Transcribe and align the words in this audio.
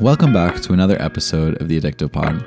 Welcome 0.00 0.34
back 0.34 0.60
to 0.60 0.74
another 0.74 1.00
episode 1.00 1.60
of 1.62 1.68
the 1.68 1.80
Addictive 1.80 2.12
Pod. 2.12 2.44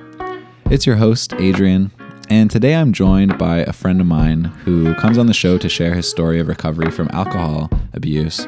It's 0.72 0.86
your 0.86 0.98
host, 0.98 1.34
Adrian, 1.34 1.90
and 2.30 2.52
today 2.52 2.76
I'm 2.76 2.94
joined 2.94 3.40
by 3.40 3.58
a 3.58 3.74
friend 3.74 4.00
of 4.00 4.06
mine 4.06 4.44
who 4.66 4.94
comes 4.96 5.18
on 5.18 5.26
the 5.26 5.34
show 5.34 5.58
to 5.58 5.68
share 5.68 5.96
his 5.96 6.08
story 6.08 6.40
of 6.40 6.48
recovery 6.48 6.92
from 6.92 7.10
alcohol 7.12 7.72
abuse. 7.94 8.48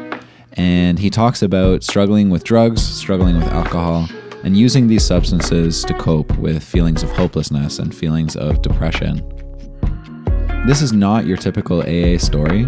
And 0.53 0.99
he 0.99 1.09
talks 1.09 1.41
about 1.41 1.83
struggling 1.83 2.29
with 2.29 2.43
drugs, 2.43 2.83
struggling 2.83 3.37
with 3.37 3.47
alcohol, 3.47 4.07
and 4.43 4.55
using 4.55 4.87
these 4.87 5.03
substances 5.03 5.83
to 5.85 5.95
cope 5.95 6.37
with 6.37 6.63
feelings 6.63 7.01
of 7.01 7.09
hopelessness 7.09 7.79
and 7.79 7.95
feelings 7.95 8.35
of 8.35 8.61
depression. 8.61 9.27
This 10.67 10.83
is 10.83 10.93
not 10.93 11.25
your 11.25 11.37
typical 11.37 11.81
AA 11.81 12.19
story. 12.19 12.67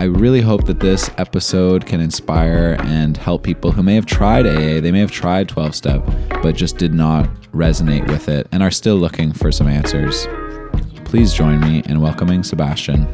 I 0.00 0.04
really 0.04 0.40
hope 0.40 0.64
that 0.64 0.80
this 0.80 1.10
episode 1.18 1.84
can 1.84 2.00
inspire 2.00 2.78
and 2.84 3.18
help 3.18 3.42
people 3.42 3.70
who 3.70 3.82
may 3.82 3.96
have 3.96 4.06
tried 4.06 4.46
AA, 4.46 4.80
they 4.80 4.90
may 4.90 5.00
have 5.00 5.10
tried 5.10 5.46
12 5.50 5.74
step, 5.74 6.02
but 6.42 6.56
just 6.56 6.78
did 6.78 6.94
not 6.94 7.28
resonate 7.52 8.08
with 8.08 8.26
it 8.26 8.48
and 8.50 8.62
are 8.62 8.70
still 8.70 8.96
looking 8.96 9.30
for 9.30 9.52
some 9.52 9.68
answers. 9.68 10.26
Please 11.04 11.34
join 11.34 11.60
me 11.60 11.82
in 11.84 12.00
welcoming 12.00 12.42
Sebastien. 12.42 13.06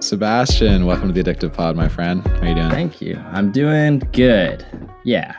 Sebastien, 0.00 0.84
welcome 0.84 1.14
to 1.14 1.22
the 1.22 1.22
Addictive 1.22 1.54
Pod, 1.54 1.76
my 1.76 1.86
friend. 1.86 2.26
How 2.26 2.48
you 2.48 2.56
doing? 2.56 2.70
Thank 2.70 3.00
you. 3.00 3.22
I'm 3.30 3.52
doing 3.52 4.00
good. 4.10 4.66
Yeah. 5.04 5.36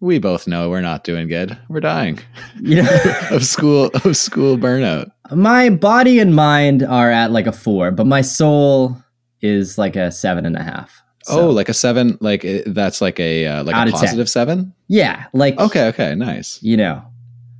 We 0.00 0.18
both 0.18 0.46
know 0.46 0.70
we're 0.70 0.80
not 0.80 1.04
doing 1.04 1.28
good. 1.28 1.58
We're 1.68 1.80
dying. 1.80 2.18
Yeah. 2.62 3.28
of 3.30 3.44
school 3.44 3.90
of 4.04 4.16
school 4.16 4.56
burnout. 4.56 5.10
My 5.34 5.70
body 5.70 6.18
and 6.18 6.34
mind 6.34 6.82
are 6.82 7.10
at 7.10 7.30
like 7.30 7.46
a 7.46 7.52
four, 7.52 7.90
but 7.90 8.06
my 8.06 8.20
soul 8.20 8.96
is 9.40 9.78
like 9.78 9.96
a 9.96 10.10
seven 10.10 10.46
and 10.46 10.56
a 10.56 10.62
half. 10.62 11.02
oh, 11.28 11.50
like 11.50 11.68
a 11.68 11.74
seven, 11.74 12.16
like 12.20 12.44
that's 12.66 13.00
like 13.00 13.18
a 13.20 13.46
uh, 13.46 13.64
like 13.64 13.74
Out 13.74 13.88
a 13.88 13.90
10. 13.92 14.00
positive 14.00 14.28
seven. 14.28 14.72
yeah, 14.88 15.26
like 15.32 15.58
Okay, 15.58 15.86
okay, 15.88 16.14
nice. 16.14 16.62
you 16.62 16.76
know, 16.76 17.02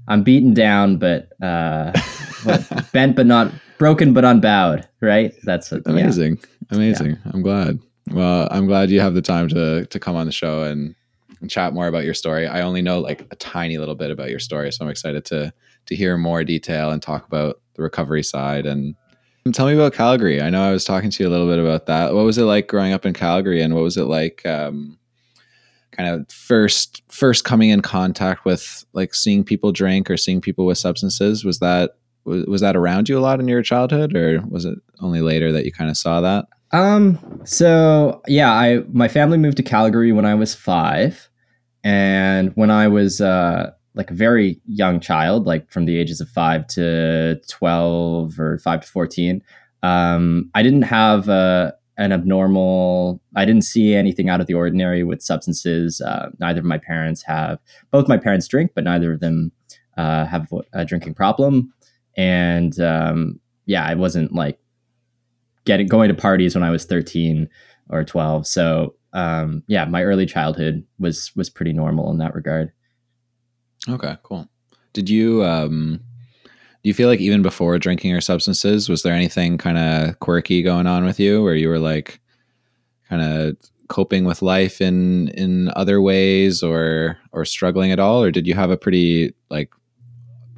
I'm 0.08 0.22
beaten 0.22 0.54
down, 0.54 0.98
but 0.98 1.30
uh, 1.42 1.92
bent 2.92 3.16
but 3.16 3.26
not 3.26 3.52
broken, 3.78 4.12
but 4.14 4.24
unbowed. 4.24 4.88
Right? 5.00 5.34
That's 5.44 5.72
it. 5.72 5.82
yeah. 5.86 5.92
Amazing, 5.92 6.38
amazing. 6.70 7.18
I'm 7.26 7.42
glad. 7.42 7.78
Well, 8.12 8.46
I'm 8.52 8.66
glad 8.66 8.90
you 8.90 9.00
have 9.00 9.14
the 9.14 9.22
time 9.22 9.48
to 9.48 9.84
to 9.86 9.98
come 9.98 10.14
on 10.16 10.26
the 10.26 10.32
show 10.32 10.62
and, 10.62 10.94
and 11.40 11.50
chat 11.50 11.72
more 11.74 11.88
about 11.88 12.04
your 12.04 12.14
story. 12.14 12.46
I 12.46 12.60
only 12.62 12.82
know 12.82 13.00
like 13.00 13.26
a 13.32 13.36
tiny 13.36 13.78
little 13.78 13.96
bit 13.96 14.10
about 14.12 14.30
your 14.30 14.38
story, 14.38 14.70
so 14.72 14.84
I'm 14.84 14.90
excited 14.90 15.24
to 15.26 15.52
to 15.86 15.96
hear 15.96 16.16
more 16.16 16.44
detail 16.44 16.90
and 16.90 17.02
talk 17.02 17.26
about 17.26 17.60
the 17.74 17.82
recovery 17.82 18.22
side 18.22 18.66
and. 18.66 18.94
Tell 19.52 19.66
me 19.66 19.74
about 19.74 19.94
Calgary. 19.94 20.42
I 20.42 20.50
know 20.50 20.68
I 20.68 20.72
was 20.72 20.84
talking 20.84 21.08
to 21.08 21.22
you 21.22 21.28
a 21.28 21.30
little 21.30 21.46
bit 21.46 21.60
about 21.60 21.86
that. 21.86 22.14
What 22.14 22.24
was 22.24 22.36
it 22.36 22.42
like 22.42 22.66
growing 22.66 22.92
up 22.92 23.06
in 23.06 23.12
Calgary, 23.12 23.62
and 23.62 23.76
what 23.76 23.84
was 23.84 23.96
it 23.96 24.06
like, 24.06 24.44
um, 24.44 24.98
kind 25.92 26.08
of 26.08 26.28
first 26.32 27.00
first 27.08 27.44
coming 27.44 27.70
in 27.70 27.80
contact 27.80 28.44
with 28.44 28.84
like 28.92 29.14
seeing 29.14 29.44
people 29.44 29.70
drink 29.70 30.10
or 30.10 30.16
seeing 30.16 30.40
people 30.40 30.66
with 30.66 30.78
substances? 30.78 31.44
Was 31.44 31.60
that 31.60 31.92
was, 32.24 32.44
was 32.46 32.60
that 32.60 32.74
around 32.74 33.08
you 33.08 33.16
a 33.16 33.20
lot 33.20 33.38
in 33.38 33.46
your 33.46 33.62
childhood, 33.62 34.16
or 34.16 34.42
was 34.48 34.64
it 34.64 34.80
only 35.00 35.20
later 35.20 35.52
that 35.52 35.64
you 35.64 35.70
kind 35.70 35.90
of 35.90 35.96
saw 35.96 36.20
that? 36.22 36.46
Um. 36.72 37.40
So 37.44 38.22
yeah, 38.26 38.50
I 38.50 38.82
my 38.92 39.06
family 39.06 39.38
moved 39.38 39.58
to 39.58 39.62
Calgary 39.62 40.10
when 40.10 40.24
I 40.24 40.34
was 40.34 40.56
five, 40.56 41.30
and 41.84 42.50
when 42.56 42.72
I 42.72 42.88
was 42.88 43.20
uh 43.20 43.70
like 43.96 44.10
a 44.10 44.14
very 44.14 44.60
young 44.66 45.00
child, 45.00 45.46
like 45.46 45.70
from 45.70 45.86
the 45.86 45.98
ages 45.98 46.20
of 46.20 46.28
five 46.28 46.66
to 46.68 47.40
twelve 47.48 48.38
or 48.38 48.58
five 48.58 48.82
to 48.82 48.86
fourteen, 48.86 49.42
um, 49.82 50.50
I 50.54 50.62
didn't 50.62 50.82
have 50.82 51.28
uh, 51.28 51.72
an 51.96 52.12
abnormal. 52.12 53.20
I 53.34 53.44
didn't 53.44 53.64
see 53.64 53.94
anything 53.94 54.28
out 54.28 54.40
of 54.40 54.46
the 54.46 54.54
ordinary 54.54 55.02
with 55.02 55.22
substances. 55.22 56.00
Uh, 56.00 56.28
neither 56.38 56.60
of 56.60 56.66
my 56.66 56.78
parents 56.78 57.22
have. 57.22 57.58
Both 57.90 58.08
my 58.08 58.18
parents 58.18 58.46
drink, 58.46 58.72
but 58.74 58.84
neither 58.84 59.12
of 59.12 59.20
them 59.20 59.50
uh, 59.96 60.26
have 60.26 60.46
a 60.72 60.84
drinking 60.84 61.14
problem. 61.14 61.72
And 62.16 62.78
um, 62.80 63.40
yeah, 63.64 63.84
I 63.84 63.94
wasn't 63.94 64.34
like 64.34 64.58
getting 65.64 65.86
going 65.86 66.08
to 66.08 66.14
parties 66.14 66.54
when 66.54 66.64
I 66.64 66.70
was 66.70 66.84
13 66.84 67.48
or 67.90 68.04
12. 68.04 68.46
So 68.46 68.94
um, 69.12 69.62
yeah, 69.66 69.84
my 69.86 70.02
early 70.02 70.26
childhood 70.26 70.84
was 70.98 71.32
was 71.36 71.48
pretty 71.48 71.72
normal 71.72 72.10
in 72.10 72.18
that 72.18 72.34
regard. 72.34 72.72
Okay, 73.88 74.16
cool. 74.22 74.48
Did 74.92 75.08
you 75.08 75.44
um 75.44 76.00
do 76.44 76.88
you 76.88 76.94
feel 76.94 77.08
like 77.08 77.20
even 77.20 77.42
before 77.42 77.78
drinking 77.78 78.12
or 78.12 78.20
substances, 78.20 78.88
was 78.88 79.02
there 79.02 79.12
anything 79.14 79.58
kind 79.58 79.78
of 79.78 80.18
quirky 80.20 80.62
going 80.62 80.86
on 80.86 81.04
with 81.04 81.18
you 81.18 81.42
where 81.42 81.54
you 81.54 81.68
were 81.68 81.78
like 81.78 82.20
kind 83.08 83.22
of 83.22 83.56
coping 83.88 84.24
with 84.24 84.42
life 84.42 84.80
in 84.80 85.28
in 85.28 85.70
other 85.76 86.00
ways 86.00 86.62
or 86.62 87.18
or 87.32 87.44
struggling 87.44 87.92
at 87.92 88.00
all 88.00 88.22
or 88.22 88.30
did 88.32 88.46
you 88.46 88.54
have 88.54 88.70
a 88.70 88.76
pretty 88.76 89.32
like 89.48 89.70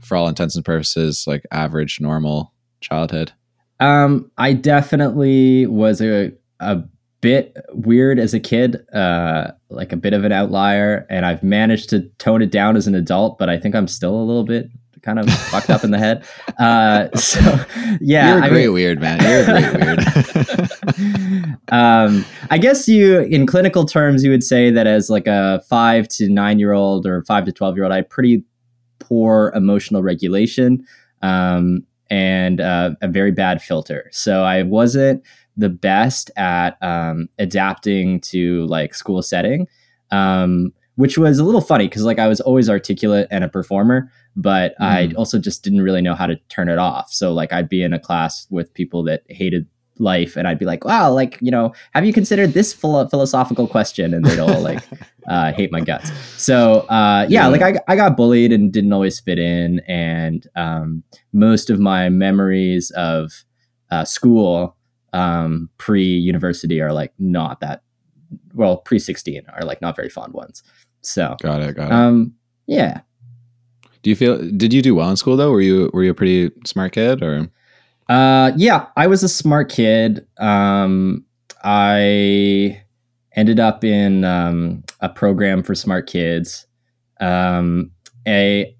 for 0.00 0.16
all 0.16 0.28
intents 0.28 0.56
and 0.56 0.64
purposes 0.64 1.24
like 1.26 1.44
average 1.50 2.00
normal 2.00 2.52
childhood? 2.80 3.32
Um, 3.80 4.30
I 4.38 4.54
definitely 4.54 5.66
was 5.66 6.00
a 6.00 6.32
a 6.60 6.82
bit 7.20 7.56
weird 7.72 8.18
as 8.18 8.32
a 8.34 8.40
kid, 8.40 8.86
uh, 8.94 9.52
like 9.70 9.92
a 9.92 9.96
bit 9.96 10.12
of 10.12 10.24
an 10.24 10.32
outlier, 10.32 11.06
and 11.10 11.26
I've 11.26 11.42
managed 11.42 11.90
to 11.90 12.02
tone 12.18 12.42
it 12.42 12.50
down 12.50 12.76
as 12.76 12.86
an 12.86 12.94
adult. 12.94 13.38
But 13.38 13.48
I 13.48 13.58
think 13.58 13.74
I'm 13.74 13.88
still 13.88 14.14
a 14.14 14.22
little 14.24 14.44
bit 14.44 14.70
kind 15.02 15.18
of 15.20 15.30
fucked 15.32 15.70
up 15.70 15.84
in 15.84 15.90
the 15.90 15.98
head. 15.98 16.24
Uh, 16.58 17.08
so 17.16 17.38
yeah, 18.00 18.30
You're 18.34 18.42
a 18.42 18.44
I 18.46 18.48
great 18.48 18.64
mean- 18.64 18.72
weird, 18.74 19.00
man. 19.00 19.20
You're 19.22 19.42
a 19.42 19.44
great 19.44 20.56
weird. 20.96 21.58
um, 21.68 22.24
I 22.50 22.58
guess 22.58 22.88
you, 22.88 23.20
in 23.20 23.46
clinical 23.46 23.84
terms, 23.86 24.24
you 24.24 24.30
would 24.30 24.42
say 24.42 24.70
that 24.72 24.88
as 24.88 25.08
like 25.08 25.28
a 25.28 25.62
five 25.68 26.08
to 26.08 26.28
nine 26.28 26.58
year 26.58 26.72
old 26.72 27.06
or 27.06 27.22
five 27.26 27.44
to 27.44 27.52
12 27.52 27.76
year 27.76 27.84
old, 27.84 27.92
I 27.92 27.96
had 27.96 28.10
pretty 28.10 28.42
poor 28.98 29.52
emotional 29.54 30.02
regulation 30.02 30.84
um, 31.22 31.84
and 32.10 32.60
uh, 32.60 32.90
a 33.00 33.06
very 33.06 33.30
bad 33.30 33.62
filter. 33.62 34.08
So 34.10 34.42
I 34.42 34.62
wasn't 34.64 35.22
the 35.58 35.69
best 35.69 36.30
at 36.36 36.82
um, 36.82 37.28
adapting 37.38 38.20
to 38.20 38.64
like 38.66 38.94
school 38.94 39.20
setting, 39.22 39.66
um, 40.10 40.72
which 40.94 41.19
was 41.19 41.38
a 41.38 41.44
little 41.44 41.60
funny 41.60 41.86
because 41.88 42.02
like 42.04 42.19
I 42.19 42.28
was 42.28 42.41
always 42.41 42.70
articulate 42.70 43.26
and 43.30 43.44
a 43.44 43.48
performer, 43.48 44.10
but 44.36 44.74
I 44.80 45.08
Mm. 45.08 45.16
also 45.16 45.38
just 45.38 45.62
didn't 45.62 45.82
really 45.82 46.00
know 46.00 46.14
how 46.14 46.26
to 46.26 46.36
turn 46.48 46.68
it 46.68 46.78
off. 46.78 47.12
So 47.12 47.32
like 47.32 47.52
I'd 47.52 47.68
be 47.68 47.82
in 47.82 47.92
a 47.92 47.98
class 47.98 48.47
with 48.50 48.72
people 48.72 49.02
that 49.04 49.22
hated 49.28 49.66
life 50.00 50.36
and 50.36 50.47
I'd 50.47 50.60
be 50.60 50.64
like, 50.64 50.84
wow, 50.84 51.10
like, 51.12 51.38
you 51.41 51.50
know, 51.50 51.72
have 51.92 52.04
you 52.04 52.12
considered 52.12 52.52
this 52.52 52.72
philo- 52.72 53.08
philosophical 53.08 53.66
question? 53.66 54.14
And 54.14 54.24
they'd 54.24 54.38
all 54.38 54.60
like 54.60 54.80
uh, 55.28 55.52
hate 55.52 55.72
my 55.72 55.80
guts. 55.80 56.10
So 56.36 56.80
uh, 56.88 57.26
yeah, 57.28 57.42
Yeah. 57.42 57.47
like 57.48 57.62
I, 57.62 57.80
I 57.88 57.97
got 57.97 58.16
bullied 58.16 58.52
and 58.52 58.72
didn't 58.72 58.92
always 58.92 59.18
fit 59.18 59.41
in. 59.41 59.80
And 59.88 60.47
um, 60.54 61.02
most 61.32 61.68
of 61.68 61.80
my 61.80 62.08
memories 62.10 62.92
of 62.92 63.44
uh, 63.91 64.04
school 64.04 64.76
um, 65.12 65.70
pre 65.78 66.04
university 66.04 66.80
are 66.80 66.92
like 66.92 67.12
not 67.19 67.60
that, 67.60 67.82
well, 68.54 68.78
pre 68.78 68.98
16 68.98 69.42
are 69.54 69.62
like 69.62 69.80
not 69.80 69.96
very 69.96 70.08
fond 70.08 70.34
ones. 70.34 70.62
So 71.02 71.36
got 71.42 71.62
it, 71.62 71.76
got 71.76 71.86
it. 71.86 71.92
um, 71.92 72.34
yeah. 72.66 73.00
do 74.02 74.10
you 74.10 74.16
feel 74.16 74.38
did 74.56 74.72
you 74.72 74.82
do 74.82 74.94
well 74.94 75.10
in 75.10 75.16
school 75.16 75.36
though? 75.36 75.50
Were 75.50 75.60
you 75.60 75.91
were 75.94 76.04
you 76.04 76.10
a 76.10 76.14
pretty 76.14 76.50
smart 76.64 76.92
kid 76.92 77.22
or 77.22 77.50
Uh, 78.08 78.52
yeah, 78.56 78.86
I 78.97 79.06
was 79.06 79.22
a 79.22 79.28
smart 79.28 79.70
kid. 79.70 80.26
Um, 80.38 81.24
I 81.62 82.82
ended 83.34 83.60
up 83.60 83.84
in 83.84 84.24
um, 84.24 84.84
a 85.00 85.08
program 85.08 85.62
for 85.62 85.74
smart 85.74 86.06
kids. 86.06 86.66
Um, 87.20 87.92
a, 88.26 88.74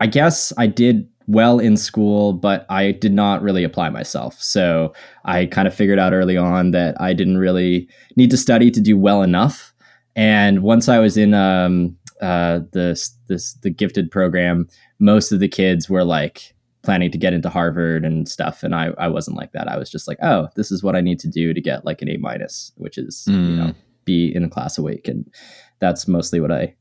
I 0.00 0.06
guess 0.06 0.52
I 0.56 0.66
did 0.66 1.08
well 1.28 1.58
in 1.60 1.76
school, 1.76 2.32
but 2.32 2.66
I 2.68 2.90
did 2.92 3.12
not 3.12 3.42
really 3.42 3.62
apply 3.62 3.90
myself. 3.90 4.40
So 4.42 4.92
I 5.24 5.46
kind 5.46 5.68
of 5.68 5.74
figured 5.74 5.98
out 6.00 6.12
early 6.12 6.36
on 6.36 6.72
that 6.72 7.00
I 7.00 7.12
didn't 7.12 7.36
really 7.38 7.86
need 8.16 8.30
to 8.30 8.36
study 8.36 8.70
to 8.72 8.80
do 8.80 8.98
well 8.98 9.22
enough. 9.22 9.72
And 10.16 10.62
once 10.62 10.88
I 10.88 10.98
was 10.98 11.16
in 11.16 11.34
um, 11.34 11.96
uh, 12.20 12.60
this 12.72 13.14
this 13.28 13.52
the 13.62 13.70
gifted 13.70 14.10
program, 14.10 14.66
most 14.98 15.30
of 15.30 15.38
the 15.38 15.48
kids 15.48 15.88
were 15.88 16.02
like 16.04 16.54
planning 16.82 17.10
to 17.10 17.18
get 17.18 17.34
into 17.34 17.48
Harvard 17.50 18.04
and 18.04 18.28
stuff, 18.28 18.62
and 18.64 18.74
I 18.74 18.88
I 18.98 19.06
wasn't 19.08 19.36
like 19.36 19.52
that. 19.52 19.68
I 19.68 19.76
was 19.76 19.90
just 19.90 20.08
like, 20.08 20.18
oh, 20.22 20.48
this 20.56 20.72
is 20.72 20.82
what 20.82 20.96
I 20.96 21.00
need 21.02 21.20
to 21.20 21.28
do 21.28 21.52
to 21.54 21.60
get 21.60 21.84
like 21.84 22.02
an 22.02 22.08
A 22.08 22.16
minus, 22.16 22.72
which 22.76 22.98
is 22.98 23.24
you 23.28 23.34
Mm. 23.34 23.56
know 23.56 23.74
be 24.06 24.34
in 24.34 24.42
a 24.42 24.48
class 24.48 24.78
awake, 24.78 25.06
and 25.06 25.30
that's 25.78 26.08
mostly 26.08 26.40
what 26.40 26.50
I 26.50 26.74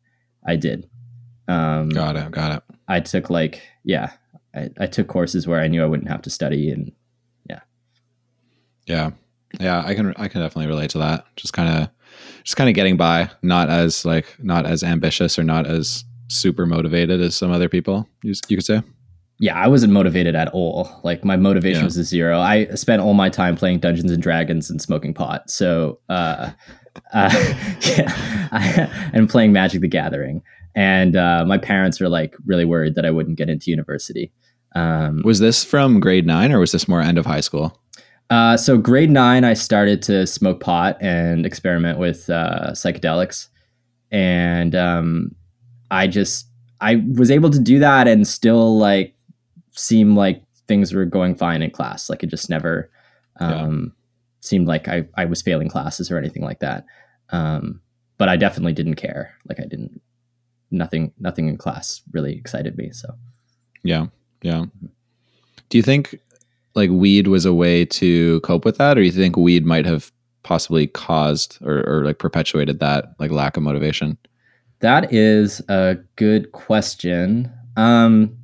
I 0.48 0.56
did. 0.56 0.90
Um, 1.50 1.90
got 1.90 2.16
it, 2.16 2.32
got 2.32 2.58
it. 2.58 2.64
I 2.88 3.02
took 3.02 3.30
like 3.30 3.62
yeah, 3.84 4.12
I, 4.58 4.70
I 4.84 4.88
took 4.88 5.08
courses 5.08 5.48
where 5.48 5.60
I 5.62 5.68
knew 5.68 5.82
I 5.84 5.86
wouldn't 5.86 6.10
have 6.10 6.22
to 6.24 6.30
study, 6.30 6.70
and 6.72 6.92
Yeah. 7.50 7.60
Yeah, 8.86 9.12
yeah. 9.60 9.84
I 9.86 9.94
can 9.96 10.14
I 10.18 10.28
can 10.28 10.42
definitely 10.42 10.68
relate 10.68 10.90
to 10.92 10.98
that. 11.00 11.26
Just 11.36 11.54
kind 11.54 11.70
of 11.84 11.90
just 12.44 12.58
kind 12.58 12.70
of 12.70 12.76
getting 12.76 12.98
by, 12.98 13.30
not 13.42 13.70
as 13.70 14.06
like 14.06 14.36
not 14.40 14.66
as 14.66 14.84
ambitious 14.84 15.38
or 15.38 15.44
not 15.44 15.68
as 15.68 16.04
super 16.30 16.66
motivated 16.66 17.22
as 17.22 17.36
some 17.36 17.52
other 17.52 17.70
people. 17.70 18.08
You, 18.24 18.34
you 18.50 18.58
could 18.58 18.66
say. 18.66 18.82
yeah, 19.40 19.56
I 19.56 19.68
wasn't 19.68 19.94
motivated 19.94 20.36
at 20.36 20.48
all. 20.50 20.90
Like 21.04 21.24
my 21.24 21.36
motivation 21.38 21.82
Yeah. 21.82 21.86
was 21.86 21.98
a 21.98 22.04
zero. 22.04 22.40
I 22.40 22.66
spent 22.76 23.02
all 23.02 23.14
my 23.14 23.30
time 23.30 23.56
playing 23.56 23.80
Dungeons 23.80 24.12
and 24.12 24.22
Dragons 24.24 24.70
and 24.70 24.82
smoking 24.82 25.14
pot. 25.14 25.50
So, 25.50 26.00
uh, 26.10 26.52
uh, 27.14 27.30
yeah, 27.82 28.50
I, 28.52 29.10
and 29.14 29.30
playing 29.30 29.52
Magic 29.54 29.82
the 29.82 29.88
Gathering. 29.88 30.42
And 30.76 31.16
uh, 31.16 31.44
my 31.46 31.58
parents 31.58 32.00
were 32.00 32.10
like 32.10 32.36
really 32.46 32.66
worried 32.66 32.96
that 32.96 33.06
I 33.06 33.12
wouldn't 33.12 33.38
get 33.38 33.50
into 33.50 33.70
university. 33.72 34.32
Um, 34.76 35.22
Was 35.24 35.40
this 35.40 35.64
from 35.64 36.00
grade 36.00 36.26
nine 36.28 36.52
or 36.52 36.60
was 36.60 36.72
this 36.72 36.88
more 36.88 37.02
end 37.02 37.18
of 37.18 37.26
high 37.26 37.42
school? 37.42 37.82
uh, 38.30 38.58
so 38.58 38.78
grade 38.78 39.10
nine, 39.10 39.44
I 39.46 39.54
started 39.54 40.02
to 40.04 40.28
smoke 40.28 40.60
pot 40.60 40.98
and 41.02 41.46
experiment 41.46 41.98
with 41.98 42.30
uh, 42.30 42.72
psychedelics, 42.72 43.48
and 44.12 44.76
um, 44.76 45.34
I 45.92 46.08
just 46.08 46.48
I 46.82 46.96
was 47.16 47.32
able 47.32 47.50
to 47.52 47.60
do 47.60 47.80
that 47.80 48.08
and 48.08 48.28
still 48.28 48.78
like 48.78 49.16
seem 49.72 50.16
like 50.16 50.44
things 50.68 50.94
were 50.94 51.06
going 51.06 51.36
fine 51.36 51.62
in 51.62 51.72
class. 51.72 52.10
Like 52.10 52.22
it 52.22 52.28
just 52.28 52.50
never 52.50 52.92
um, 53.40 53.94
seemed 54.42 54.68
like 54.68 54.90
I 54.90 55.08
I 55.16 55.24
was 55.26 55.42
failing 55.42 55.70
classes 55.70 56.12
or 56.12 56.18
anything 56.18 56.44
like 56.44 56.60
that. 56.60 56.86
Um, 57.30 57.82
but 58.18 58.28
I 58.28 58.36
definitely 58.36 58.74
didn't 58.74 58.96
care. 58.96 59.36
Like 59.48 59.60
I 59.60 59.66
didn't 59.66 60.02
nothing 60.70 61.14
nothing 61.18 61.48
in 61.48 61.58
class 61.58 62.02
really 62.12 62.36
excited 62.36 62.78
me. 62.78 62.92
So 62.92 63.14
Yeah. 63.84 64.08
Yeah. 64.42 64.66
Do 65.70 65.78
you 65.78 65.82
think 65.82 66.20
like 66.76 66.90
weed 66.90 67.28
was 67.28 67.46
a 67.46 67.54
way 67.54 67.86
to 67.86 68.40
cope 68.42 68.64
with 68.64 68.78
that, 68.78 68.98
or 68.98 69.02
you 69.02 69.12
think 69.12 69.36
weed 69.36 69.66
might 69.66 69.86
have 69.86 70.12
possibly 70.44 70.88
caused 70.88 71.58
or, 71.62 71.80
or 71.90 72.06
like 72.06 72.20
perpetuated 72.20 72.80
that 72.80 73.16
like 73.20 73.32
lack 73.32 73.58
of 73.58 73.64
motivation? 73.64 74.18
That 74.80 75.12
is 75.12 75.60
a 75.68 75.98
good 76.16 76.52
question. 76.52 77.52
Um, 77.76 78.37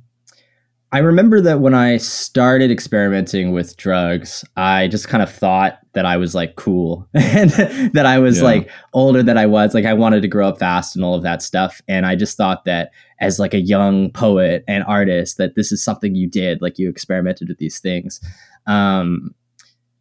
I 0.94 0.98
remember 0.98 1.40
that 1.40 1.58
when 1.58 1.74
I 1.74 1.96
started 1.96 2.70
experimenting 2.70 3.50
with 3.50 3.76
drugs, 3.76 4.44
I 4.56 4.86
just 4.86 5.08
kind 5.08 5.24
of 5.24 5.32
thought 5.32 5.80
that 5.94 6.06
I 6.06 6.16
was 6.16 6.36
like 6.36 6.54
cool 6.54 7.08
and 7.14 7.50
that 7.94 8.06
I 8.06 8.20
was 8.20 8.38
Yeah. 8.38 8.44
like 8.44 8.70
older 8.92 9.20
than 9.20 9.36
I 9.36 9.46
was. 9.46 9.74
Like 9.74 9.86
I 9.86 9.92
wanted 9.92 10.22
to 10.22 10.28
grow 10.28 10.46
up 10.48 10.60
fast 10.60 10.94
and 10.94 11.04
all 11.04 11.16
of 11.16 11.24
that 11.24 11.42
stuff. 11.42 11.82
And 11.88 12.06
I 12.06 12.14
just 12.14 12.36
thought 12.36 12.64
that 12.66 12.92
as 13.20 13.40
like 13.40 13.54
a 13.54 13.60
young 13.60 14.12
poet 14.12 14.62
and 14.68 14.84
artist, 14.84 15.36
that 15.38 15.56
this 15.56 15.72
is 15.72 15.82
something 15.82 16.14
you 16.14 16.28
did, 16.28 16.62
like 16.62 16.78
you 16.78 16.88
experimented 16.88 17.48
with 17.48 17.58
these 17.58 17.80
things. 17.80 18.20
Um, 18.68 19.34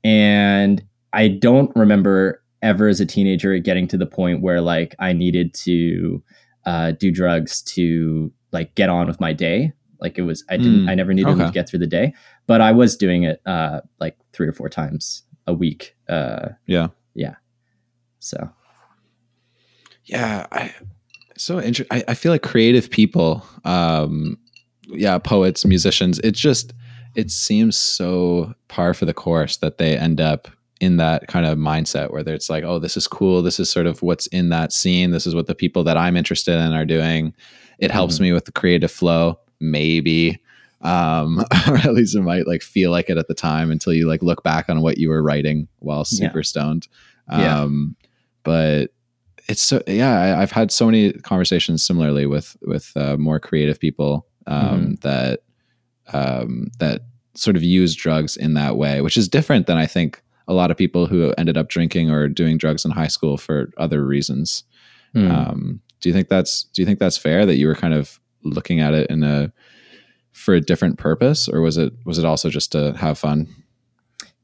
and 0.04 0.84
I 1.12 1.28
don't 1.28 1.75
remember 1.75 2.44
ever 2.62 2.88
as 2.88 3.01
a 3.01 3.06
teenager 3.07 3.57
getting 3.57 3.88
to 3.88 3.98
the 3.98 4.06
point 4.06 4.44
where 4.44 4.62
like 4.62 4.95
I 5.00 5.12
needed 5.13 5.56
to 5.56 6.24
uh, 6.68 6.92
do 6.92 7.10
drugs 7.10 7.63
to 7.63 8.31
like 8.51 8.75
get 8.75 8.90
on 8.90 9.07
with 9.07 9.19
my 9.19 9.34
day. 9.34 9.74
Like 10.03 10.19
it 10.19 10.21
was, 10.23 10.44
I 10.50 10.57
didn't, 10.57 10.85
Mm, 10.85 10.89
I 10.89 10.95
never 10.95 11.13
needed 11.13 11.31
them 11.31 11.41
okay. 11.41 11.50
to 11.50 11.53
get 11.53 11.67
through 11.67 11.79
the 11.79 11.88
day, 11.88 12.13
but 12.45 12.61
I 12.61 12.71
was 12.71 12.95
doing 12.95 13.23
it 13.23 13.41
uh, 13.47 13.81
like 14.00 14.17
three 14.33 14.47
or 14.47 14.53
four 14.53 14.69
times 14.69 15.23
a 15.47 15.53
week. 15.53 15.95
Uh, 16.07 16.50
Yeah. 16.67 16.89
Yeah. 17.15 17.35
So 18.19 18.50
Yeah. 20.05 20.45
I, 20.51 20.73
so 21.38 21.59
interesting. 21.59 21.97
I, 21.97 22.03
I 22.09 22.13
feel 22.13 22.31
like 22.31 22.44
creative 22.44 22.89
people, 22.91 23.44
um, 23.65 24.38
yeah, 24.89 25.17
poets, 25.17 25.65
musicians, 25.65 26.19
it's 26.19 26.39
just, 26.39 26.73
it 27.15 27.31
seems 27.31 27.77
so 27.77 28.53
par 28.67 28.94
for 28.94 29.06
the 29.06 29.13
course 29.13 29.57
that 29.57 29.77
they 29.77 29.97
end 29.97 30.19
up 30.19 30.47
in 30.79 30.97
that 30.97 31.27
kind 31.27 31.45
of 31.45 31.57
mindset 31.57 32.11
where 32.11 32.27
it's 32.27 32.49
like, 32.49 32.65
oh, 32.65 32.77
this 32.77 32.97
is 32.97 33.07
cool. 33.07 33.41
This 33.41 33.59
is 33.59 33.69
sort 33.69 33.85
of 33.88 34.01
what's 34.01 34.27
in 34.27 34.49
that 34.49 34.73
scene. 34.73 35.11
This 35.11 35.25
is 35.25 35.33
what 35.33 35.47
the 35.47 35.56
people 35.56 35.83
that 35.85 35.95
I'm 35.95 36.17
interested 36.17 36.59
in 36.59 36.73
are 36.73 36.85
doing. 36.85 37.33
It 37.79 37.89
helps 37.91 38.19
me 38.19 38.33
with 38.33 38.45
the 38.45 38.51
creative 38.51 38.91
flow, 38.91 39.39
maybe. 39.63 40.39
Um, 40.81 41.39
or 41.68 41.77
at 41.77 41.94
least 41.94 42.15
it 42.15 42.21
might 42.21 42.45
like 42.45 42.62
feel 42.62 42.92
like 42.92 43.10
it 43.10 43.18
at 43.18 43.27
the 43.27 43.33
time 43.33 43.71
until 43.71 43.94
you 43.94 44.07
like 44.07 44.21
look 44.21 44.44
back 44.44 44.69
on 44.69 44.81
what 44.81 44.98
you 44.98 45.10
were 45.10 45.24
writing 45.24 45.68
while 45.80 46.04
super 46.04 46.44
stoned. 46.44 46.88
Yeah. 47.31 47.62
Um, 47.62 47.95
but 48.44 48.92
it's 49.48 49.62
so 49.62 49.81
yeah 49.88 50.19
I, 50.19 50.42
i've 50.42 50.51
had 50.51 50.71
so 50.71 50.86
many 50.86 51.13
conversations 51.13 51.83
similarly 51.86 52.25
with 52.25 52.56
with 52.62 52.92
uh, 52.95 53.18
more 53.18 53.39
creative 53.39 53.80
people 53.80 54.27
um, 54.45 54.95
that 55.01 55.42
um, 56.12 56.69
that 56.80 57.01
sort 57.33 57.56
of 57.56 57.63
use 57.63 57.95
drugs 57.95 58.38
in 58.38 58.54
that 58.56 58.77
way 58.77 59.01
which 59.01 59.18
is 59.18 59.27
different 59.27 59.68
than 59.68 59.77
i 59.77 59.86
think 59.86 60.21
a 60.48 60.54
lot 60.54 60.71
of 60.71 60.77
people 60.77 61.07
who 61.07 61.33
ended 61.38 61.57
up 61.57 61.69
drinking 61.69 62.09
or 62.09 62.27
doing 62.27 62.57
drugs 62.57 62.83
in 62.86 62.92
high 62.92 63.07
school 63.07 63.38
for 63.38 63.71
other 63.77 64.06
reasons 64.06 64.63
hmm. 65.13 65.30
um, 65.31 65.81
do 66.01 66.09
you 66.09 66.13
think 66.13 66.27
that's 66.27 66.63
do 66.74 66.81
you 66.81 66.86
think 66.86 67.00
that's 67.00 67.18
fair 67.18 67.45
that 67.45 67.57
you 67.57 67.68
were 67.68 67.75
kind 67.75 67.94
of 67.94 68.19
looking 68.44 68.80
at 68.80 68.94
it 68.94 69.10
in 69.10 69.24
a 69.24 69.51
for 70.31 70.54
a 70.54 70.62
different 70.62 70.98
purpose 70.98 71.48
or 71.48 71.62
was 71.62 71.78
it 71.78 71.94
was 72.06 72.18
it 72.18 72.25
also 72.25 72.50
just 72.50 72.72
to 72.72 72.94
have 72.98 73.18
fun 73.18 73.48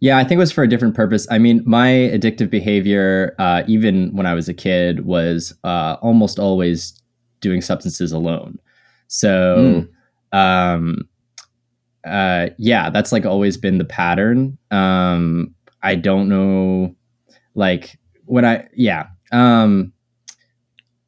Yeah, 0.02 0.18
I 0.18 0.24
think 0.24 0.34
it 0.34 0.38
was 0.38 0.52
for 0.52 0.64
a 0.64 0.68
different 0.70 0.96
purpose. 0.96 1.28
I 1.30 1.40
mean, 1.40 1.62
my 1.66 1.88
addictive 1.88 2.50
behavior, 2.50 3.36
uh, 3.38 3.64
even 3.68 4.16
when 4.16 4.26
I 4.26 4.34
was 4.34 4.48
a 4.48 4.54
kid, 4.54 5.06
was 5.06 5.54
uh, 5.66 5.98
almost 6.02 6.40
always 6.40 6.94
doing 7.42 7.62
substances 7.62 8.14
alone. 8.14 8.60
So, 9.08 9.88
um, 10.32 11.10
uh, 12.06 12.50
yeah, 12.58 12.90
that's 12.90 13.12
like 13.12 13.26
always 13.26 13.58
been 13.58 13.78
the 13.78 13.84
pattern. 13.86 14.58
Um, 14.72 15.54
I 15.84 15.96
don't 15.96 16.30
know, 16.30 16.96
like 17.56 17.98
when 18.26 18.46
I, 18.46 18.68
yeah. 18.74 19.08
Um, 19.34 19.92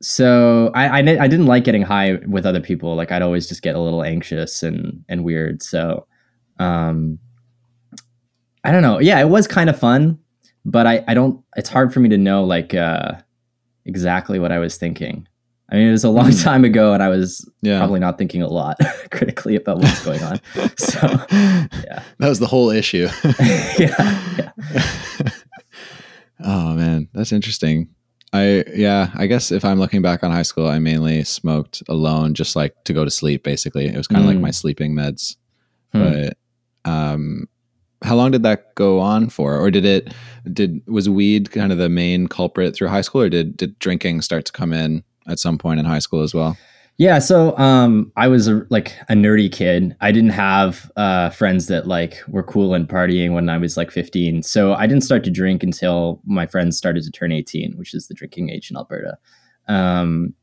so 0.01 0.71
I, 0.73 0.87
I, 0.87 0.97
I 0.99 1.27
didn't 1.27 1.45
like 1.45 1.63
getting 1.63 1.83
high 1.83 2.19
with 2.27 2.45
other 2.45 2.59
people. 2.59 2.95
Like 2.95 3.11
I'd 3.11 3.21
always 3.21 3.47
just 3.47 3.61
get 3.61 3.75
a 3.75 3.79
little 3.79 4.03
anxious 4.03 4.63
and, 4.63 5.03
and 5.07 5.23
weird. 5.23 5.61
So, 5.61 6.07
um, 6.59 7.19
I 8.63 8.71
don't 8.71 8.81
know. 8.81 8.99
Yeah, 8.99 9.19
it 9.19 9.29
was 9.29 9.47
kind 9.47 9.69
of 9.69 9.79
fun, 9.79 10.19
but 10.65 10.85
I, 10.87 11.03
I 11.07 11.13
don't, 11.13 11.43
it's 11.55 11.69
hard 11.69 11.93
for 11.93 11.99
me 11.99 12.09
to 12.09 12.17
know 12.17 12.43
like, 12.43 12.73
uh, 12.73 13.13
exactly 13.85 14.39
what 14.39 14.51
I 14.51 14.59
was 14.59 14.77
thinking. 14.77 15.27
I 15.71 15.75
mean, 15.75 15.87
it 15.87 15.91
was 15.91 16.03
a 16.03 16.09
long 16.09 16.31
time 16.31 16.65
ago 16.65 16.93
and 16.93 17.01
I 17.01 17.07
was 17.07 17.49
yeah 17.61 17.77
probably 17.77 18.01
not 18.01 18.17
thinking 18.17 18.41
a 18.41 18.47
lot 18.47 18.77
critically 19.11 19.55
about 19.55 19.77
what's 19.77 20.03
going 20.03 20.21
on. 20.23 20.39
So, 20.77 20.99
yeah, 21.31 22.03
that 22.17 22.27
was 22.27 22.39
the 22.39 22.47
whole 22.47 22.69
issue 22.71 23.07
yeah, 23.77 24.21
yeah. 24.37 24.51
oh 26.43 26.73
man, 26.73 27.07
that's 27.13 27.31
interesting. 27.31 27.89
I 28.33 28.63
yeah, 28.73 29.11
I 29.15 29.27
guess 29.27 29.51
if 29.51 29.65
I'm 29.65 29.79
looking 29.79 30.01
back 30.01 30.23
on 30.23 30.31
high 30.31 30.41
school, 30.43 30.67
I 30.67 30.79
mainly 30.79 31.23
smoked 31.23 31.83
alone, 31.89 32.33
just 32.33 32.55
like 32.55 32.81
to 32.85 32.93
go 32.93 33.03
to 33.03 33.11
sleep. 33.11 33.43
Basically, 33.43 33.87
it 33.87 33.97
was 33.97 34.07
kind 34.07 34.21
of 34.21 34.27
like 34.27 34.37
Mm. 34.37 34.41
my 34.41 34.51
sleeping 34.51 34.93
meds. 34.95 35.35
Hmm. 35.91 35.99
But 36.03 36.37
um, 36.85 37.49
how 38.03 38.15
long 38.15 38.31
did 38.31 38.43
that 38.43 38.73
go 38.75 38.99
on 38.99 39.29
for, 39.29 39.57
or 39.57 39.69
did 39.69 39.85
it 39.85 40.13
did 40.51 40.81
was 40.87 41.09
weed 41.09 41.51
kind 41.51 41.71
of 41.71 41.77
the 41.77 41.89
main 41.89 42.27
culprit 42.27 42.73
through 42.73 42.87
high 42.87 43.01
school, 43.01 43.21
or 43.21 43.29
did 43.29 43.57
did 43.57 43.77
drinking 43.79 44.21
start 44.21 44.45
to 44.45 44.51
come 44.53 44.71
in 44.71 45.03
at 45.27 45.39
some 45.39 45.57
point 45.57 45.79
in 45.79 45.85
high 45.85 45.99
school 45.99 46.23
as 46.23 46.33
well? 46.33 46.57
Yeah, 46.97 47.17
so 47.17 47.57
um, 47.57 48.11
I 48.15 48.27
was 48.27 48.47
a, 48.47 48.65
like 48.69 48.95
a 49.09 49.13
nerdy 49.13 49.51
kid. 49.51 49.95
I 50.01 50.11
didn't 50.11 50.31
have 50.31 50.91
uh, 50.95 51.31
friends 51.31 51.65
that 51.67 51.87
like 51.87 52.21
were 52.27 52.43
cool 52.43 52.75
and 52.75 52.87
partying 52.87 53.33
when 53.33 53.49
I 53.49 53.57
was 53.57 53.75
like 53.75 53.89
15. 53.89 54.43
So 54.43 54.73
I 54.73 54.85
didn't 54.85 55.03
start 55.03 55.23
to 55.23 55.31
drink 55.31 55.63
until 55.63 56.21
my 56.25 56.45
friends 56.45 56.77
started 56.77 57.03
to 57.03 57.11
turn 57.11 57.31
18, 57.31 57.73
which 57.75 57.95
is 57.95 58.07
the 58.07 58.13
drinking 58.13 58.49
age 58.49 58.69
in 58.69 58.77
Alberta. 58.77 59.17
Um, 59.67 60.35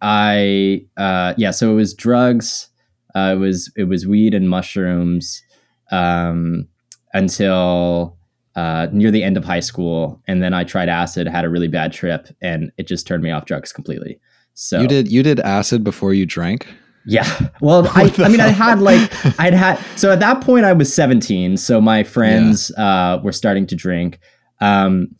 I 0.00 0.86
uh, 0.96 1.34
yeah, 1.36 1.50
so 1.50 1.70
it 1.72 1.74
was 1.74 1.92
drugs. 1.94 2.68
Uh, 3.14 3.32
it 3.34 3.38
was 3.38 3.72
it 3.76 3.84
was 3.84 4.06
weed 4.06 4.34
and 4.34 4.48
mushrooms 4.48 5.42
um, 5.90 6.68
until 7.14 8.16
uh, 8.54 8.88
near 8.92 9.10
the 9.10 9.22
end 9.22 9.36
of 9.36 9.44
high 9.44 9.60
school, 9.60 10.22
and 10.26 10.42
then 10.42 10.54
I 10.54 10.64
tried 10.64 10.88
acid, 10.88 11.26
had 11.26 11.44
a 11.44 11.50
really 11.50 11.68
bad 11.68 11.92
trip, 11.92 12.28
and 12.40 12.72
it 12.78 12.86
just 12.86 13.06
turned 13.06 13.22
me 13.22 13.30
off 13.30 13.44
drugs 13.44 13.72
completely. 13.72 14.20
So 14.58 14.80
You 14.80 14.88
did 14.88 15.12
you 15.12 15.22
did 15.22 15.38
acid 15.40 15.84
before 15.84 16.12
you 16.14 16.24
drank? 16.26 16.66
yeah. 17.04 17.28
Well, 17.60 17.86
I, 17.94 18.12
I 18.18 18.28
mean, 18.28 18.40
I 18.40 18.48
had 18.48 18.80
like, 18.80 19.00
I'd 19.38 19.54
had, 19.54 19.76
so 19.94 20.10
at 20.10 20.18
that 20.20 20.40
point 20.40 20.64
I 20.64 20.72
was 20.72 20.92
17. 20.92 21.56
So 21.56 21.80
my 21.80 22.02
friends 22.02 22.72
uh, 22.76 23.20
were 23.22 23.30
starting 23.32 23.64
to 23.68 23.76
drink. 23.76 24.18
Um, 24.60 25.14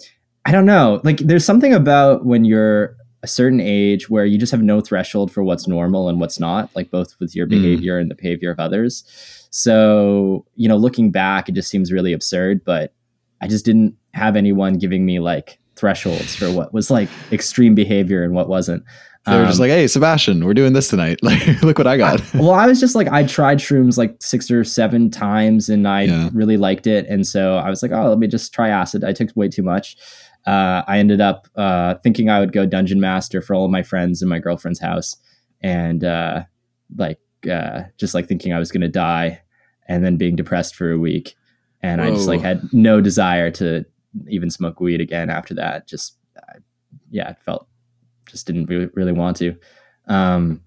I 0.47 0.51
don't 0.53 0.65
know. 0.67 1.01
Like, 1.05 1.19
there's 1.19 1.45
something 1.45 1.73
about 1.75 2.25
when 2.25 2.45
you're 2.45 2.97
a 3.23 3.29
certain 3.29 3.61
age 3.61 4.09
where 4.11 4.25
you 4.25 4.37
just 4.39 4.51
have 4.53 4.63
no 4.63 4.81
threshold 4.81 5.31
for 5.31 5.45
what's 5.45 5.69
normal 5.69 6.09
and 6.09 6.19
what's 6.21 6.41
not, 6.41 6.75
like 6.75 6.91
both 6.91 7.15
with 7.21 7.37
your 7.37 7.47
Mm. 7.47 7.51
behavior 7.51 7.99
and 7.99 8.11
the 8.11 8.15
behavior 8.17 8.51
of 8.51 8.59
others. 8.59 9.05
So, 9.51 10.45
you 10.57 10.69
know, 10.69 10.77
looking 10.77 11.11
back, 11.11 11.49
it 11.49 11.53
just 11.55 11.71
seems 11.71 11.93
really 11.93 12.13
absurd, 12.13 12.65
but 12.65 12.93
I 13.41 13.47
just 13.49 13.65
didn't 13.65 13.95
have 14.13 14.35
anyone 14.37 14.79
giving 14.79 15.05
me 15.07 15.19
like 15.21 15.59
thresholds 15.77 16.35
for 16.35 16.51
what 16.51 16.73
was 16.73 16.91
like 16.91 17.09
extreme 17.33 17.75
behavior 17.75 18.25
and 18.25 18.33
what 18.35 18.49
wasn't. 18.49 18.83
They 19.27 19.37
were 19.39 19.47
just 19.47 19.59
Um, 19.59 19.63
like, 19.63 19.71
"Hey, 19.71 19.87
Sebastien, 19.89 20.45
we're 20.45 20.55
doing 20.55 20.73
this 20.73 20.89
tonight. 20.89 21.19
Like, 21.23 21.63
look 21.63 21.79
what 21.79 21.87
I 21.87 21.97
got." 21.97 22.21
well, 22.35 22.53
I 22.53 22.67
was 22.67 22.79
just 22.81 22.95
like, 22.95 23.09
I 23.09 23.25
tried 23.25 23.59
shrooms 23.59 23.99
like 23.99 24.17
six 24.23 24.51
or 24.51 24.63
seven 24.65 25.11
times 25.11 25.69
and 25.69 25.87
I 25.89 26.03
Yeah. 26.03 26.31
really 26.33 26.57
liked 26.57 26.87
it. 26.87 27.07
And 27.09 27.27
so 27.27 27.57
I 27.57 27.69
was 27.71 27.83
like, 27.83 27.93
oh, 27.93 28.09
let 28.09 28.19
me 28.19 28.27
just 28.29 28.53
try 28.55 28.69
acid. 28.69 29.03
I 29.05 29.13
took 29.13 29.31
way 29.35 29.49
too 29.49 29.63
much. 29.63 29.97
Uh, 30.47 30.83
I 30.87 30.99
ended 31.01 31.21
up 31.21 31.49
uh, 31.57 31.95
thinking 32.05 32.31
I 32.31 32.39
would 32.39 32.53
go 32.53 32.67
dungeon 32.67 33.01
master 33.01 33.43
for 33.43 33.55
all 33.55 33.65
of 33.65 33.71
my 33.71 33.83
friends 33.83 34.23
in 34.23 34.29
my 34.29 34.39
girlfriend's 34.39 34.79
house 34.79 35.17
and 35.61 36.05
uh, 36.05 36.45
like 36.97 37.19
uh, 37.51 37.83
just 37.99 38.15
like 38.15 38.27
thinking 38.29 38.53
I 38.53 38.59
was 38.61 38.71
going 38.71 38.83
to 38.83 38.89
die, 38.89 39.41
and 39.89 40.05
then 40.05 40.17
being 40.17 40.37
depressed 40.37 40.75
for 40.77 40.91
a 40.93 40.99
week, 40.99 41.35
and 41.83 42.01
I 42.01 42.11
just 42.11 42.29
like 42.29 42.41
had 42.43 42.61
no 42.73 43.01
desire 43.01 43.51
to 43.53 43.85
even 44.29 44.51
smoke 44.51 44.81
weed 44.81 45.01
again 45.01 45.31
after 45.31 45.55
that. 45.55 45.87
Just 45.89 46.17
yeah, 47.11 47.31
it 47.31 47.39
felt 47.45 47.67
just 48.27 48.47
didn't 48.47 48.67
really, 48.67 48.89
really 48.95 49.13
want 49.13 49.37
to. 49.39 49.57
Um, 50.09 50.63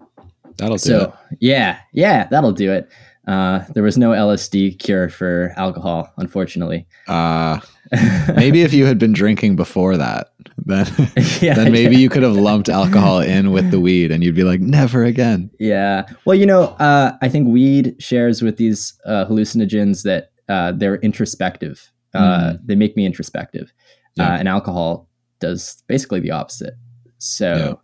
That'll 0.56 0.76
do 0.76 0.80
so 0.80 1.14
yeah, 1.38 1.78
yeah, 1.92 2.26
that'll 2.30 2.52
do 2.52 2.70
it. 2.72 2.88
Uh, 3.26 3.64
there 3.74 3.82
was 3.82 3.96
no 3.96 4.10
LSD 4.10 4.78
cure 4.78 5.08
for 5.08 5.52
alcohol, 5.56 6.12
unfortunately. 6.18 6.86
it. 7.06 7.10
Uh, 7.10 7.60
maybe 8.36 8.62
if 8.62 8.72
you 8.72 8.84
had 8.86 8.98
been 8.98 9.12
drinking 9.12 9.56
before 9.56 9.96
that, 9.96 10.32
then 10.58 10.86
yeah, 11.40 11.54
then 11.54 11.72
maybe 11.72 11.96
you 11.96 12.08
could 12.10 12.22
have 12.22 12.34
lumped 12.36 12.68
alcohol 12.68 13.20
in 13.20 13.52
with 13.52 13.70
the 13.70 13.80
weed, 13.80 14.10
and 14.10 14.22
you'd 14.22 14.34
be 14.34 14.42
like, 14.44 14.60
never 14.60 15.04
again. 15.04 15.50
Yeah. 15.58 16.06
Well, 16.26 16.36
you 16.36 16.46
know, 16.46 16.64
uh, 16.78 17.16
I 17.22 17.28
think 17.28 17.48
weed 17.48 17.94
shares 17.98 18.42
with 18.42 18.56
these 18.58 18.98
uh, 19.06 19.24
hallucinogens 19.26 20.02
that 20.02 20.32
uh, 20.48 20.72
they're 20.72 20.96
introspective. 20.96 21.90
Uh, 22.12 22.54
They 22.64 22.74
make 22.74 22.96
me 22.96 23.06
introspective, 23.06 23.72
Yeah. 24.16 24.34
uh, 24.34 24.36
and 24.38 24.48
alcohol 24.48 25.08
does 25.38 25.82
basically 25.86 26.20
the 26.20 26.32
opposite. 26.32 26.74
So 27.20 27.80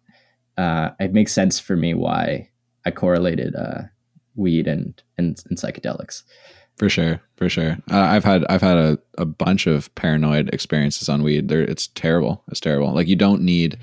uh, 0.58 0.90
it 0.98 1.12
makes 1.12 1.32
sense 1.32 1.60
for 1.60 1.76
me 1.76 1.94
why 1.94 2.50
I 2.84 2.90
correlated 2.90 3.54
uh, 3.54 3.82
weed 4.34 4.66
and, 4.66 5.00
and 5.18 5.40
and 5.48 5.56
psychedelics. 5.58 6.22
For 6.76 6.90
sure, 6.90 7.20
for 7.36 7.48
sure. 7.48 7.78
Uh, 7.90 7.98
I've 8.00 8.24
had 8.24 8.44
I've 8.50 8.60
had 8.60 8.76
a, 8.76 8.98
a 9.16 9.24
bunch 9.24 9.66
of 9.66 9.94
paranoid 9.94 10.50
experiences 10.52 11.08
on 11.08 11.22
weed. 11.22 11.48
There, 11.48 11.62
it's 11.62 11.86
terrible. 11.88 12.42
It's 12.50 12.60
terrible. 12.60 12.92
Like 12.92 13.08
you 13.08 13.16
don't 13.16 13.40
need, 13.42 13.78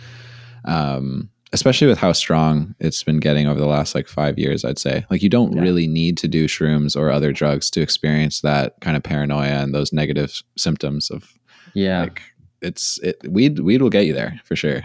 um, 0.65 1.29
especially 1.53 1.87
with 1.87 1.97
how 1.97 2.11
strong 2.11 2.75
it's 2.79 3.03
been 3.03 3.19
getting 3.19 3.47
over 3.47 3.59
the 3.59 3.65
last 3.67 3.95
like 3.95 4.07
five 4.07 4.37
years. 4.37 4.63
I'd 4.63 4.77
say 4.79 5.05
like 5.09 5.23
you 5.23 5.29
don't 5.29 5.53
Yeah. 5.53 5.61
really 5.61 5.87
need 5.87 6.17
to 6.19 6.27
do 6.27 6.45
shrooms 6.47 6.95
or 6.95 7.09
other 7.11 7.31
drugs 7.31 7.69
to 7.71 7.81
experience 7.81 8.41
that 8.41 8.75
kind 8.81 8.95
of 8.97 9.03
paranoia 9.03 9.61
and 9.63 9.73
those 9.73 9.91
negative 9.93 10.41
symptoms 10.57 11.09
of 11.09 11.33
Yeah. 11.73 12.01
like 12.01 12.21
it's 12.61 12.99
it 13.03 13.17
weed 13.27 13.59
weed 13.59 13.81
will 13.81 13.89
get 13.89 14.05
you 14.05 14.13
there 14.13 14.39
for 14.45 14.55
sure. 14.55 14.83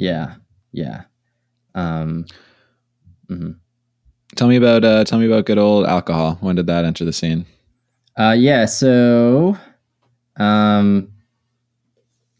Yeah. 0.00 0.34
Yeah. 0.72 1.02
Um, 1.74 2.26
mhm. 3.28 3.56
Tell 4.36 4.48
me 4.48 4.56
about 4.56 4.84
uh, 4.84 5.04
tell 5.04 5.18
me 5.18 5.26
about 5.26 5.46
good 5.46 5.58
old 5.58 5.86
alcohol. 5.86 6.38
When 6.40 6.56
did 6.56 6.66
that 6.68 6.84
enter 6.84 7.04
the 7.04 7.12
scene? 7.12 7.46
Uh, 8.18 8.34
yeah, 8.36 8.64
so 8.64 9.56
um, 10.36 11.08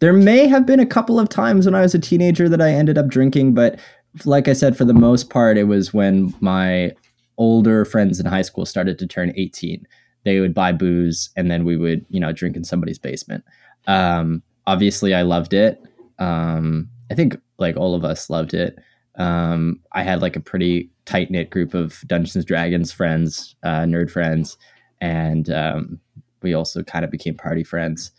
there 0.00 0.12
may 0.12 0.46
have 0.46 0.66
been 0.66 0.80
a 0.80 0.86
couple 0.86 1.18
of 1.18 1.28
times 1.28 1.66
when 1.66 1.74
I 1.74 1.80
was 1.80 1.94
a 1.94 1.98
teenager 1.98 2.48
that 2.48 2.60
I 2.60 2.70
ended 2.70 2.98
up 2.98 3.08
drinking, 3.08 3.54
but 3.54 3.78
like 4.24 4.48
I 4.48 4.52
said, 4.52 4.76
for 4.76 4.84
the 4.84 4.94
most 4.94 5.30
part, 5.30 5.56
it 5.56 5.64
was 5.64 5.94
when 5.94 6.34
my 6.40 6.92
older 7.38 7.84
friends 7.84 8.20
in 8.20 8.26
high 8.26 8.42
school 8.42 8.66
started 8.66 8.98
to 8.98 9.06
turn 9.06 9.32
18. 9.36 9.86
They 10.24 10.40
would 10.40 10.54
buy 10.54 10.72
booze 10.72 11.30
and 11.36 11.50
then 11.50 11.64
we 11.64 11.76
would, 11.76 12.04
you 12.10 12.20
know, 12.20 12.32
drink 12.32 12.56
in 12.56 12.64
somebody's 12.64 12.98
basement. 12.98 13.44
Um, 13.86 14.42
obviously, 14.66 15.14
I 15.14 15.22
loved 15.22 15.54
it. 15.54 15.82
Um, 16.18 16.88
I 17.10 17.14
think 17.14 17.36
like 17.60 17.76
all 17.76 17.94
of 17.94 18.04
us 18.04 18.30
loved 18.30 18.54
it. 18.54 18.78
Um, 19.16 19.80
I 19.92 20.02
had 20.02 20.22
like 20.22 20.36
a 20.36 20.40
pretty 20.40 20.90
tight 21.04 21.30
knit 21.30 21.50
group 21.50 21.74
of 21.74 22.00
Dungeons 22.06 22.36
and 22.36 22.46
Dragons 22.46 22.92
friends, 22.92 23.54
uh, 23.62 23.80
nerd 23.80 24.10
friends, 24.10 24.56
and 25.00 25.50
um, 25.50 26.00
we 26.42 26.54
also 26.54 26.82
kind 26.82 27.04
of 27.04 27.10
became 27.10 27.34
party 27.34 27.64
friends. 27.64 28.12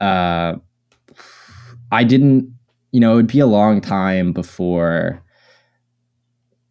Uh, 0.00 0.54
I 1.92 2.04
didn't, 2.04 2.52
you 2.92 3.00
know, 3.00 3.12
it 3.12 3.16
would 3.16 3.26
be 3.26 3.40
a 3.40 3.46
long 3.46 3.80
time 3.80 4.32
before 4.32 5.22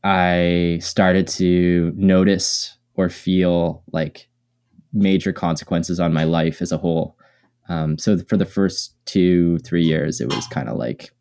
I 0.04 0.80
started 0.82 1.28
to 1.30 1.94
notice 1.96 2.78
or 2.96 3.10
feel 3.10 3.84
like 3.92 4.28
major 4.92 5.32
consequences 5.32 6.00
on 6.00 6.14
my 6.14 6.24
life 6.24 6.62
as 6.62 6.72
a 6.72 6.78
whole. 6.78 7.18
Um, 7.70 7.98
so 7.98 8.18
for 8.28 8.36
the 8.36 8.46
first 8.46 8.96
two, 9.06 9.60
three 9.60 9.84
years, 9.84 10.20
it 10.20 10.34
was 10.34 10.48
kind 10.48 10.68
of 10.68 10.78
like, 10.78 11.12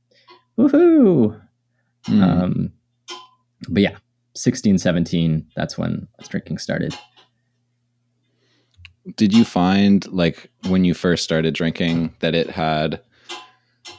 woohoo. 0.59 1.41
Hmm. 2.07 2.23
Um, 2.23 2.73
but 3.69 3.83
yeah, 3.83 3.97
16, 4.35 4.79
17, 4.79 5.47
that's 5.57 5.77
when 5.79 6.09
drinking 6.29 6.59
started. 6.59 6.95
did 9.17 9.33
you 9.33 9.45
find 9.45 10.07
like 10.13 10.51
when 10.69 10.85
you 10.85 10.95
first 10.95 11.25
started 11.25 11.55
drinking 11.55 12.15
that 12.21 12.35
it 12.35 12.51
had 12.51 13.01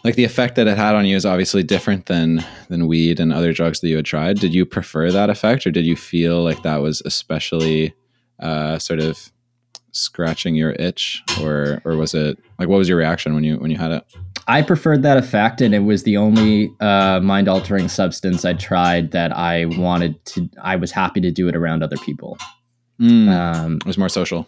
like 0.03 0.15
the 0.15 0.23
effect 0.23 0.55
that 0.55 0.67
it 0.67 0.77
had 0.77 0.93
on 0.95 1.05
you 1.05 1.15
is 1.15 1.25
obviously 1.25 1.63
different 1.63 2.05
than 2.05 2.45
than 2.69 2.87
weed 2.87 3.19
and 3.19 3.33
other 3.33 3.51
drugs 3.51 3.79
that 3.79 3.87
you 3.89 3.95
had 3.95 4.05
tried 4.05 4.37
did 4.37 4.53
you 4.53 4.65
prefer 4.65 5.11
that 5.11 5.29
effect 5.29 5.65
or 5.65 5.71
did 5.71 5.85
you 5.85 5.95
feel 5.95 6.43
like 6.43 6.61
that 6.61 6.77
was 6.77 7.01
especially 7.05 7.93
uh, 8.39 8.77
sort 8.77 8.99
of 8.99 9.31
scratching 9.91 10.53
your 10.55 10.71
itch 10.73 11.23
or 11.41 11.81
or 11.85 11.97
was 11.97 12.13
it 12.13 12.37
like 12.59 12.69
what 12.69 12.77
was 12.77 12.87
your 12.87 12.97
reaction 12.97 13.33
when 13.33 13.43
you 13.43 13.57
when 13.57 13.71
you 13.71 13.77
had 13.77 13.91
it 13.91 14.03
I 14.49 14.61
preferred 14.63 15.03
that 15.03 15.17
effect, 15.17 15.61
and 15.61 15.73
it 15.73 15.83
was 15.83 16.03
the 16.03 16.17
only 16.17 16.71
uh, 16.79 17.19
mind 17.21 17.47
altering 17.47 17.87
substance 17.87 18.43
I 18.43 18.53
tried 18.53 19.11
that 19.11 19.31
I 19.31 19.65
wanted 19.65 20.23
to. 20.25 20.49
I 20.61 20.75
was 20.75 20.91
happy 20.91 21.21
to 21.21 21.31
do 21.31 21.47
it 21.47 21.55
around 21.55 21.83
other 21.83 21.97
people. 21.97 22.37
Mm, 22.99 23.29
Um, 23.29 23.75
it 23.77 23.85
was 23.85 23.97
more 23.97 24.09
social 24.09 24.47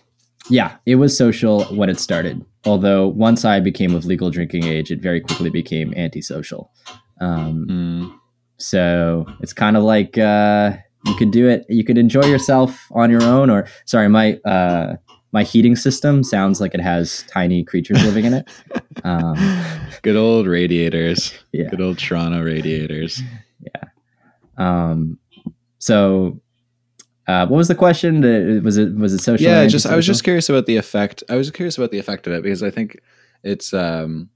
yeah, 0.49 0.75
it 0.85 0.95
was 0.95 1.17
social 1.17 1.63
when 1.65 1.89
it 1.89 1.99
started. 1.99 2.43
Although 2.65 3.07
once 3.07 3.45
I 3.45 3.59
became 3.59 3.95
of 3.95 4.05
legal 4.05 4.29
drinking 4.29 4.65
age, 4.65 4.91
it 4.91 5.01
very 5.01 5.21
quickly 5.21 5.49
became 5.49 5.93
antisocial. 5.95 6.71
Um, 7.19 7.67
Mm, 7.69 8.19
so 8.57 9.25
it's 9.39 9.53
kind 9.53 9.77
of 9.77 9.83
like 9.83 10.17
uh, 10.17 10.73
you 11.05 11.15
could 11.15 11.31
do 11.31 11.47
it. 11.47 11.65
You 11.69 11.83
could 11.83 11.97
enjoy 11.97 12.25
yourself 12.25 12.87
on 12.91 13.09
your 13.09 13.23
own, 13.23 13.49
or 13.49 13.67
sorry, 13.85 14.07
my 14.09 14.37
uh, 14.45 14.95
my 15.33 15.43
heating 15.43 15.75
system 15.75 16.23
sounds 16.23 16.59
like 16.59 16.73
it 16.73 16.81
has 16.81 17.23
tiny 17.29 17.63
creatures 17.63 18.03
living 18.03 18.25
in 18.25 18.33
it. 18.33 18.49
Um, 19.03 19.35
good 20.03 20.15
old 20.17 20.45
radiators 20.45 21.33
yeah. 21.53 21.69
good 21.69 21.81
old 21.81 21.97
toronto 21.97 22.43
radiators 22.43 23.19
Yeah. 23.59 23.83
Um, 24.57 25.17
so, 25.79 26.39
uh, 27.27 27.47
what 27.47 27.57
was 27.57 27.67
the 27.67 27.73
question? 27.73 28.21
The- 28.21 28.61
Was 28.63 28.77
it 28.77 28.93
was 28.95 29.13
it 29.13 29.19
social? 29.21 29.47
yeah 29.47 29.65
just 29.65 29.87
i 29.87 29.95
was 29.95 30.05
just 30.05 30.23
curious 30.23 30.49
about 30.49 30.65
the 30.67 30.75
effect 30.77 31.23
i 31.29 31.35
was 31.35 31.49
curious 31.49 31.77
about 31.77 31.89
the 31.91 31.97
effect 31.97 32.27
of 32.27 32.33
it 32.33 32.43
because 32.43 32.61
i 32.61 32.69
think 32.69 32.99
it's 33.43 33.73
um 33.73 34.29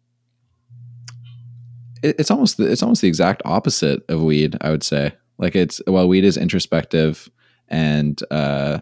it, 2.02 2.16
it's 2.18 2.32
almost 2.32 2.58
the, 2.58 2.72
it's 2.72 2.82
almost 2.82 3.02
the 3.02 3.08
exact 3.08 3.42
opposite 3.46 4.02
of 4.10 4.22
weed 4.24 4.58
i 4.62 4.70
would 4.72 4.84
say 4.84 5.14
like 5.38 5.56
it's 5.56 5.80
while 5.86 6.08
weed 6.08 6.24
is 6.24 6.38
introspective 6.38 7.30
and 7.68 8.24
uh 8.32 8.80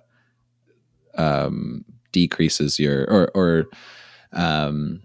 um 1.18 1.84
decreases 2.14 2.80
your 2.80 3.04
or 3.12 3.30
or 3.36 3.66
um 4.32 5.02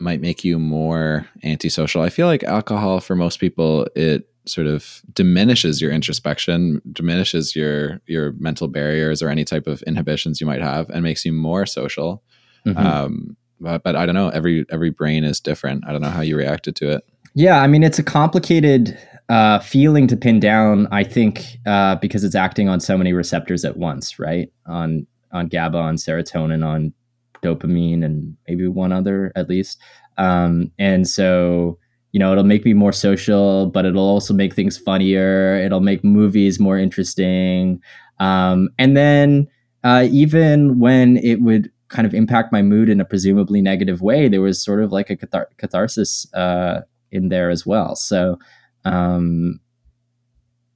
might 0.00 0.20
make 0.20 0.44
you 0.44 0.58
more 0.58 1.26
antisocial 1.44 2.02
i 2.02 2.08
feel 2.08 2.26
like 2.26 2.42
alcohol 2.44 2.98
for 3.00 3.14
most 3.14 3.38
people 3.38 3.86
it 3.94 4.28
sort 4.46 4.66
of 4.66 5.02
diminishes 5.12 5.80
your 5.80 5.92
introspection 5.92 6.80
diminishes 6.92 7.54
your 7.54 8.00
your 8.06 8.32
mental 8.38 8.66
barriers 8.68 9.22
or 9.22 9.28
any 9.28 9.44
type 9.44 9.66
of 9.66 9.82
inhibitions 9.82 10.40
you 10.40 10.46
might 10.46 10.62
have 10.62 10.88
and 10.90 11.02
makes 11.02 11.24
you 11.24 11.32
more 11.32 11.66
social 11.66 12.22
Mhm. 12.66 12.76
um 12.78 13.36
but, 13.60 13.82
but 13.82 13.94
i 13.96 14.04
don't 14.06 14.14
know 14.14 14.28
every 14.30 14.64
every 14.70 14.90
brain 14.90 15.22
is 15.24 15.38
different 15.40 15.84
i 15.86 15.92
don't 15.92 16.02
know 16.02 16.10
how 16.10 16.22
you 16.22 16.36
reacted 16.36 16.74
to 16.76 16.90
it 16.90 17.04
yeah, 17.34 17.60
I 17.60 17.68
mean, 17.68 17.84
it's 17.84 18.00
a 18.00 18.02
complicated 18.02 18.98
uh, 19.28 19.60
feeling 19.60 20.08
to 20.08 20.16
pin 20.16 20.40
down. 20.40 20.88
I 20.90 21.04
think 21.04 21.58
uh, 21.66 21.94
because 21.96 22.24
it's 22.24 22.34
acting 22.34 22.68
on 22.68 22.80
so 22.80 22.98
many 22.98 23.12
receptors 23.12 23.64
at 23.64 23.76
once, 23.76 24.18
right? 24.18 24.50
On 24.66 25.06
on 25.32 25.48
GABA, 25.48 25.78
on 25.78 25.96
serotonin, 25.96 26.66
on 26.66 26.92
dopamine, 27.42 28.04
and 28.04 28.36
maybe 28.48 28.66
one 28.66 28.92
other 28.92 29.32
at 29.36 29.48
least. 29.48 29.80
Um, 30.16 30.72
and 30.78 31.06
so, 31.06 31.78
you 32.12 32.18
know, 32.18 32.32
it'll 32.32 32.44
make 32.44 32.64
me 32.64 32.74
more 32.74 32.92
social, 32.92 33.66
but 33.66 33.84
it'll 33.84 34.08
also 34.08 34.34
make 34.34 34.54
things 34.54 34.78
funnier. 34.78 35.56
It'll 35.56 35.80
make 35.80 36.02
movies 36.02 36.58
more 36.58 36.78
interesting. 36.78 37.80
Um, 38.18 38.70
and 38.78 38.96
then 38.96 39.46
uh, 39.84 40.08
even 40.10 40.78
when 40.78 41.18
it 41.18 41.40
would 41.40 41.70
kind 41.88 42.06
of 42.06 42.14
impact 42.14 42.52
my 42.52 42.62
mood 42.62 42.88
in 42.88 43.00
a 43.00 43.04
presumably 43.04 43.60
negative 43.60 44.02
way, 44.02 44.28
there 44.28 44.40
was 44.40 44.62
sort 44.62 44.82
of 44.82 44.92
like 44.92 45.10
a 45.10 45.16
cathar- 45.16 45.56
catharsis 45.56 46.26
uh, 46.34 46.80
in 47.12 47.28
there 47.28 47.50
as 47.50 47.64
well. 47.64 47.94
So, 47.94 48.38
um, 48.84 49.60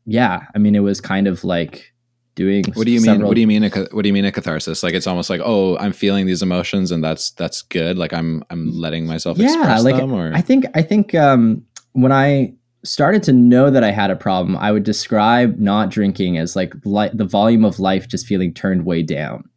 yeah, 0.06 0.46
I 0.54 0.58
mean, 0.58 0.74
it 0.74 0.80
was 0.80 1.00
kind 1.00 1.26
of 1.26 1.44
like 1.44 1.91
doing. 2.34 2.64
what 2.74 2.86
do 2.86 2.92
you 2.92 3.00
mean 3.00 3.22
what 3.22 3.34
do 3.34 3.40
you 3.40 3.46
mean 3.46 3.64
a, 3.64 3.68
what 3.68 4.02
do 4.02 4.08
you 4.08 4.12
mean 4.12 4.24
a 4.24 4.32
catharsis 4.32 4.82
like 4.82 4.94
it's 4.94 5.06
almost 5.06 5.28
like 5.28 5.40
oh 5.44 5.76
i'm 5.78 5.92
feeling 5.92 6.24
these 6.24 6.40
emotions 6.42 6.90
and 6.90 7.04
that's 7.04 7.30
that's 7.32 7.60
good 7.62 7.98
like 7.98 8.12
i'm 8.14 8.42
i'm 8.48 8.70
letting 8.70 9.06
myself 9.06 9.36
Yeah, 9.36 9.48
express 9.48 9.84
like, 9.84 9.96
them 9.96 10.12
or 10.12 10.32
I 10.34 10.40
think 10.40 10.64
I 10.74 10.82
think 10.82 11.14
um, 11.14 11.64
when 11.92 12.10
I 12.12 12.54
started 12.84 13.22
to 13.24 13.32
know 13.32 13.70
that 13.70 13.84
I 13.84 13.90
had 13.92 14.10
a 14.10 14.16
problem, 14.16 14.56
I 14.56 14.72
would 14.72 14.82
describe 14.82 15.58
not 15.58 15.90
drinking 15.90 16.38
as 16.38 16.56
like 16.56 16.74
li- 16.84 17.10
the 17.12 17.24
volume 17.24 17.64
of 17.64 17.78
life 17.78 18.08
just 18.08 18.26
feeling 18.26 18.52
turned 18.52 18.84
way 18.84 19.02
down. 19.02 19.48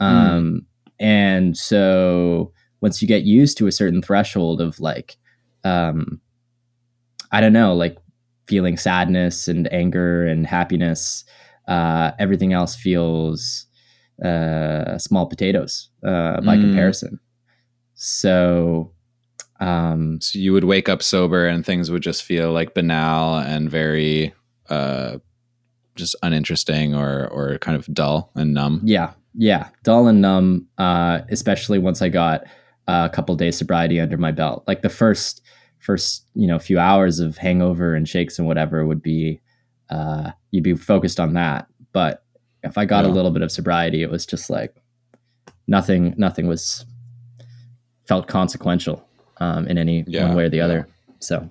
Um, 0.00 0.66
And 1.00 1.56
so 1.56 2.52
once 2.80 3.00
you 3.00 3.08
get 3.08 3.22
used 3.22 3.56
to 3.58 3.66
a 3.66 3.72
certain 3.72 4.02
threshold 4.02 4.60
of 4.60 4.78
like, 4.80 5.16
um, 5.64 6.20
I 7.32 7.40
don't 7.40 7.52
know, 7.52 7.74
like 7.74 7.96
feeling 8.46 8.76
sadness 8.76 9.48
and 9.48 9.72
anger 9.72 10.26
and 10.26 10.46
happiness, 10.46 11.24
uh, 11.68 12.10
everything 12.18 12.52
else 12.52 12.74
feels 12.74 13.66
uh, 14.24 14.98
small 14.98 15.26
potatoes 15.26 15.90
uh, 16.04 16.40
by 16.40 16.56
Mm. 16.56 16.62
comparison. 16.62 17.20
So, 17.94 18.92
um, 19.60 20.20
So 20.20 20.38
you 20.38 20.52
would 20.52 20.64
wake 20.64 20.88
up 20.88 21.02
sober 21.02 21.46
and 21.46 21.64
things 21.64 21.90
would 21.90 22.02
just 22.02 22.22
feel 22.22 22.52
like 22.52 22.74
banal 22.74 23.36
and 23.38 23.70
very 23.70 24.34
uh 24.68 25.18
just 25.96 26.14
uninteresting 26.22 26.94
or 26.94 27.26
or 27.28 27.58
kind 27.58 27.76
of 27.76 27.86
dull 27.92 28.30
and 28.36 28.54
numb. 28.54 28.80
yeah, 28.84 29.12
yeah, 29.34 29.68
dull 29.82 30.06
and 30.06 30.20
numb. 30.20 30.66
Uh, 30.78 31.20
especially 31.30 31.78
once 31.78 32.02
I 32.02 32.08
got 32.08 32.44
a 32.86 33.10
couple 33.12 33.34
days 33.34 33.56
sobriety 33.58 34.00
under 34.00 34.16
my 34.16 34.30
belt. 34.32 34.62
Like 34.68 34.82
the 34.82 34.88
first 34.90 35.42
first 35.80 36.24
you 36.34 36.46
know 36.46 36.58
few 36.58 36.78
hours 36.78 37.18
of 37.18 37.36
hangover 37.38 37.94
and 37.94 38.08
shakes 38.08 38.38
and 38.38 38.46
whatever 38.46 38.86
would 38.86 39.02
be 39.02 39.40
uh, 39.90 40.32
you'd 40.50 40.64
be 40.64 40.74
focused 40.76 41.18
on 41.20 41.34
that. 41.34 41.66
But 41.92 42.22
if 42.62 42.76
I 42.78 42.84
got 42.84 43.04
a 43.04 43.08
little 43.08 43.30
bit 43.30 43.42
of 43.42 43.50
sobriety, 43.52 44.02
it 44.02 44.10
was 44.10 44.26
just 44.26 44.50
like 44.50 44.74
nothing. 45.66 46.14
Nothing 46.16 46.46
was 46.46 46.84
felt 48.06 48.26
consequential 48.26 49.06
um, 49.38 49.66
in 49.68 49.78
any 49.78 50.04
Yeah, 50.06 50.26
one 50.26 50.36
way 50.36 50.44
or 50.44 50.48
the 50.48 50.58
yeah. 50.58 50.64
other. 50.64 50.88
So 51.20 51.50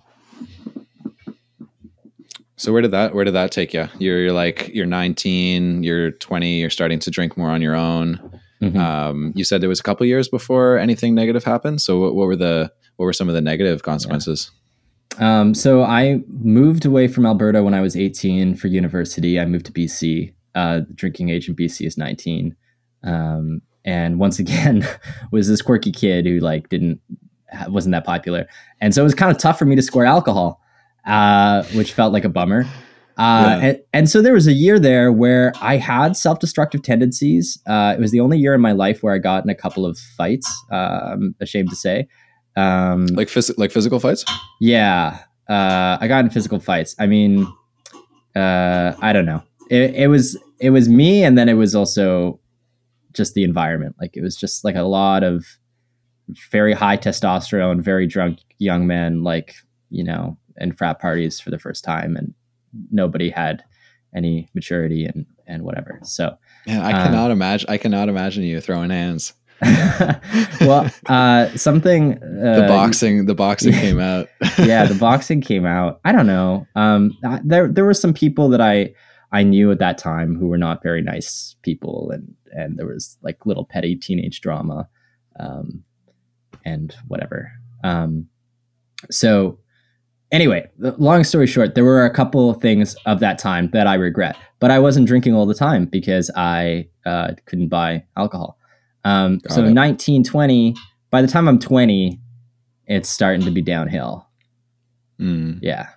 So 2.56 2.74
where 2.74 2.82
did 2.82 2.92
that 2.92 3.14
where 3.14 3.24
did 3.26 3.36
that 3.36 3.52
take 3.52 3.74
you? 3.74 3.88
You're, 4.00 4.20
you're 4.22 4.32
like 4.34 4.70
you're 4.74 4.86
19, 4.88 5.84
you're 5.84 6.12
20, 6.12 6.60
you're 6.60 6.70
starting 6.72 7.00
to 7.00 7.12
drink 7.12 7.38
more 7.38 7.50
on 7.52 7.62
your 7.62 7.76
own. 7.76 8.40
mhm. 8.62 8.76
Um, 8.76 9.32
you 9.36 9.44
said 9.44 9.64
it 9.64 9.68
was 9.68 9.80
a 9.80 9.84
couple 9.84 10.06
years 10.08 10.28
before 10.28 10.78
anything 10.80 11.14
negative 11.14 11.44
happened. 11.44 11.82
So 11.82 12.00
what, 12.00 12.16
what 12.16 12.26
were 12.28 12.36
the 12.36 12.72
what 12.96 13.06
were 13.06 13.14
some 13.14 13.30
of 13.30 13.36
the 13.36 13.42
negative 13.42 13.84
consequences? 13.84 14.50
Um, 15.20 15.54
so 15.54 15.84
I 15.84 16.22
moved 16.28 16.86
away 16.86 17.08
from 17.08 17.26
Alberta 17.26 17.64
when 17.64 17.74
I 17.74 17.82
was 17.82 17.96
18 17.96 18.56
for 18.56 18.68
university. 18.68 19.40
I 19.40 19.46
moved 19.46 19.66
to 19.68 19.72
BC. 19.72 20.34
Uh, 20.56 20.82
the 20.88 20.94
drinking 20.94 21.30
age 21.30 21.48
in 21.50 21.56
BC 21.56 21.86
is 21.88 21.98
19. 21.98 22.56
Um, 23.04 23.62
and 23.86 24.20
once 24.20 24.40
again, 24.46 24.88
was 25.32 25.48
this 25.48 25.62
quirky 25.62 25.92
kid 25.92 26.26
who 26.26 26.40
like 26.40 26.70
didn't 26.70 27.00
wasn't 27.70 27.94
that 27.94 28.04
popular, 28.04 28.46
and 28.82 28.94
so 28.94 29.02
it 29.02 29.06
was 29.06 29.16
kind 29.16 29.32
of 29.32 29.38
tough 29.38 29.58
for 29.58 29.64
me 29.64 29.74
to 29.76 29.82
score 29.82 30.04
alcohol, 30.06 30.60
uh, 31.06 31.64
which 31.74 31.94
felt 31.94 32.12
like 32.12 32.26
a 32.26 32.30
bummer. 32.30 32.66
Uh, 33.18 33.58
Yeah. 33.62 33.68
and, 33.68 33.80
and 33.94 34.10
so 34.10 34.22
there 34.22 34.34
was 34.34 34.48
a 34.48 34.54
year 34.54 34.78
there 34.78 35.12
where 35.14 35.54
I 35.62 35.78
had 35.78 36.16
self-destructive 36.18 36.84
tendencies. 36.84 37.58
Uh, 37.66 37.96
it 37.98 38.02
was 38.02 38.12
the 38.12 38.20
only 38.20 38.38
year 38.38 38.54
in 38.54 38.62
my 38.62 38.74
life 38.74 39.02
where 39.02 39.14
I 39.14 39.18
got 39.18 39.44
in 39.44 39.50
a 39.50 39.56
couple 39.56 39.86
of 39.86 39.98
fights. 39.98 40.48
I'm 40.70 41.34
ashamed 41.40 41.70
to 41.70 41.76
say. 41.76 42.08
Um, 42.58 43.06
Like 43.08 43.28
phys- 43.28 43.58
like 43.58 43.72
physical 43.72 44.00
fights? 44.00 44.26
yeah, 44.60 45.20
uh, 45.48 45.98
I 46.02 46.08
got 46.08 46.26
in 46.26 46.32
physical 46.32 46.60
fights. 46.60 46.96
I 47.00 47.06
mean, 47.08 47.46
uh, 48.36 48.94
I 49.02 49.14
don't 49.14 49.26
know. 49.26 49.44
It, 49.70 49.96
it 49.96 50.08
was 50.08 50.38
it 50.60 50.72
was 50.72 50.90
me, 50.90 51.24
and 51.24 51.38
then 51.38 51.50
it 51.50 51.54
was 51.54 51.76
also 51.76 52.40
just 53.14 53.34
the 53.34 53.44
environment. 53.44 53.96
Like 54.02 54.18
it 54.18 54.22
was 54.22 54.36
just 54.36 54.64
like 54.66 54.76
a 54.76 54.84
lot 54.84 55.24
of 55.24 55.46
very 56.52 56.74
high 56.74 56.98
testosterone, 56.98 57.82
very 57.82 58.08
drunk 58.08 58.40
young 58.58 58.88
men, 58.88 59.24
like 59.24 59.56
you 59.90 60.04
know, 60.04 60.38
in 60.58 60.74
frat 60.74 61.00
parties 61.00 61.40
for 61.40 61.50
the 61.52 61.60
first 61.60 61.84
time, 61.84 62.16
and 62.18 62.34
nobody 62.92 63.30
had 63.30 63.64
any 64.16 64.50
maturity 64.54 65.06
and 65.06 65.26
and 65.46 65.64
whatever. 65.64 66.00
So 66.04 66.38
Man, 66.66 66.82
I 66.82 66.92
cannot 66.92 67.32
imagine 67.32 67.70
I 67.70 67.78
cannot 67.78 68.10
imagine 68.10 68.44
you 68.44 68.60
throwing 68.62 68.90
hands. 68.90 69.34
well, 70.62 70.90
uh, 71.08 71.48
something 71.56 72.20
The 72.20 72.66
uh, 72.66 72.68
boxing 72.68 73.26
the 73.26 73.36
boxing 73.36 73.74
came 73.86 74.00
out. 74.00 74.28
yeah, 74.60 74.86
the 74.86 74.96
boxing 75.00 75.42
came 75.42 75.66
out. 75.66 76.00
I 76.06 76.12
don't 76.12 76.28
know. 76.28 76.68
Um, 76.76 77.18
I- 77.24 77.42
there 77.44 77.68
there 77.68 77.86
were 77.86 77.94
some 77.94 78.14
people 78.14 78.50
that 78.50 78.62
I 78.62 78.94
I 79.32 79.44
knew 79.44 79.72
at 79.72 79.80
that 79.80 79.98
time 79.98 80.36
who 80.38 80.48
were 80.48 80.58
not 80.58 80.84
very 80.84 81.02
nice 81.02 81.56
people, 81.64 82.12
and 82.12 82.34
and 82.54 82.78
there 82.78 82.88
was 82.88 83.18
like 83.24 83.46
little 83.46 83.66
petty 83.66 83.96
teenage 83.96 84.42
drama, 84.42 84.88
um, 85.40 85.84
and 86.64 86.96
whatever. 87.08 87.52
Um, 87.84 88.28
so 89.12 89.60
anyway, 90.32 90.70
long 90.78 91.24
story 91.24 91.48
short, 91.48 91.76
there 91.76 91.84
were 91.84 92.06
a 92.06 92.14
couple 92.14 92.50
of 92.50 92.62
things 92.62 92.96
of 93.06 93.20
that 93.20 93.38
time 93.40 93.70
that 93.74 93.88
I 93.88 93.96
regret, 93.96 94.36
but 94.60 94.72
I 94.72 94.80
wasn't 94.80 95.08
drinking 95.08 95.34
all 95.36 95.46
the 95.46 95.54
time 95.54 95.86
because 95.86 96.32
I 96.36 96.88
uh, 97.06 97.32
couldn't 97.46 97.70
buy 97.70 98.04
alcohol. 98.16 98.58
Um, 99.04 99.42
so 99.50 99.64
it. 99.64 99.72
19, 99.72 100.24
20, 100.24 100.76
by 101.10 101.22
the 101.22 101.28
time 101.28 101.48
I'm 101.48 101.60
20, 101.60 102.20
it's 102.88 103.10
starting 103.10 103.46
to 103.46 103.52
be 103.52 103.62
downhill. 103.62 104.28
Mm. 105.20 105.60
Yeah. 105.62 105.88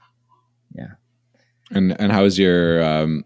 And 1.71 1.99
and 2.01 2.13
how's 2.13 2.39
your 2.39 2.83
um 2.83 3.25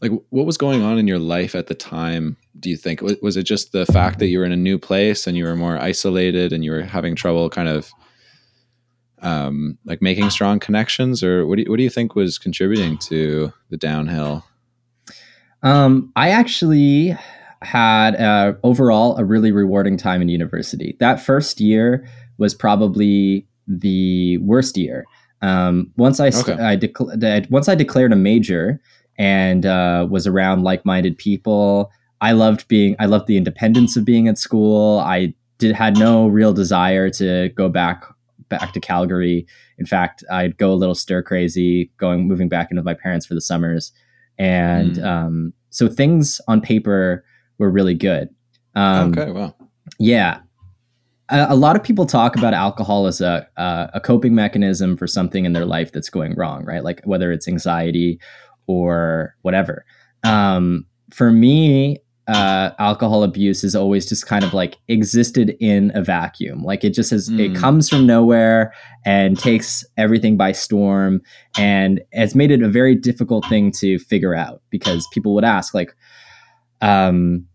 like 0.00 0.10
what 0.30 0.46
was 0.46 0.56
going 0.56 0.82
on 0.82 0.98
in 0.98 1.06
your 1.06 1.18
life 1.18 1.54
at 1.54 1.66
the 1.66 1.74
time? 1.74 2.36
Do 2.58 2.70
you 2.70 2.76
think 2.76 3.00
was, 3.02 3.16
was 3.22 3.36
it 3.36 3.44
just 3.44 3.72
the 3.72 3.86
fact 3.86 4.18
that 4.18 4.28
you 4.28 4.38
were 4.38 4.44
in 4.44 4.52
a 4.52 4.56
new 4.56 4.78
place 4.78 5.26
and 5.26 5.36
you 5.36 5.44
were 5.44 5.56
more 5.56 5.78
isolated 5.78 6.52
and 6.52 6.64
you 6.64 6.70
were 6.70 6.82
having 6.82 7.14
trouble 7.14 7.48
kind 7.50 7.68
of 7.68 7.90
um 9.22 9.78
like 9.84 10.02
making 10.02 10.30
strong 10.30 10.58
connections 10.58 11.22
or 11.22 11.46
what 11.46 11.56
do 11.56 11.62
you, 11.62 11.70
what 11.70 11.76
do 11.76 11.82
you 11.82 11.90
think 11.90 12.14
was 12.14 12.38
contributing 12.38 12.98
to 12.98 13.52
the 13.70 13.76
downhill? 13.76 14.44
Um, 15.62 16.12
I 16.16 16.30
actually 16.30 17.16
had 17.62 18.16
uh, 18.16 18.54
overall 18.62 19.16
a 19.16 19.24
really 19.24 19.52
rewarding 19.52 19.96
time 19.96 20.22
in 20.22 20.28
university. 20.28 20.96
That 21.00 21.20
first 21.20 21.60
year 21.60 22.06
was 22.38 22.54
probably 22.54 23.46
the 23.66 24.38
worst 24.38 24.76
year. 24.76 25.04
Um, 25.42 25.90
once 25.96 26.20
I, 26.20 26.30
st- 26.30 26.58
Okay. 26.60 26.78
I 27.22 27.46
once 27.50 27.68
I 27.68 27.74
declared 27.74 28.12
a 28.12 28.16
major 28.16 28.80
and 29.18 29.64
uh, 29.66 30.06
was 30.08 30.26
around 30.26 30.62
like-minded 30.62 31.16
people, 31.18 31.90
I 32.20 32.32
loved 32.32 32.68
being. 32.68 32.96
I 32.98 33.06
loved 33.06 33.26
the 33.26 33.36
independence 33.36 33.96
of 33.96 34.04
being 34.04 34.28
at 34.28 34.38
school. 34.38 35.00
I 35.00 35.34
did 35.58 35.74
had 35.74 35.98
no 35.98 36.26
real 36.28 36.52
desire 36.52 37.10
to 37.10 37.48
go 37.50 37.68
back 37.68 38.04
back 38.48 38.72
to 38.74 38.80
Calgary. 38.80 39.46
In 39.78 39.86
fact, 39.86 40.22
I'd 40.30 40.56
go 40.56 40.72
a 40.72 40.74
little 40.76 40.94
stir 40.94 41.22
crazy, 41.22 41.90
going 41.98 42.28
moving 42.28 42.48
back 42.48 42.70
into 42.70 42.82
my 42.82 42.94
parents 42.94 43.26
for 43.26 43.34
the 43.34 43.40
summers, 43.40 43.92
and 44.38 44.96
Mm. 44.96 45.04
um, 45.04 45.52
so 45.70 45.88
things 45.88 46.40
on 46.48 46.60
paper 46.60 47.24
were 47.58 47.70
really 47.70 47.94
good. 47.94 48.28
Um, 48.74 49.12
okay, 49.12 49.30
wow. 49.30 49.54
yeah. 49.98 50.40
A, 51.28 51.46
a 51.50 51.56
lot 51.56 51.74
of 51.76 51.82
people 51.82 52.06
talk 52.06 52.36
about 52.36 52.54
alcohol 52.54 53.06
as 53.06 53.20
a, 53.20 53.48
a 53.56 53.90
a 53.94 54.00
coping 54.00 54.34
mechanism 54.34 54.96
for 54.96 55.06
something 55.06 55.44
in 55.44 55.52
their 55.54 55.64
life 55.66 55.90
that's 55.92 56.10
going 56.10 56.34
wrong, 56.36 56.64
right? 56.64 56.84
Like 56.84 57.00
whether 57.04 57.32
it's 57.32 57.48
anxiety 57.48 58.20
or 58.66 59.34
whatever. 59.42 59.84
Um, 60.24 60.86
for 61.12 61.30
me, 61.32 61.98
uh, 62.28 62.70
alcohol 62.80 63.22
abuse 63.22 63.62
has 63.62 63.76
always 63.76 64.08
just 64.08 64.26
kind 64.26 64.42
of 64.44 64.52
like 64.52 64.76
existed 64.88 65.56
in 65.60 65.92
a 65.94 66.02
vacuum. 66.02 66.64
Like 66.64 66.82
it 66.82 66.90
just 66.90 67.10
has, 67.10 67.28
it 67.28 67.52
Mm. 67.52 67.56
comes 67.56 67.88
from 67.88 68.04
nowhere 68.06 68.72
and 69.04 69.38
takes 69.38 69.84
everything 69.96 70.36
by 70.36 70.50
storm, 70.50 71.20
and 71.56 72.00
has 72.12 72.34
made 72.34 72.50
it 72.50 72.62
a 72.62 72.68
very 72.68 72.96
difficult 72.96 73.46
thing 73.48 73.70
to 73.72 73.98
figure 74.00 74.34
out 74.34 74.60
because 74.70 75.06
people 75.12 75.34
would 75.36 75.44
ask 75.44 75.72
like, 75.74 75.94
um, 76.80 77.46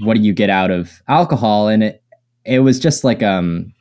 what 0.00 0.14
do 0.16 0.20
you 0.22 0.32
get 0.32 0.50
out 0.50 0.70
of 0.70 1.02
alcohol? 1.08 1.68
And 1.68 1.82
it 1.82 2.02
it 2.44 2.60
was 2.60 2.78
just 2.78 3.02
like 3.04 3.22
um 3.22 3.72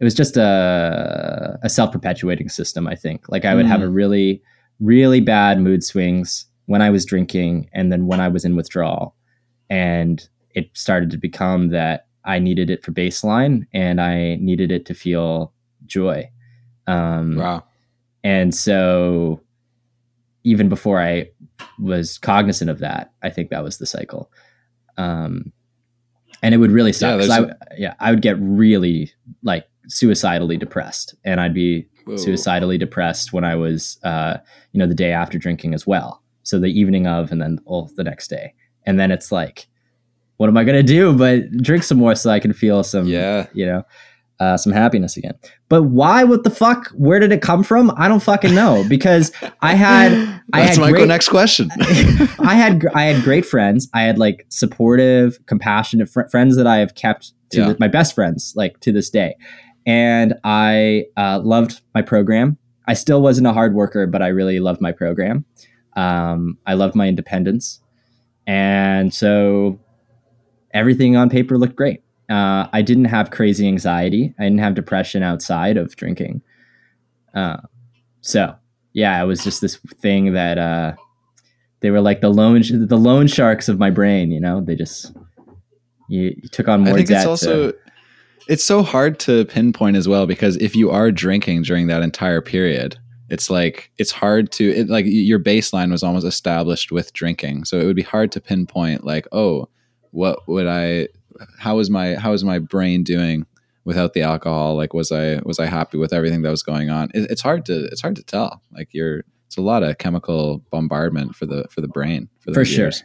it 0.00 0.04
was 0.04 0.14
just 0.14 0.36
a 0.36 1.58
a 1.62 1.68
self-perpetuating 1.68 2.48
system, 2.48 2.86
I 2.86 2.94
think. 2.94 3.28
Like 3.28 3.44
I 3.44 3.54
would 3.54 3.66
have 3.66 3.80
Mm. 3.80 3.84
a 3.84 3.88
really, 3.90 4.42
really 4.80 5.20
bad 5.20 5.60
mood 5.60 5.82
swings 5.84 6.46
when 6.66 6.82
I 6.82 6.90
was 6.90 7.04
drinking 7.04 7.68
and 7.74 7.92
then 7.92 8.06
when 8.06 8.20
I 8.20 8.28
was 8.28 8.44
in 8.44 8.56
withdrawal. 8.56 9.14
And 9.68 10.26
it 10.54 10.70
started 10.74 11.10
to 11.10 11.18
become 11.18 11.68
that 11.68 12.06
I 12.24 12.38
needed 12.38 12.70
it 12.70 12.82
for 12.84 12.92
baseline 12.92 13.66
and 13.72 14.00
I 14.00 14.36
needed 14.36 14.70
it 14.72 14.84
to 14.86 14.94
feel 14.94 15.52
joy. 15.86 16.30
Um 16.86 17.36
Wow. 17.36 17.64
and 18.24 18.54
so 18.54 19.40
even 20.44 20.68
before 20.68 21.00
I 21.00 21.30
was 21.78 22.18
cognizant 22.18 22.70
of 22.70 22.78
that, 22.78 23.12
I 23.22 23.30
think 23.30 23.50
that 23.50 23.62
was 23.62 23.78
the 23.78 23.86
cycle. 23.86 24.30
Um, 24.96 25.52
and 26.42 26.54
it 26.54 26.58
would 26.58 26.70
really 26.70 26.92
suck. 26.92 27.20
Yeah, 27.22 27.52
yeah, 27.76 27.94
I 28.00 28.10
would 28.10 28.22
get 28.22 28.36
really 28.40 29.12
like 29.42 29.66
suicidally 29.88 30.56
depressed 30.56 31.14
and 31.24 31.40
I'd 31.40 31.54
be 31.54 31.86
Whoa. 32.06 32.16
suicidally 32.16 32.78
depressed 32.78 33.32
when 33.32 33.44
I 33.44 33.54
was, 33.56 33.98
uh, 34.02 34.38
you 34.72 34.78
know, 34.78 34.86
the 34.86 34.94
day 34.94 35.12
after 35.12 35.38
drinking 35.38 35.74
as 35.74 35.86
well. 35.86 36.22
So 36.42 36.58
the 36.58 36.68
evening 36.68 37.06
of, 37.06 37.30
and 37.30 37.40
then 37.42 37.58
oh, 37.66 37.88
the 37.96 38.04
next 38.04 38.28
day. 38.28 38.54
And 38.86 38.98
then 38.98 39.10
it's 39.10 39.30
like, 39.30 39.68
what 40.38 40.48
am 40.48 40.56
I 40.56 40.64
going 40.64 40.76
to 40.76 40.82
do 40.82 41.12
but 41.12 41.50
drink 41.58 41.82
some 41.82 41.98
more 41.98 42.14
so 42.14 42.30
I 42.30 42.40
can 42.40 42.54
feel 42.54 42.82
some, 42.82 43.06
Yeah. 43.06 43.46
you 43.52 43.66
know, 43.66 43.82
uh, 44.40 44.56
some 44.56 44.72
happiness 44.72 45.16
again. 45.16 45.34
But 45.68 45.84
why? 45.84 46.24
What 46.24 46.42
the 46.44 46.50
fuck? 46.50 46.88
Where 46.90 47.20
did 47.20 47.30
it 47.30 47.42
come 47.42 47.62
from? 47.62 47.92
I 47.96 48.08
don't 48.08 48.22
fucking 48.22 48.54
know 48.54 48.84
because 48.88 49.30
I 49.60 49.74
had 49.74 50.12
I 50.52 50.62
That's 50.62 50.76
had 50.76 50.80
my 50.80 50.90
great- 50.90 51.06
next 51.08 51.28
question. 51.28 51.68
I 52.40 52.54
had 52.54 52.84
I 52.94 53.02
had 53.04 53.22
great 53.22 53.44
friends. 53.46 53.88
I 53.94 54.02
had 54.02 54.18
like 54.18 54.46
supportive, 54.48 55.38
compassionate 55.46 56.08
fr- 56.08 56.26
friends 56.30 56.56
that 56.56 56.66
I 56.66 56.78
have 56.78 56.94
kept 56.94 57.32
to 57.50 57.58
Yeah. 57.60 57.68
the, 57.68 57.76
my 57.78 57.88
best 57.88 58.14
friends 58.14 58.52
like 58.56 58.80
to 58.80 58.92
this 58.92 59.10
day, 59.10 59.36
and 59.86 60.34
I 60.42 61.04
uh, 61.16 61.40
loved 61.44 61.80
my 61.94 62.02
program. 62.02 62.56
I 62.88 62.94
still 62.94 63.22
wasn't 63.22 63.46
a 63.46 63.52
hard 63.52 63.74
worker, 63.74 64.06
but 64.06 64.22
I 64.22 64.28
really 64.28 64.58
loved 64.58 64.80
my 64.80 64.90
program. 64.92 65.44
Um, 65.96 66.58
I 66.66 66.74
loved 66.74 66.94
my 66.94 67.06
independence, 67.08 67.80
and 68.46 69.12
so 69.12 69.78
everything 70.72 71.16
on 71.16 71.28
paper 71.30 71.58
looked 71.58 71.76
great. 71.76 72.02
Uh, 72.30 72.68
I 72.72 72.80
didn't 72.82 73.06
have 73.06 73.30
crazy 73.30 73.66
anxiety. 73.66 74.34
I 74.38 74.44
didn't 74.44 74.60
have 74.60 74.74
depression 74.74 75.22
outside 75.22 75.76
of 75.76 75.96
drinking. 75.96 76.42
Uh, 77.34 77.56
so 78.20 78.54
yeah, 78.92 79.22
it 79.22 79.26
was 79.26 79.42
just 79.42 79.60
this 79.60 79.76
thing 80.00 80.32
that 80.32 80.56
uh, 80.56 80.94
they 81.80 81.90
were 81.90 82.00
like 82.00 82.20
the 82.20 82.30
loan 82.30 82.62
the 82.86 82.96
loan 82.96 83.26
sharks 83.26 83.68
of 83.68 83.78
my 83.78 83.90
brain. 83.90 84.30
You 84.30 84.40
know, 84.40 84.60
they 84.60 84.76
just 84.76 85.12
you, 86.08 86.34
you 86.36 86.48
took 86.48 86.68
on 86.68 86.82
more 86.82 86.94
I 86.94 86.96
think 86.96 87.08
debt. 87.08 87.18
it's 87.18 87.26
also 87.26 87.72
to, 87.72 87.78
it's 88.48 88.64
so 88.64 88.82
hard 88.82 89.18
to 89.20 89.44
pinpoint 89.46 89.96
as 89.96 90.08
well 90.08 90.26
because 90.26 90.56
if 90.56 90.74
you 90.74 90.90
are 90.90 91.10
drinking 91.10 91.62
during 91.62 91.86
that 91.86 92.02
entire 92.02 92.40
period, 92.40 92.96
it's 93.28 93.48
like 93.48 93.90
it's 93.98 94.10
hard 94.10 94.50
to 94.52 94.70
it, 94.70 94.88
like 94.88 95.04
your 95.06 95.38
baseline 95.38 95.90
was 95.90 96.02
almost 96.02 96.26
established 96.26 96.92
with 96.92 97.12
drinking, 97.12 97.64
so 97.64 97.78
it 97.78 97.86
would 97.86 97.96
be 97.96 98.02
hard 98.02 98.32
to 98.32 98.40
pinpoint 98.40 99.04
like, 99.04 99.26
oh, 99.32 99.68
what 100.10 100.46
would 100.48 100.66
I? 100.66 101.08
How 101.58 101.76
was 101.76 101.90
my 101.90 102.14
how 102.14 102.32
was 102.32 102.44
my 102.44 102.58
brain 102.58 103.02
doing 103.02 103.46
without 103.84 104.12
the 104.12 104.22
alcohol? 104.22 104.76
Like, 104.76 104.94
was 104.94 105.12
I 105.12 105.40
was 105.44 105.58
I 105.58 105.66
happy 105.66 105.98
with 105.98 106.12
everything 106.12 106.42
that 106.42 106.50
was 106.50 106.62
going 106.62 106.90
on? 106.90 107.10
It, 107.14 107.30
it's 107.30 107.42
hard 107.42 107.64
to 107.66 107.84
it's 107.86 108.00
hard 108.00 108.16
to 108.16 108.22
tell. 108.22 108.62
Like, 108.72 108.88
you're 108.92 109.24
it's 109.46 109.56
a 109.56 109.62
lot 109.62 109.82
of 109.82 109.98
chemical 109.98 110.62
bombardment 110.70 111.34
for 111.34 111.46
the 111.46 111.66
for 111.70 111.80
the 111.80 111.88
brain 111.88 112.28
for, 112.40 112.54
for 112.54 112.64
sure. 112.64 112.86
Years 112.86 113.04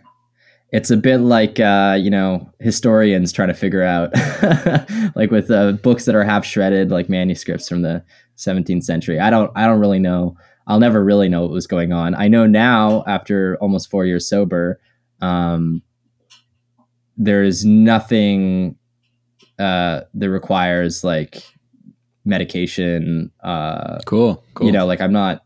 it's 0.76 0.92
a 0.92 0.98
bit 0.98 1.20
like 1.20 1.60
uh, 1.60 1.98
you 2.00 2.10
know 2.10 2.50
historians 2.60 3.32
trying 3.32 3.48
to 3.48 3.54
figure 3.54 3.84
out 3.84 4.14
like 5.16 5.32
with 5.32 5.50
uh, 5.50 5.74
books 5.74 6.06
that 6.06 6.16
are 6.16 6.24
half 6.24 6.46
shredded 6.46 6.92
like 6.92 7.08
manuscripts 7.08 7.70
from 7.70 7.82
the 7.82 8.04
17th 8.38 8.84
century 8.84 9.20
i 9.20 9.30
don't 9.30 9.52
i 9.56 9.66
don't 9.66 9.80
really 9.80 10.00
know 10.00 10.36
i'll 10.68 10.80
never 10.80 11.04
really 11.04 11.30
know 11.30 11.44
what 11.44 11.52
was 11.52 11.68
going 11.68 11.94
on 11.94 12.14
i 12.16 12.28
know 12.28 12.46
now 12.46 13.04
after 13.08 13.58
almost 13.62 13.90
four 13.90 14.06
years 14.06 14.28
sober 14.28 14.80
um, 15.22 15.82
there 17.18 17.44
is 17.44 17.66
nothing 17.66 18.76
uh, 19.60 20.02
that 20.14 20.30
requires 20.30 21.04
like 21.04 21.44
medication 22.26 23.32
uh, 23.44 24.00
cool 24.06 24.44
cool 24.54 24.66
you 24.66 24.72
know 24.72 24.86
like 24.86 25.00
i'm 25.02 25.14
not 25.14 25.44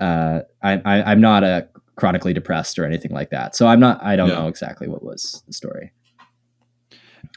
uh, 0.00 0.40
I, 0.62 0.80
I 0.84 1.12
i'm 1.12 1.20
not 1.20 1.44
a 1.44 1.68
chronically 1.96 2.32
depressed 2.32 2.78
or 2.78 2.84
anything 2.84 3.12
like 3.12 3.30
that. 3.30 3.54
So 3.54 3.66
I'm 3.66 3.80
not. 3.80 4.02
I 4.02 4.16
don't 4.16 4.28
yeah. 4.28 4.36
know 4.36 4.48
exactly 4.48 4.88
what 4.88 5.02
was 5.02 5.42
the 5.46 5.52
story. 5.52 5.92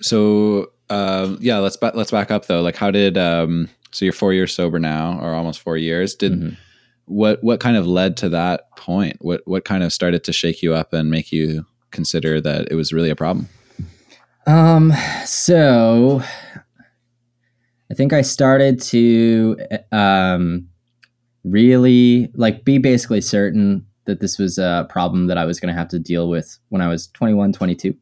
So 0.01 0.71
um, 0.89 1.37
yeah, 1.41 1.57
let's 1.57 1.77
ba- 1.77 1.93
let's 1.95 2.11
back 2.11 2.31
up 2.31 2.45
though. 2.45 2.61
Like, 2.61 2.75
how 2.75 2.91
did 2.91 3.17
um, 3.17 3.69
so 3.91 4.05
you're 4.05 4.13
four 4.13 4.33
years 4.33 4.53
sober 4.53 4.79
now, 4.79 5.19
or 5.21 5.33
almost 5.33 5.61
four 5.61 5.77
years? 5.77 6.15
Did 6.15 6.33
mm-hmm. 6.33 6.55
what 7.05 7.43
what 7.43 7.59
kind 7.59 7.77
of 7.77 7.87
led 7.87 8.17
to 8.17 8.29
that 8.29 8.75
point? 8.77 9.17
What 9.19 9.41
what 9.45 9.65
kind 9.65 9.83
of 9.83 9.93
started 9.93 10.23
to 10.25 10.33
shake 10.33 10.61
you 10.61 10.73
up 10.73 10.93
and 10.93 11.09
make 11.09 11.31
you 11.31 11.65
consider 11.91 12.41
that 12.41 12.67
it 12.71 12.75
was 12.75 12.93
really 12.93 13.09
a 13.09 13.15
problem? 13.15 13.47
Um. 14.45 14.93
So 15.25 16.21
I 17.91 17.93
think 17.93 18.13
I 18.13 18.21
started 18.21 18.81
to 18.83 19.57
um 19.91 20.69
really 21.43 22.29
like 22.33 22.65
be 22.65 22.77
basically 22.77 23.21
certain 23.21 23.85
that 24.05 24.19
this 24.19 24.37
was 24.37 24.57
a 24.57 24.87
problem 24.89 25.27
that 25.27 25.37
I 25.37 25.45
was 25.45 25.59
going 25.59 25.73
to 25.73 25.77
have 25.77 25.89
to 25.89 25.99
deal 25.99 26.29
with 26.29 26.57
when 26.69 26.81
I 26.81 26.87
was 26.87 27.07
21, 27.07 27.53
22. 27.53 27.93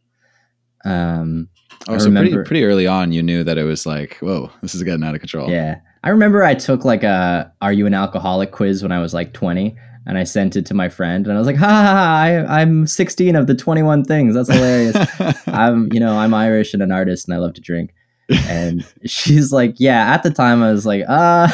Um, 0.86 1.50
oh, 1.88 1.96
I 1.96 1.98
so 1.98 2.06
remember, 2.06 2.30
pretty, 2.30 2.48
pretty 2.48 2.64
early 2.64 2.88
on, 2.88 3.12
you 3.12 3.24
knew 3.24 3.44
that 3.44 3.58
it 3.58 3.64
was 3.64 3.86
like, 3.86 4.18
whoa, 4.18 4.52
this 4.62 4.76
is 4.76 4.84
getting 4.84 5.04
out 5.04 5.16
of 5.16 5.20
control. 5.20 5.50
Yeah. 5.50 5.80
I 6.04 6.10
remember 6.10 6.44
I 6.44 6.54
took 6.54 6.86
like 6.86 7.04
a 7.04 7.52
"Are 7.62 7.74
you 7.74 7.88
an 7.88 7.96
alcoholic?" 7.96 8.52
quiz 8.52 8.84
when 8.84 8.92
I 8.92 9.00
was 9.00 9.16
like 9.16 9.34
20, 9.34 9.76
and 10.06 10.18
I 10.18 10.24
sent 10.24 10.56
it 10.56 10.66
to 10.68 10.74
my 10.74 10.90
friend, 10.90 11.26
and 11.26 11.36
I 11.36 11.40
was 11.40 11.48
like, 11.48 11.58
"Ha 11.58 11.68
ha 11.68 11.84
ha! 11.84 12.22
I, 12.22 12.62
I'm 12.62 12.88
16 12.88 13.36
of 13.36 13.48
the 13.48 13.56
21 13.56 14.06
things. 14.06 14.36
That's 14.36 14.52
hilarious. 14.52 14.96
I'm, 15.48 15.92
you 15.92 16.00
know, 16.00 16.18
I'm 16.18 16.34
Irish 16.34 16.74
and 16.74 16.84
an 16.84 16.92
artist, 16.92 17.28
and 17.28 17.36
I 17.36 17.40
love 17.40 17.54
to 17.56 17.62
drink." 17.62 17.94
And 18.48 18.86
she's 19.06 19.52
like, 19.52 19.76
"Yeah." 19.78 20.14
At 20.14 20.24
the 20.24 20.32
time, 20.32 20.64
I 20.64 20.72
was 20.72 20.86
like, 20.86 21.04
"Uh." 21.08 21.48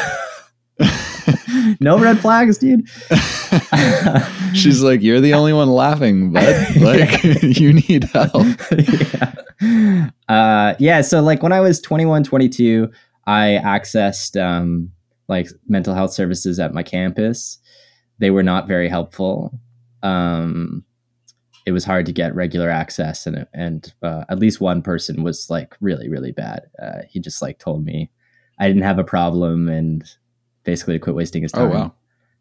no 1.80 2.00
red 2.00 2.20
flags, 2.20 2.58
dude. 2.58 2.88
She's 4.54 4.82
like, 4.82 5.02
"You're 5.02 5.22
the 5.22 5.34
only 5.34 5.54
one 5.54 5.70
laughing, 5.70 6.32
but 6.32 6.76
like, 6.78 7.24
you 7.24 7.74
need 7.74 8.06
help." 8.06 8.48
yeah. 8.72 10.10
Uh, 10.28 10.74
yeah. 10.80 11.02
So 11.02 11.22
like 11.22 11.44
when 11.44 11.52
I 11.52 11.60
was 11.60 11.80
21, 11.82 12.24
22, 12.24 12.90
I 13.28 13.60
accessed 13.64 14.42
um, 14.42 14.92
like 15.28 15.50
mental 15.68 15.94
health 15.94 16.14
services 16.14 16.60
at 16.60 16.74
my 16.74 16.84
campus. 16.84 17.60
They 18.22 18.30
were 18.32 18.44
not 18.44 18.68
very 18.68 18.88
helpful. 18.88 19.60
Um, 20.04 20.86
it 21.66 21.72
was 21.72 21.84
hard 21.84 22.06
to 22.06 22.12
get 22.12 22.36
regular 22.36 22.70
access, 22.70 23.28
and 23.28 23.46
and 23.54 23.94
uh, 24.02 24.24
at 24.30 24.40
least 24.40 24.62
one 24.62 24.82
person 24.82 25.24
was 25.24 25.50
like 25.50 25.76
really 25.82 26.08
really 26.08 26.32
bad. 26.32 26.70
Uh, 26.82 27.02
he 27.10 27.20
just 27.20 27.42
like 27.42 27.60
told 27.60 27.84
me 27.84 28.12
I 28.60 28.68
didn't 28.68 28.84
have 28.84 29.00
a 29.00 29.04
problem 29.04 29.68
and 29.68 30.04
basically 30.64 30.94
to 30.94 31.00
quit 31.00 31.16
wasting 31.16 31.42
his 31.42 31.52
oh, 31.56 31.58
time. 31.58 31.68
Oh 31.68 31.74
wow. 31.74 31.94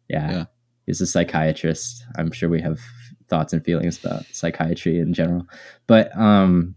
Yeah. 0.07 0.31
yeah. 0.31 0.45
He's 0.85 1.01
a 1.01 1.07
psychiatrist. 1.07 2.05
I'm 2.15 2.31
sure 2.31 2.47
we 2.47 2.61
have 2.61 2.79
thoughts 3.27 3.53
and 3.53 3.63
feelings 3.63 4.03
about 4.03 4.25
psychiatry 4.31 4.99
in 4.99 5.13
general. 5.13 5.47
But 5.87 6.15
um 6.15 6.75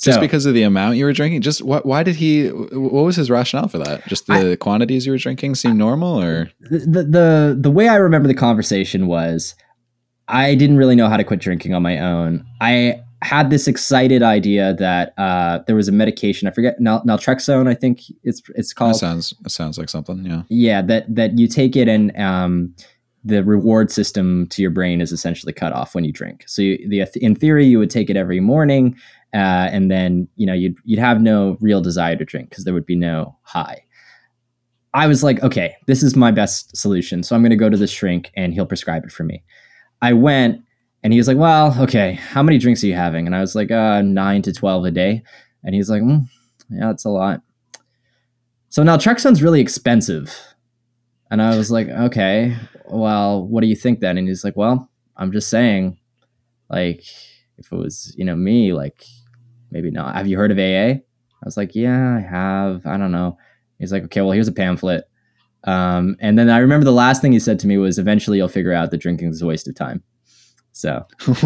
just 0.00 0.16
so, 0.16 0.20
because 0.20 0.46
of 0.46 0.54
the 0.54 0.62
amount 0.62 0.96
you 0.96 1.04
were 1.04 1.12
drinking, 1.12 1.40
just 1.40 1.62
what? 1.62 1.84
Why 1.84 2.02
did 2.02 2.16
he? 2.16 2.48
What 2.48 3.04
was 3.04 3.16
his 3.16 3.30
rationale 3.30 3.68
for 3.68 3.78
that? 3.78 4.06
Just 4.06 4.26
the 4.26 4.52
I, 4.52 4.56
quantities 4.56 5.06
you 5.06 5.12
were 5.12 5.18
drinking 5.18 5.56
seem 5.56 5.76
normal, 5.76 6.20
or 6.20 6.50
the, 6.60 7.02
the 7.02 7.58
the 7.58 7.70
way 7.70 7.88
I 7.88 7.96
remember 7.96 8.28
the 8.28 8.34
conversation 8.34 9.06
was, 9.06 9.54
I 10.28 10.54
didn't 10.54 10.76
really 10.76 10.94
know 10.94 11.08
how 11.08 11.16
to 11.16 11.24
quit 11.24 11.40
drinking 11.40 11.74
on 11.74 11.82
my 11.82 11.98
own. 11.98 12.46
I 12.60 13.02
had 13.22 13.50
this 13.50 13.66
excited 13.66 14.22
idea 14.22 14.74
that 14.74 15.12
uh, 15.18 15.58
there 15.66 15.74
was 15.74 15.88
a 15.88 15.92
medication. 15.92 16.46
I 16.46 16.52
forget 16.52 16.78
nal- 16.78 17.02
naltrexone. 17.02 17.68
I 17.68 17.74
think 17.74 18.02
it's 18.22 18.42
it's 18.54 18.72
called. 18.72 18.94
That 18.94 18.98
sounds 18.98 19.34
that 19.40 19.50
sounds 19.50 19.78
like 19.78 19.88
something. 19.88 20.24
Yeah. 20.24 20.42
Yeah. 20.48 20.82
That 20.82 21.12
that 21.14 21.38
you 21.38 21.48
take 21.48 21.74
it 21.74 21.88
and 21.88 22.16
um, 22.16 22.74
the 23.24 23.42
reward 23.44 23.90
system 23.90 24.46
to 24.48 24.62
your 24.62 24.70
brain 24.70 25.00
is 25.00 25.12
essentially 25.12 25.52
cut 25.52 25.72
off 25.72 25.94
when 25.94 26.04
you 26.04 26.12
drink. 26.12 26.44
So 26.46 26.62
you, 26.62 26.88
the 26.88 27.06
in 27.16 27.34
theory 27.34 27.66
you 27.66 27.78
would 27.78 27.90
take 27.90 28.10
it 28.10 28.16
every 28.16 28.40
morning, 28.40 28.96
uh, 29.34 29.68
and 29.72 29.90
then 29.90 30.28
you 30.36 30.46
know 30.46 30.54
you'd 30.54 30.76
you'd 30.84 30.98
have 30.98 31.20
no 31.20 31.56
real 31.60 31.80
desire 31.80 32.16
to 32.16 32.24
drink 32.24 32.50
because 32.50 32.64
there 32.64 32.74
would 32.74 32.86
be 32.86 32.96
no 32.96 33.36
high. 33.42 33.82
I 34.94 35.06
was 35.06 35.22
like, 35.22 35.42
okay, 35.42 35.76
this 35.86 36.02
is 36.02 36.16
my 36.16 36.30
best 36.30 36.76
solution. 36.76 37.22
So 37.22 37.36
I'm 37.36 37.42
going 37.42 37.50
to 37.50 37.56
go 37.56 37.68
to 37.68 37.76
the 37.76 37.86
shrink 37.86 38.30
and 38.34 38.54
he'll 38.54 38.66
prescribe 38.66 39.04
it 39.04 39.12
for 39.12 39.22
me. 39.22 39.44
I 40.00 40.12
went 40.14 40.62
and 41.02 41.12
he 41.12 41.18
was 41.18 41.28
like, 41.28 41.36
well, 41.36 41.76
okay, 41.82 42.12
how 42.14 42.42
many 42.42 42.58
drinks 42.58 42.82
are 42.82 42.86
you 42.86 42.94
having? 42.94 43.26
And 43.26 43.36
I 43.36 43.40
was 43.40 43.54
like, 43.54 43.70
uh, 43.70 44.02
nine 44.02 44.42
to 44.42 44.52
12 44.52 44.86
a 44.86 44.90
day. 44.90 45.22
And 45.62 45.74
he's 45.74 45.90
like, 45.90 46.02
mm, 46.02 46.26
yeah, 46.70 46.86
that's 46.86 47.04
a 47.04 47.10
lot. 47.10 47.42
So 48.70 48.82
now, 48.82 48.96
naltrexone's 48.96 49.42
really 49.42 49.60
expensive. 49.60 50.36
And 51.30 51.42
I 51.42 51.56
was 51.56 51.70
like, 51.70 51.88
okay, 51.88 52.56
well, 52.86 53.46
what 53.46 53.60
do 53.60 53.66
you 53.66 53.76
think 53.76 54.00
then? 54.00 54.16
And 54.18 54.28
he's 54.28 54.44
like, 54.44 54.56
well, 54.56 54.90
I'm 55.16 55.32
just 55.32 55.50
saying, 55.50 55.98
like, 56.70 57.04
if 57.58 57.70
it 57.70 57.76
was, 57.76 58.14
you 58.16 58.24
know, 58.24 58.36
me, 58.36 58.72
like, 58.72 59.04
maybe 59.70 59.90
not. 59.90 60.14
Have 60.14 60.26
you 60.26 60.38
heard 60.38 60.50
of 60.50 60.58
AA? 60.58 61.00
I 61.40 61.44
was 61.44 61.56
like, 61.56 61.74
yeah, 61.74 62.16
I 62.16 62.20
have. 62.20 62.86
I 62.86 62.96
don't 62.96 63.12
know. 63.12 63.38
He's 63.78 63.92
like, 63.92 64.04
okay, 64.04 64.22
well, 64.22 64.32
here's 64.32 64.48
a 64.48 64.52
pamphlet. 64.52 65.04
Um, 65.64 66.16
and 66.20 66.38
then 66.38 66.48
I 66.48 66.58
remember 66.58 66.84
the 66.84 66.92
last 66.92 67.20
thing 67.20 67.32
he 67.32 67.40
said 67.40 67.58
to 67.60 67.66
me 67.66 67.78
was, 67.78 67.98
eventually 67.98 68.38
you'll 68.38 68.48
figure 68.48 68.72
out 68.72 68.90
that 68.90 68.98
drinking 68.98 69.28
is 69.28 69.42
a 69.42 69.46
waste 69.46 69.68
of 69.68 69.74
time. 69.74 70.02
So, 70.78 71.04
what? 71.26 71.44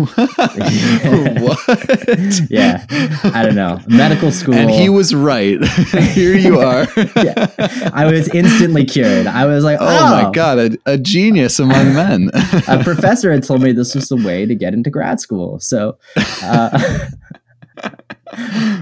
yeah, 2.51 2.85
I 3.25 3.43
don't 3.43 3.55
know. 3.55 3.81
Medical 3.87 4.31
school. 4.31 4.53
And 4.53 4.71
he 4.71 4.91
was 4.91 5.15
right. 5.15 5.59
Here 6.13 6.37
you 6.37 6.61
are. 6.69 6.87
yeah. 7.17 7.49
I 7.95 8.13
was 8.13 8.29
instantly 8.29 8.85
cured. 8.85 9.27
I 9.27 9.47
was 9.47 9.65
like, 9.65 9.79
oh, 9.81 9.87
oh 9.89 10.23
my 10.23 10.31
God, 10.33 10.59
a, 10.59 10.79
a, 10.85 10.99
genius 10.99 11.59
among 11.59 11.95
men. 11.95 12.31
a 12.69 12.85
professor 12.85 13.33
had 13.33 13.43
told 13.43 13.63
me 13.63 13.73
this 13.73 13.95
was 13.95 14.11
the 14.11 14.17
way 14.17 14.45
to 14.45 14.55
get 14.55 14.75
into 14.75 14.91
grad 14.91 15.19
school. 15.19 15.59
So, 15.61 15.97
uh, 16.43 17.09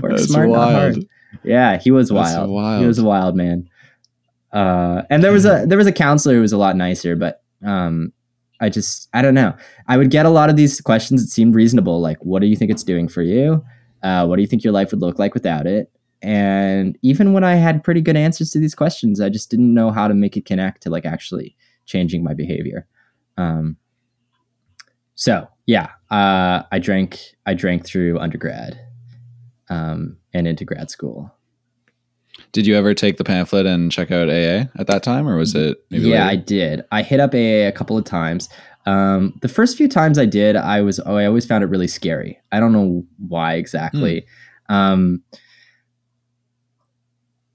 work 0.03 0.17
That's 0.17 0.25
smart, 0.25 0.49
wild. 0.49 0.51
not 0.51 0.73
hard. 0.73 1.09
Yeah, 1.45 1.79
he 1.79 1.93
was 1.93 2.11
wild. 2.11 2.51
wild. 2.51 2.81
He 2.81 2.89
was 2.89 2.99
a 2.99 3.05
wild 3.05 3.37
man. 3.37 3.71
Uh, 4.53 5.03
and 5.11 5.23
there 5.23 5.31
was 5.31 5.45
a 5.45 5.65
there 5.65 5.79
was 5.79 5.87
a 5.87 5.93
counselor 5.93 6.35
who 6.35 6.41
was 6.41 6.53
a 6.53 6.59
lot 6.59 6.75
nicer, 6.75 7.15
but 7.15 7.41
um, 7.65 8.13
I 8.61 8.69
just, 8.69 9.09
I 9.15 9.23
don't 9.23 9.35
know. 9.35 9.55
I 9.89 9.97
would 9.97 10.11
get 10.11 10.27
a 10.27 10.31
lot 10.31 10.51
of 10.51 10.57
these 10.57 10.81
questions 10.81 11.23
that 11.23 11.31
seemed 11.31 11.55
reasonable. 11.55 12.01
Like, 12.01 12.19
what 12.25 12.41
do 12.41 12.47
you 12.47 12.57
think 12.57 12.71
it's 12.71 12.85
doing 12.85 13.09
for 13.09 13.23
you? 13.23 13.65
Uh, 14.03 14.27
what 14.27 14.37
do 14.37 14.43
you 14.43 14.49
think 14.49 14.65
your 14.65 14.73
life 14.73 14.91
would 14.91 15.01
look 15.01 15.19
like 15.19 15.35
without 15.35 15.67
it? 15.67 15.91
And 16.23 16.99
even 17.03 17.33
when 17.33 17.45
I 17.45 17.55
had 17.55 17.83
pretty 17.83 18.03
good 18.03 18.17
answers 18.17 18.51
to 18.51 18.59
these 18.59 18.75
questions, 18.75 19.21
I 19.21 19.31
just 19.31 19.51
didn't 19.51 19.73
know 19.73 19.91
how 19.91 20.09
to 20.09 20.15
make 20.15 20.37
it 20.37 20.45
connect 20.45 20.83
to 20.83 20.91
like 20.91 21.07
actually 21.07 21.57
changing 21.87 22.23
my 22.23 22.35
behavior. 22.35 22.87
Um, 23.39 23.79
so 25.15 25.49
yeah, 25.67 25.89
uh, 26.11 26.63
I 26.71 26.79
drank, 26.79 27.21
I 27.47 27.55
drank 27.55 27.87
through 27.87 28.19
undergrad 28.19 28.79
um, 29.71 30.19
and 30.35 30.47
into 30.47 30.65
grad 30.65 30.91
school. 30.91 31.35
Did 32.53 32.67
you 32.67 32.75
ever 32.77 32.95
take 32.95 33.17
the 33.17 33.25
pamphlet 33.25 33.67
and 33.67 33.93
check 33.93 34.11
out 34.11 34.29
AA 34.29 34.67
at 34.77 34.87
that 34.89 35.03
time, 35.03 35.29
or 35.29 35.37
was 35.37 35.55
it? 35.55 35.79
yeah, 35.91 36.25
later? 36.25 36.31
I 36.31 36.37
did. 36.37 36.85
I 36.91 37.03
hit 37.03 37.21
up 37.21 37.35
AA 37.35 37.69
a 37.69 37.73
couple 37.73 37.97
of 37.97 38.05
times. 38.05 38.49
Um, 38.87 39.39
the 39.43 39.49
first 39.49 39.77
few 39.77 39.89
times 39.89 40.19
I 40.19 40.27
did, 40.27 40.57
I 40.57 40.81
was 40.81 41.01
oh, 41.05 41.17
I 41.17 41.27
always 41.27 41.47
found 41.47 41.63
it 41.63 41.69
really 41.69 41.89
scary. 41.89 42.41
I 42.51 42.61
don't 42.61 42.73
know 42.73 43.05
why 43.19 43.55
exactly. 43.55 44.27
Um, 44.69 45.23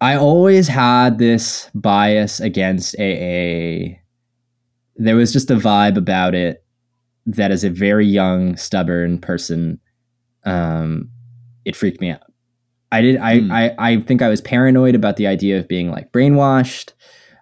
I 0.02 0.16
always 0.16 0.68
had 0.68 1.18
this 1.18 1.70
bias 1.74 2.40
against 2.40 2.96
AA. 3.00 3.98
There 4.98 5.16
was 5.16 5.34
just 5.34 5.50
a 5.50 5.56
vibe 5.56 5.98
about 5.98 6.36
it 6.36 6.64
that, 7.26 7.52
as 7.52 7.64
a 7.64 7.70
very 7.70 8.06
young, 8.06 8.56
stubborn 8.56 9.18
person, 9.20 9.80
um, 10.46 11.10
it 11.64 11.76
freaked 11.76 12.02
me 12.02 12.12
out. 12.12 12.22
I 12.98 13.02
did. 13.02 13.18
I, 13.18 13.40
Hmm. 13.40 13.52
I 13.52 13.76
I 13.78 14.00
think 14.02 14.22
I 14.22 14.30
was 14.30 14.42
paranoid 14.42 14.96
about 14.96 15.18
the 15.18 15.28
idea 15.28 15.60
of 15.60 15.68
being 15.68 15.92
like 15.92 16.12
brainwashed. 16.12 16.94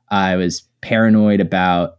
I 0.09 0.35
was 0.35 0.63
paranoid 0.81 1.39
about 1.39 1.97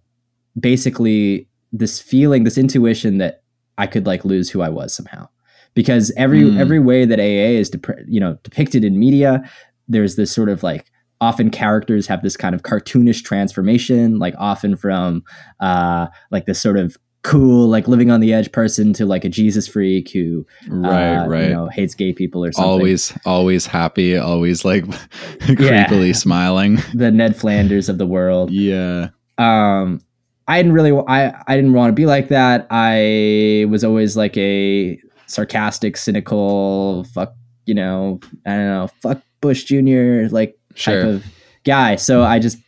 basically 0.58 1.48
this 1.72 2.00
feeling, 2.00 2.44
this 2.44 2.58
intuition 2.58 3.18
that 3.18 3.42
I 3.78 3.86
could 3.86 4.06
like 4.06 4.24
lose 4.24 4.50
who 4.50 4.62
I 4.62 4.68
was 4.68 4.94
somehow. 4.94 5.28
Because 5.74 6.12
every 6.16 6.42
Hmm. 6.50 6.58
every 6.58 6.78
way 6.78 7.04
that 7.04 7.18
AA 7.18 7.58
is 7.58 7.70
dep- 7.70 8.04
you 8.08 8.20
know 8.20 8.36
depicted 8.44 8.84
in 8.84 8.98
media, 8.98 9.42
there's 9.88 10.16
this 10.16 10.30
sort 10.30 10.48
of 10.48 10.62
like 10.62 10.90
often 11.20 11.50
characters 11.50 12.06
have 12.06 12.22
this 12.22 12.36
kind 12.36 12.54
of 12.54 12.62
cartoonish 12.62 13.22
transformation, 13.24 14.18
like 14.18 14.34
often 14.38 14.76
from 14.76 15.22
uh, 15.60 16.06
like 16.30 16.44
this 16.46 16.60
sort 16.60 16.76
of 16.76 16.96
cool, 17.24 17.66
like 17.68 17.88
living 17.88 18.10
on 18.12 18.20
the 18.20 18.32
edge 18.32 18.52
person 18.52 18.92
to 18.92 19.04
like 19.06 19.24
a 19.24 19.28
Jesus 19.28 19.66
freak 19.66 20.10
who 20.12 20.46
Right, 20.68 21.16
uh, 21.16 21.26
right. 21.26 21.44
you 21.48 21.50
know 21.50 21.68
hates 21.68 21.94
gay 21.96 22.12
people 22.12 22.44
or 22.44 22.52
something. 22.52 22.70
always, 22.70 23.12
always 23.26 23.66
happy, 23.66 24.16
always 24.16 24.64
like 24.64 24.84
creepily 25.40 26.14
smiling. 26.14 26.78
the 26.94 27.10
Ned 27.10 27.34
Flanders 27.36 27.88
of 27.88 27.98
the 27.98 28.06
world. 28.06 28.50
Yeah. 28.52 29.08
um 29.38 30.00
i 30.46 30.58
didn't 30.62 30.74
really 30.74 30.92
i 31.08 31.32
i 31.48 31.56
didn't 31.56 31.72
want 31.72 31.88
to 31.88 31.94
be 31.94 32.04
like 32.06 32.28
that 32.28 32.66
i 32.70 33.64
was 33.70 33.82
always 33.82 34.14
like 34.16 34.36
a 34.36 35.00
sarcastic 35.26 35.96
cynical 35.96 37.02
fuck 37.14 37.34
you 37.66 37.74
know 37.74 38.20
i 38.46 38.50
don't 38.50 38.66
know 38.66 38.88
fuck 39.00 39.22
bush 39.40 39.64
junior 39.64 40.28
like 40.28 40.56
type 40.76 41.02
of 41.04 41.24
guy 41.64 41.96
so 41.96 42.22
i 42.22 42.38
just 42.38 42.58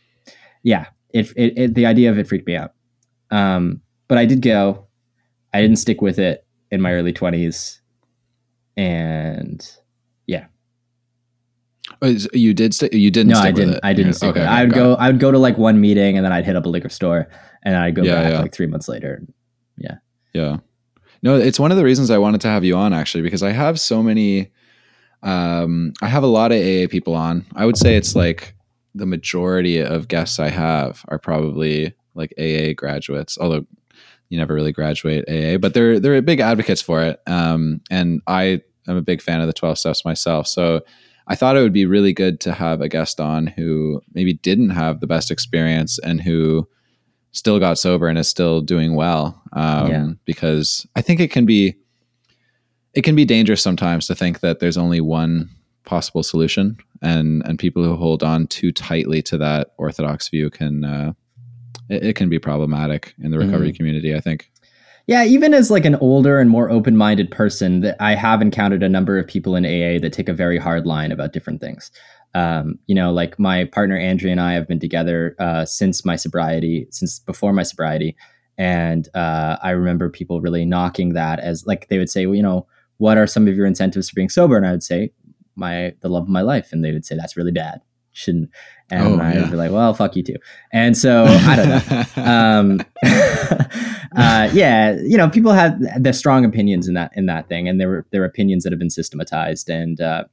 yeah 0.63 0.87
it, 1.13 1.31
it, 1.37 1.53
it 1.57 1.73
the 1.75 1.85
idea 1.85 2.09
of 2.09 2.17
it 2.17 2.27
freaked 2.27 2.47
me 2.47 2.55
out 2.55 2.71
um 3.29 3.79
but 4.07 4.17
i 4.17 4.25
did 4.25 4.41
go 4.41 4.85
i 5.53 5.61
didn't 5.61 5.77
stick 5.77 6.01
with 6.01 6.19
it 6.19 6.45
in 6.71 6.81
my 6.81 6.93
early 6.93 7.13
20s 7.13 7.79
and 8.75 9.69
yeah. 10.27 10.45
You 12.33 12.53
did. 12.53 12.73
St- 12.75 12.93
you 12.93 13.09
didn't. 13.09 13.29
no 13.31 13.35
stick 13.39 13.47
i 13.47 13.51
didn't 13.51 13.73
it. 13.75 13.79
i 13.83 13.93
didn't 13.93 14.13
stick 14.13 14.29
okay, 14.31 14.39
with 14.41 14.47
it 14.47 14.51
i 14.51 14.63
would 14.63 14.73
go 14.73 14.95
i 14.95 15.07
would 15.07 15.19
go 15.19 15.31
to 15.31 15.37
like 15.39 15.57
one 15.57 15.79
meeting 15.81 16.17
and 16.17 16.25
then 16.25 16.31
i'd 16.33 16.45
hit 16.45 16.55
up 16.55 16.65
a 16.65 16.69
liquor 16.69 16.89
store 16.89 17.27
and 17.63 17.75
i'd 17.75 17.95
go 17.95 18.03
Yeah, 18.03 18.21
back 18.23 18.31
yeah. 18.33 18.39
like 18.41 18.53
three 18.53 18.67
months 18.67 18.87
later 18.87 19.21
Yeah. 19.77 19.95
Yeah. 20.33 20.57
No, 21.23 21.35
it's 21.35 21.59
one 21.59 21.71
of 21.71 21.77
the 21.77 21.83
reasons 21.83 22.11
I 22.11 22.19
wanted 22.19 22.41
to 22.41 22.47
have 22.47 22.63
you 22.63 22.75
on 22.75 22.93
actually 22.93 23.23
because 23.23 23.41
I 23.41 23.51
have 23.51 23.79
so 23.79 24.03
many 24.03 24.51
um 25.23 25.93
I 26.01 26.07
have 26.07 26.21
a 26.23 26.27
lot 26.27 26.51
of 26.51 26.59
AA 26.61 26.87
people 26.87 27.15
on. 27.15 27.43
I 27.55 27.65
would 27.65 27.77
say 27.77 27.95
it's 27.95 28.15
like 28.15 28.53
the 28.93 29.07
majority 29.07 29.79
of 29.79 30.07
guests 30.07 30.39
I 30.39 30.49
have 30.49 31.03
are 31.07 31.17
probably 31.17 31.93
like 32.13 32.33
AA 32.37 32.73
graduates, 32.75 33.37
although 33.39 33.65
you 34.29 34.37
never 34.37 34.53
really 34.53 34.71
graduate 34.71 35.25
AA, 35.29 35.57
but 35.57 35.73
they're 35.73 35.99
they're 35.99 36.21
big 36.21 36.39
advocates 36.39 36.81
for 36.81 37.01
it. 37.01 37.19
Um 37.27 37.81
and 37.89 38.21
I 38.27 38.61
am 38.87 38.97
a 38.97 39.01
big 39.01 39.21
fan 39.21 39.41
of 39.41 39.47
the 39.47 39.53
12 39.53 39.77
steps 39.77 40.05
myself. 40.05 40.47
So 40.47 40.81
I 41.27 41.35
thought 41.35 41.57
it 41.57 41.61
would 41.61 41.73
be 41.73 41.85
really 41.85 42.13
good 42.13 42.39
to 42.41 42.53
have 42.53 42.79
a 42.81 42.87
guest 42.87 43.19
on 43.19 43.47
who 43.47 44.01
maybe 44.13 44.33
didn't 44.33 44.69
have 44.69 45.01
the 45.01 45.07
best 45.07 45.29
experience 45.29 45.99
and 45.99 46.21
who 46.21 46.67
still 47.31 47.59
got 47.59 47.77
sober 47.77 48.07
and 48.07 48.17
is 48.17 48.29
still 48.29 48.61
doing 48.61 48.95
well. 48.95 49.41
Um, 49.53 49.87
Yeah. 49.87 50.07
Because 50.25 50.87
I 50.95 51.01
think 51.01 51.19
it 51.19 51.31
can 51.31 51.45
be 51.45 51.75
it 52.93 53.03
can 53.03 53.15
be 53.15 53.25
dangerous 53.25 53.61
sometimes 53.61 54.07
to 54.07 54.15
think 54.15 54.39
that 54.39 54.59
there's 54.59 54.77
only 54.77 55.01
one 55.01 55.49
possible 55.85 56.23
solution, 56.23 56.77
and 57.01 57.43
and 57.45 57.59
people 57.59 57.83
who 57.83 57.95
hold 57.95 58.23
on 58.23 58.47
too 58.47 58.71
tightly 58.71 59.21
to 59.23 59.37
that 59.37 59.73
orthodox 59.77 60.29
view 60.29 60.49
can 60.49 60.83
uh, 60.83 61.13
it, 61.89 62.03
it 62.03 62.15
can 62.15 62.29
be 62.29 62.39
problematic 62.39 63.13
in 63.21 63.31
the 63.31 63.39
recovery 63.39 63.73
community. 63.73 64.15
I 64.15 64.19
think. 64.19 64.49
Yeah, 65.07 65.23
even 65.23 65.53
as 65.53 65.71
like 65.71 65.85
an 65.85 65.95
older 65.95 66.37
and 66.37 66.49
more 66.49 66.69
open-minded 66.69 67.31
person, 67.31 67.79
that 67.79 67.95
I 68.01 68.13
have 68.13 68.41
encountered 68.41 68.83
a 68.83 68.89
number 68.89 69.17
of 69.17 69.25
people 69.25 69.55
in 69.55 69.65
AA 69.65 69.99
that 70.01 70.11
take 70.11 70.27
a 70.27 70.33
very 70.33 70.57
hard 70.57 70.85
line 70.85 71.13
about 71.13 71.31
different 71.31 71.61
things. 71.61 71.91
Um, 72.35 72.77
you 72.87 72.95
know, 72.95 73.13
like 73.13 73.39
my 73.39 73.63
partner 73.63 73.97
Andrea 73.97 74.33
and 74.33 74.41
I 74.41 74.51
have 74.51 74.67
been 74.67 74.81
together 74.81 75.33
uh, 75.39 75.63
since 75.63 76.03
my 76.03 76.17
sobriety, 76.17 76.87
since 76.91 77.19
before 77.19 77.53
my 77.53 77.63
sobriety, 77.63 78.17
and 78.57 79.07
uh, 79.15 79.57
I 79.61 79.69
remember 79.71 80.09
people 80.09 80.41
really 80.41 80.65
knocking 80.65 81.13
that 81.13 81.39
as 81.39 81.65
like 81.65 81.87
they 81.87 81.97
would 81.97 82.09
say, 82.09 82.25
well, 82.25 82.35
you 82.35 82.43
know, 82.43 82.67
what 82.97 83.17
are 83.17 83.27
some 83.27 83.47
of 83.47 83.55
your 83.55 83.65
incentives 83.65 84.09
for 84.09 84.15
being 84.15 84.29
sober? 84.29 84.57
And 84.57 84.65
I 84.65 84.71
would 84.71 84.83
say, 84.83 85.11
my 85.55 85.93
the 86.01 86.09
love 86.09 86.23
of 86.23 86.29
my 86.29 86.41
life, 86.41 86.73
and 86.73 86.83
they 86.83 86.91
would 86.91 87.05
say 87.05 87.15
that's 87.15 87.37
really 87.37 87.51
bad, 87.51 87.81
shouldn't. 88.11 88.49
And 88.89 89.19
Oh, 89.21 89.23
I'd 89.23 89.35
yeah. 89.35 89.49
be 89.49 89.57
like, 89.57 89.71
well, 89.71 89.93
fuck 89.93 90.15
you 90.15 90.23
too. 90.23 90.37
And 90.71 90.97
so 90.97 91.25
I 91.27 91.55
don't 91.55 91.69
know 91.69 92.23
um 92.31 92.81
uh 94.15 94.49
yeah 94.53 94.95
you 95.03 95.17
know 95.17 95.29
people 95.29 95.51
have 95.51 95.77
their 96.01 96.13
strong 96.13 96.45
opinions 96.45 96.87
in 96.87 96.93
that 96.93 97.11
in 97.15 97.25
that 97.27 97.47
thing 97.49 97.67
and 97.67 97.79
there 97.79 97.89
were 97.89 98.05
there 98.11 98.21
are 98.21 98.25
opinions 98.25 98.63
that 98.63 98.71
have 98.71 98.79
been 98.79 98.89
systematized 98.89 99.69
and 99.69 99.99
uh 100.01 100.23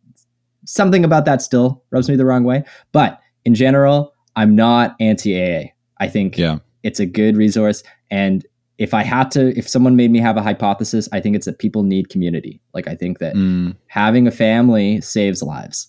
something 0.64 1.04
about 1.04 1.24
that 1.24 1.42
still 1.42 1.82
rubs 1.90 2.08
me 2.08 2.16
the 2.16 2.24
wrong 2.24 2.44
way 2.44 2.62
but 2.92 3.20
in 3.44 3.54
general 3.54 4.12
i'm 4.36 4.54
not 4.56 4.94
anti 5.00 5.34
aa 5.38 5.64
i 5.98 6.08
think 6.08 6.38
yeah. 6.38 6.58
it's 6.82 7.00
a 7.00 7.06
good 7.06 7.36
resource 7.36 7.82
and 8.10 8.46
if 8.78 8.94
i 8.94 9.02
had 9.02 9.30
to 9.30 9.56
if 9.58 9.68
someone 9.68 9.96
made 9.96 10.10
me 10.10 10.18
have 10.20 10.36
a 10.36 10.42
hypothesis 10.42 11.08
i 11.12 11.20
think 11.20 11.34
it's 11.36 11.46
that 11.46 11.58
people 11.58 11.82
need 11.82 12.08
community 12.08 12.60
like 12.72 12.86
i 12.88 12.94
think 12.94 13.18
that 13.18 13.34
Mm, 13.34 13.76
having 13.88 14.26
a 14.26 14.30
family 14.30 15.00
saves 15.00 15.42
lives. 15.42 15.88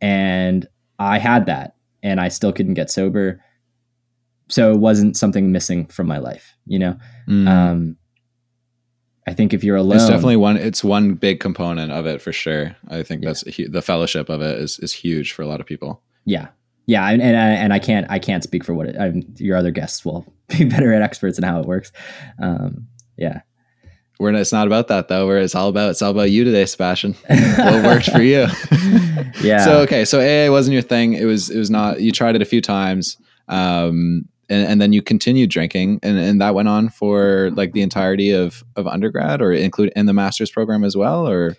And 0.00 0.66
I 0.98 1.18
had 1.18 1.46
that 1.46 1.74
and 2.02 2.20
I 2.20 2.28
still 2.28 2.52
couldn't 2.52 2.74
get 2.74 2.90
sober. 2.90 3.42
So 4.48 4.72
it 4.72 4.78
wasn't 4.78 5.16
something 5.16 5.50
missing 5.52 5.86
from 5.86 6.06
my 6.06 6.18
life, 6.18 6.54
you 6.66 6.78
know? 6.78 6.96
mm. 7.28 7.48
Um, 7.48 7.96
I 9.26 9.34
think 9.34 9.54
if 9.54 9.62
you're 9.62 9.76
alone, 9.76 9.96
it's 9.96 10.08
definitely 10.08 10.36
one. 10.36 10.56
It's 10.56 10.82
one 10.82 11.14
big 11.14 11.38
component 11.38 11.92
of 11.92 12.06
it 12.06 12.20
for 12.20 12.32
sure. 12.32 12.74
I 12.88 13.02
think 13.04 13.22
Yeah. 13.22 13.28
that's 13.30 13.44
the 13.44 13.80
fellowship 13.82 14.28
of 14.28 14.42
it 14.42 14.58
is 14.58 14.78
is 14.80 14.92
huge 14.92 15.32
for 15.32 15.42
a 15.42 15.46
lot 15.46 15.60
of 15.60 15.66
people. 15.66 16.02
yeah, 16.24 16.48
yeah. 16.86 17.08
And, 17.08 17.22
and, 17.22 17.36
I- 17.36 17.50
and 17.62 17.72
I 17.72 17.78
can't, 17.78 18.04
I 18.10 18.18
can't 18.18 18.42
speak 18.42 18.64
for 18.64 18.74
what 18.74 18.88
it, 18.88 19.40
your 19.40 19.56
other 19.56 19.70
guests 19.70 20.04
will 20.04 20.26
be 20.48 20.64
better 20.64 20.92
at 20.92 21.02
experts 21.02 21.38
in 21.38 21.44
how 21.44 21.60
it 21.60 21.66
works. 21.66 21.92
Um, 22.40 22.88
yeah. 23.16 23.42
We're 24.22 24.32
it's 24.34 24.52
not 24.52 24.68
about 24.68 24.86
that 24.86 25.08
though. 25.08 25.26
Where 25.26 25.38
it's 25.38 25.56
all 25.56 25.68
about 25.68 25.90
it's 25.90 26.00
all 26.00 26.12
about 26.12 26.30
you 26.30 26.44
today, 26.44 26.64
Sebastien. 26.64 27.14
what 27.26 27.84
worked 27.84 28.08
for 28.08 28.22
you? 28.22 28.46
yeah. 29.42 29.64
So 29.64 29.80
okay, 29.80 30.04
so 30.04 30.20
AA 30.20 30.48
wasn't 30.48 30.74
your 30.74 30.82
thing. 30.82 31.14
It 31.14 31.24
was 31.24 31.50
it 31.50 31.58
was 31.58 31.70
not. 31.70 32.00
You 32.00 32.12
tried 32.12 32.36
it 32.36 32.42
a 32.42 32.44
few 32.44 32.60
times, 32.60 33.16
um, 33.48 34.28
and, 34.48 34.68
and 34.68 34.80
then 34.80 34.92
you 34.92 35.02
continued 35.02 35.50
drinking, 35.50 35.98
and, 36.04 36.16
and 36.18 36.40
that 36.40 36.54
went 36.54 36.68
on 36.68 36.88
for 36.88 37.50
like 37.54 37.72
the 37.72 37.82
entirety 37.82 38.30
of 38.30 38.62
of 38.76 38.86
undergrad, 38.86 39.42
or 39.42 39.52
include 39.52 39.92
in 39.96 40.06
the 40.06 40.12
master's 40.12 40.52
program 40.52 40.84
as 40.84 40.96
well, 40.96 41.28
or 41.28 41.56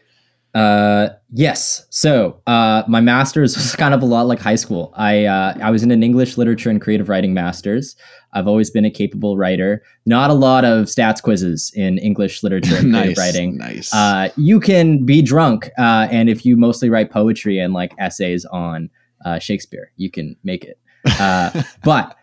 Uh, 0.53 1.09
yes. 1.31 1.85
So, 1.89 2.39
uh, 2.45 2.83
my 2.87 3.01
master's 3.01 3.55
was 3.57 3.75
kind 3.75 3.93
of 3.93 4.01
a 4.03 4.05
lot 4.05 4.27
like 4.27 4.39
high 4.39 4.55
school. 4.55 4.93
I 4.95 5.25
uh, 5.25 5.55
I 5.61 5.71
was 5.71 5.81
in 5.83 5.89
an 5.91 6.03
English 6.03 6.37
literature 6.37 6.69
and 6.69 6.79
creative 6.79 7.09
writing 7.09 7.33
master's. 7.33 7.95
I've 8.33 8.47
always 8.47 8.69
been 8.69 8.85
a 8.85 8.91
capable 8.91 9.37
writer. 9.37 9.83
Not 10.05 10.29
a 10.29 10.33
lot 10.33 10.63
of 10.65 10.85
stats 10.85 11.21
quizzes 11.21 11.71
in 11.75 11.97
English 11.97 12.43
literature 12.43 12.75
and 12.75 12.91
creative 12.93 13.17
nice, 13.17 13.17
writing. 13.17 13.57
nice. 13.57 13.93
Uh, 13.93 14.29
you 14.37 14.59
can 14.59 15.05
be 15.05 15.21
drunk, 15.21 15.69
uh, 15.79 16.07
and 16.11 16.29
if 16.29 16.45
you 16.45 16.55
mostly 16.55 16.89
write 16.89 17.09
poetry 17.11 17.57
and 17.59 17.73
like 17.73 17.93
essays 17.97 18.45
on 18.45 18.89
uh, 19.25 19.39
Shakespeare, 19.39 19.91
you 19.97 20.11
can 20.11 20.35
make 20.43 20.63
it. 20.63 20.77
Uh, 21.19 21.63
but 21.83 22.15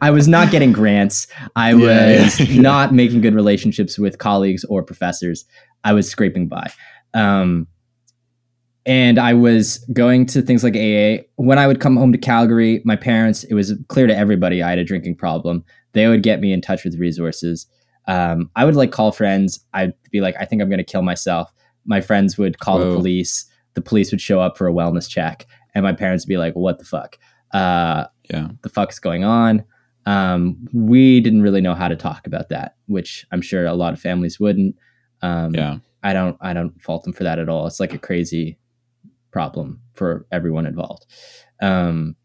I 0.00 0.10
was 0.10 0.26
not 0.28 0.50
getting 0.50 0.72
grants. 0.72 1.26
I 1.56 1.74
was 1.74 2.40
Yeah, 2.40 2.46
yeah. 2.46 2.60
not 2.62 2.94
making 2.94 3.20
good 3.20 3.34
relationships 3.34 3.98
with 3.98 4.16
colleagues 4.18 4.64
or 4.64 4.82
professors. 4.82 5.44
I 5.84 5.92
was 5.92 6.10
scraping 6.10 6.48
by. 6.48 6.70
Um, 7.14 7.66
and 8.86 9.18
I 9.18 9.34
was 9.34 9.78
going 9.92 10.26
to 10.26 10.42
things 10.42 10.64
like 10.64 10.74
AA. 10.74 11.24
When 11.36 11.58
I 11.58 11.66
would 11.66 11.80
come 11.80 11.96
home 11.96 12.12
to 12.12 12.18
Calgary, 12.18 12.80
my 12.84 12.96
parents, 12.96 13.44
it 13.44 13.54
was 13.54 13.74
clear 13.88 14.06
to 14.06 14.16
everybody 14.16 14.62
I 14.62 14.70
had 14.70 14.78
a 14.78 14.84
drinking 14.84 15.16
problem. 15.16 15.64
They 15.92 16.08
would 16.08 16.22
get 16.22 16.40
me 16.40 16.52
in 16.52 16.60
touch 16.60 16.84
with 16.84 16.98
resources. 16.98 17.66
Um, 18.08 18.50
I 18.56 18.64
would 18.64 18.76
like 18.76 18.90
call 18.90 19.12
friends. 19.12 19.60
I'd 19.74 19.92
be 20.10 20.20
like, 20.20 20.34
I 20.40 20.44
think 20.44 20.62
I'm 20.62 20.68
going 20.68 20.78
to 20.78 20.84
kill 20.84 21.02
myself. 21.02 21.52
My 21.84 22.00
friends 22.00 22.38
would 22.38 22.58
call 22.58 22.78
the 22.78 22.94
police. 22.96 23.44
The 23.74 23.80
police 23.80 24.10
would 24.10 24.20
show 24.20 24.40
up 24.40 24.56
for 24.56 24.66
a 24.66 24.72
wellness 24.72 25.08
check. 25.08 25.46
And 25.74 25.84
my 25.84 25.92
parents 25.92 26.24
would 26.24 26.28
be 26.28 26.36
like, 26.36 26.54
what 26.54 26.78
the 26.78 26.84
fuck? 26.84 27.18
Uh, 27.52 28.06
yeah, 28.32 28.48
the 28.62 28.68
fuck 28.68 28.90
is 28.90 28.98
going 28.98 29.24
on? 29.24 29.64
Um, 30.06 30.66
we 30.72 31.20
didn't 31.20 31.42
really 31.42 31.60
know 31.60 31.74
how 31.74 31.88
to 31.88 31.96
talk 31.96 32.26
about 32.26 32.48
that, 32.48 32.76
which 32.86 33.26
I'm 33.30 33.42
sure 33.42 33.66
a 33.66 33.74
lot 33.74 33.92
of 33.92 34.00
families 34.00 34.40
wouldn't. 34.40 34.76
Um, 35.22 35.54
yeah, 35.54 35.78
I 36.02 36.12
don't 36.12 36.36
I 36.40 36.52
don't 36.52 36.80
fault 36.82 37.04
them 37.04 37.12
for 37.12 37.24
that 37.24 37.38
at 37.38 37.48
all. 37.48 37.66
It's 37.66 37.80
like 37.80 37.94
a 37.94 37.98
crazy 37.98 38.58
problem 39.30 39.80
for 39.94 40.26
everyone 40.32 40.66
involved. 40.66 41.06
Um, 41.60 42.16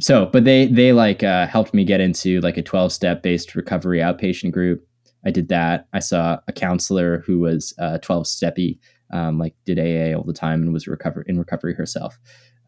so, 0.00 0.26
but 0.26 0.44
they 0.44 0.66
they 0.66 0.92
like 0.92 1.22
uh, 1.22 1.46
helped 1.46 1.74
me 1.74 1.84
get 1.84 2.00
into 2.00 2.40
like 2.40 2.56
a 2.56 2.62
12 2.62 2.92
step 2.92 3.22
based 3.22 3.54
recovery 3.54 3.98
outpatient 3.98 4.52
group. 4.52 4.86
I 5.24 5.30
did 5.30 5.48
that. 5.48 5.86
I 5.92 6.00
saw 6.00 6.38
a 6.48 6.52
counselor 6.52 7.22
who 7.26 7.38
was 7.38 7.74
uh, 7.78 7.98
12 7.98 8.24
steppy, 8.24 8.78
um, 9.12 9.38
like 9.38 9.54
did 9.64 9.78
AA 9.78 10.16
all 10.16 10.24
the 10.24 10.32
time 10.32 10.62
and 10.62 10.72
was 10.72 10.88
recover 10.88 11.22
in 11.22 11.38
recovery 11.38 11.74
herself. 11.74 12.18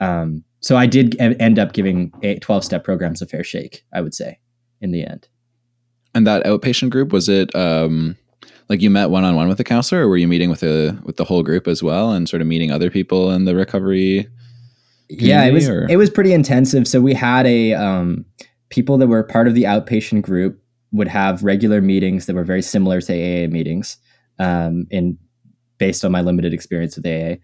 Um, 0.00 0.44
so 0.60 0.76
I 0.76 0.86
did 0.86 1.16
end 1.18 1.58
up 1.58 1.72
giving 1.72 2.12
12 2.40 2.64
step 2.64 2.84
programs 2.84 3.22
a 3.22 3.26
fair 3.26 3.44
shake, 3.44 3.84
I 3.92 4.00
would 4.00 4.14
say, 4.14 4.38
in 4.80 4.92
the 4.92 5.04
end. 5.04 5.28
And 6.14 6.26
that 6.26 6.44
outpatient 6.44 6.90
group 6.90 7.12
was 7.12 7.28
it 7.28 7.54
um, 7.56 8.16
like 8.68 8.80
you 8.80 8.90
met 8.90 9.10
one 9.10 9.24
on 9.24 9.36
one 9.36 9.48
with 9.48 9.58
the 9.58 9.64
counselor, 9.64 10.02
or 10.02 10.08
were 10.08 10.16
you 10.16 10.28
meeting 10.28 10.50
with 10.50 10.60
the 10.60 10.98
with 11.04 11.16
the 11.16 11.24
whole 11.24 11.42
group 11.42 11.68
as 11.68 11.82
well, 11.82 12.12
and 12.12 12.28
sort 12.28 12.40
of 12.40 12.48
meeting 12.48 12.70
other 12.70 12.90
people 12.90 13.30
in 13.30 13.44
the 13.44 13.54
recovery? 13.54 14.28
Yeah, 15.08 15.44
it 15.44 15.52
was 15.52 15.68
or? 15.68 15.86
it 15.90 15.96
was 15.96 16.10
pretty 16.10 16.32
intensive. 16.32 16.88
So 16.88 17.00
we 17.00 17.14
had 17.14 17.46
a 17.46 17.74
um, 17.74 18.24
people 18.70 18.98
that 18.98 19.06
were 19.06 19.22
part 19.22 19.48
of 19.48 19.54
the 19.54 19.64
outpatient 19.64 20.22
group 20.22 20.60
would 20.92 21.08
have 21.08 21.42
regular 21.42 21.80
meetings 21.80 22.26
that 22.26 22.34
were 22.34 22.44
very 22.44 22.62
similar 22.62 23.00
to 23.00 23.12
AA 23.12 23.48
meetings, 23.48 23.98
um, 24.38 24.86
in 24.90 25.18
based 25.78 26.04
on 26.04 26.12
my 26.12 26.22
limited 26.22 26.54
experience 26.54 26.96
with 26.96 27.06
AA, 27.06 27.34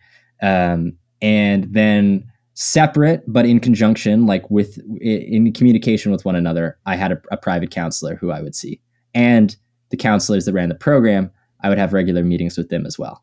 um, 0.47 0.97
and 1.21 1.73
then 1.73 2.25
separate 2.55 3.23
but 3.27 3.47
in 3.47 3.61
conjunction, 3.61 4.27
like 4.27 4.51
with 4.51 4.79
in 5.01 5.53
communication 5.53 6.13
with 6.13 6.25
one 6.25 6.37
another, 6.37 6.79
I 6.87 6.97
had 6.97 7.13
a, 7.13 7.23
a 7.31 7.37
private 7.37 7.71
counselor 7.71 8.17
who 8.17 8.31
I 8.31 8.41
would 8.41 8.55
see, 8.55 8.81
and 9.13 9.55
the 9.91 9.97
counselors 9.97 10.45
that 10.47 10.53
ran 10.53 10.69
the 10.69 10.75
program, 10.75 11.31
I 11.63 11.69
would 11.69 11.79
have 11.79 11.93
regular 11.93 12.25
meetings 12.25 12.57
with 12.57 12.69
them 12.69 12.87
as 12.87 12.99
well. 12.99 13.23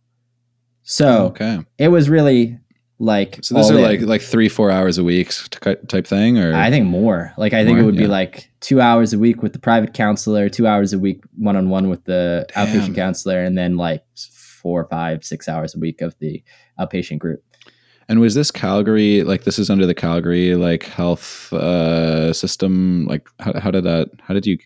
So 0.83 1.25
okay. 1.27 1.59
it 1.77 1.89
was 1.89 2.09
really 2.09 2.59
like 2.99 3.39
so 3.43 3.55
these 3.55 3.69
are 3.69 3.77
in. 3.77 3.83
like 3.83 4.01
like 4.01 4.21
three 4.21 4.49
four 4.49 4.71
hours 4.71 4.97
a 4.97 5.03
week 5.03 5.31
type 5.87 6.07
thing 6.07 6.39
or 6.39 6.55
i 6.55 6.71
think 6.71 6.85
more 6.87 7.31
like 7.37 7.53
i 7.53 7.63
think 7.63 7.75
more? 7.75 7.83
it 7.83 7.85
would 7.85 7.95
yeah. 7.95 8.01
be 8.01 8.07
like 8.07 8.49
two 8.59 8.81
hours 8.81 9.13
a 9.13 9.19
week 9.19 9.43
with 9.43 9.53
the 9.53 9.59
private 9.59 9.93
counselor 9.93 10.49
two 10.49 10.65
hours 10.65 10.93
a 10.93 10.99
week 10.99 11.23
one-on-one 11.37 11.89
with 11.89 12.03
the 12.05 12.47
Damn. 12.55 12.67
outpatient 12.67 12.95
counselor 12.95 13.43
and 13.43 13.55
then 13.55 13.77
like 13.77 14.03
four 14.15 14.87
five 14.89 15.23
six 15.23 15.47
hours 15.47 15.75
a 15.75 15.79
week 15.79 16.01
of 16.01 16.17
the 16.19 16.43
outpatient 16.79 17.19
group 17.19 17.43
and 18.09 18.19
was 18.19 18.33
this 18.33 18.49
calgary 18.49 19.23
like 19.23 19.43
this 19.43 19.59
is 19.59 19.69
under 19.69 19.85
the 19.85 19.93
calgary 19.93 20.55
like 20.55 20.83
health 20.83 21.53
uh 21.53 22.33
system 22.33 23.05
like 23.05 23.27
how, 23.39 23.59
how 23.59 23.69
did 23.69 23.83
that 23.83 24.09
how 24.21 24.33
did 24.33 24.47
you 24.47 24.57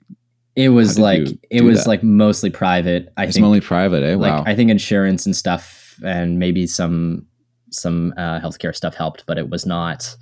it 0.55 0.69
was 0.69 0.99
like 0.99 1.27
it 1.49 1.63
was 1.63 1.83
that? 1.83 1.87
like 1.87 2.03
mostly 2.03 2.49
private 2.49 3.11
i 3.15 3.23
it's 3.23 3.35
think 3.35 3.43
mostly 3.43 3.61
private 3.61 4.03
eh? 4.03 4.15
wow 4.15 4.39
like 4.39 4.47
i 4.47 4.55
think 4.55 4.69
insurance 4.69 5.25
and 5.25 5.35
stuff 5.35 5.97
and 6.03 6.39
maybe 6.39 6.67
some 6.67 7.25
some 7.71 8.13
uh, 8.17 8.39
healthcare 8.39 8.75
stuff 8.75 8.95
helped, 8.95 9.25
but 9.25 9.37
it 9.37 9.49
was 9.49 9.65
not. 9.65 10.15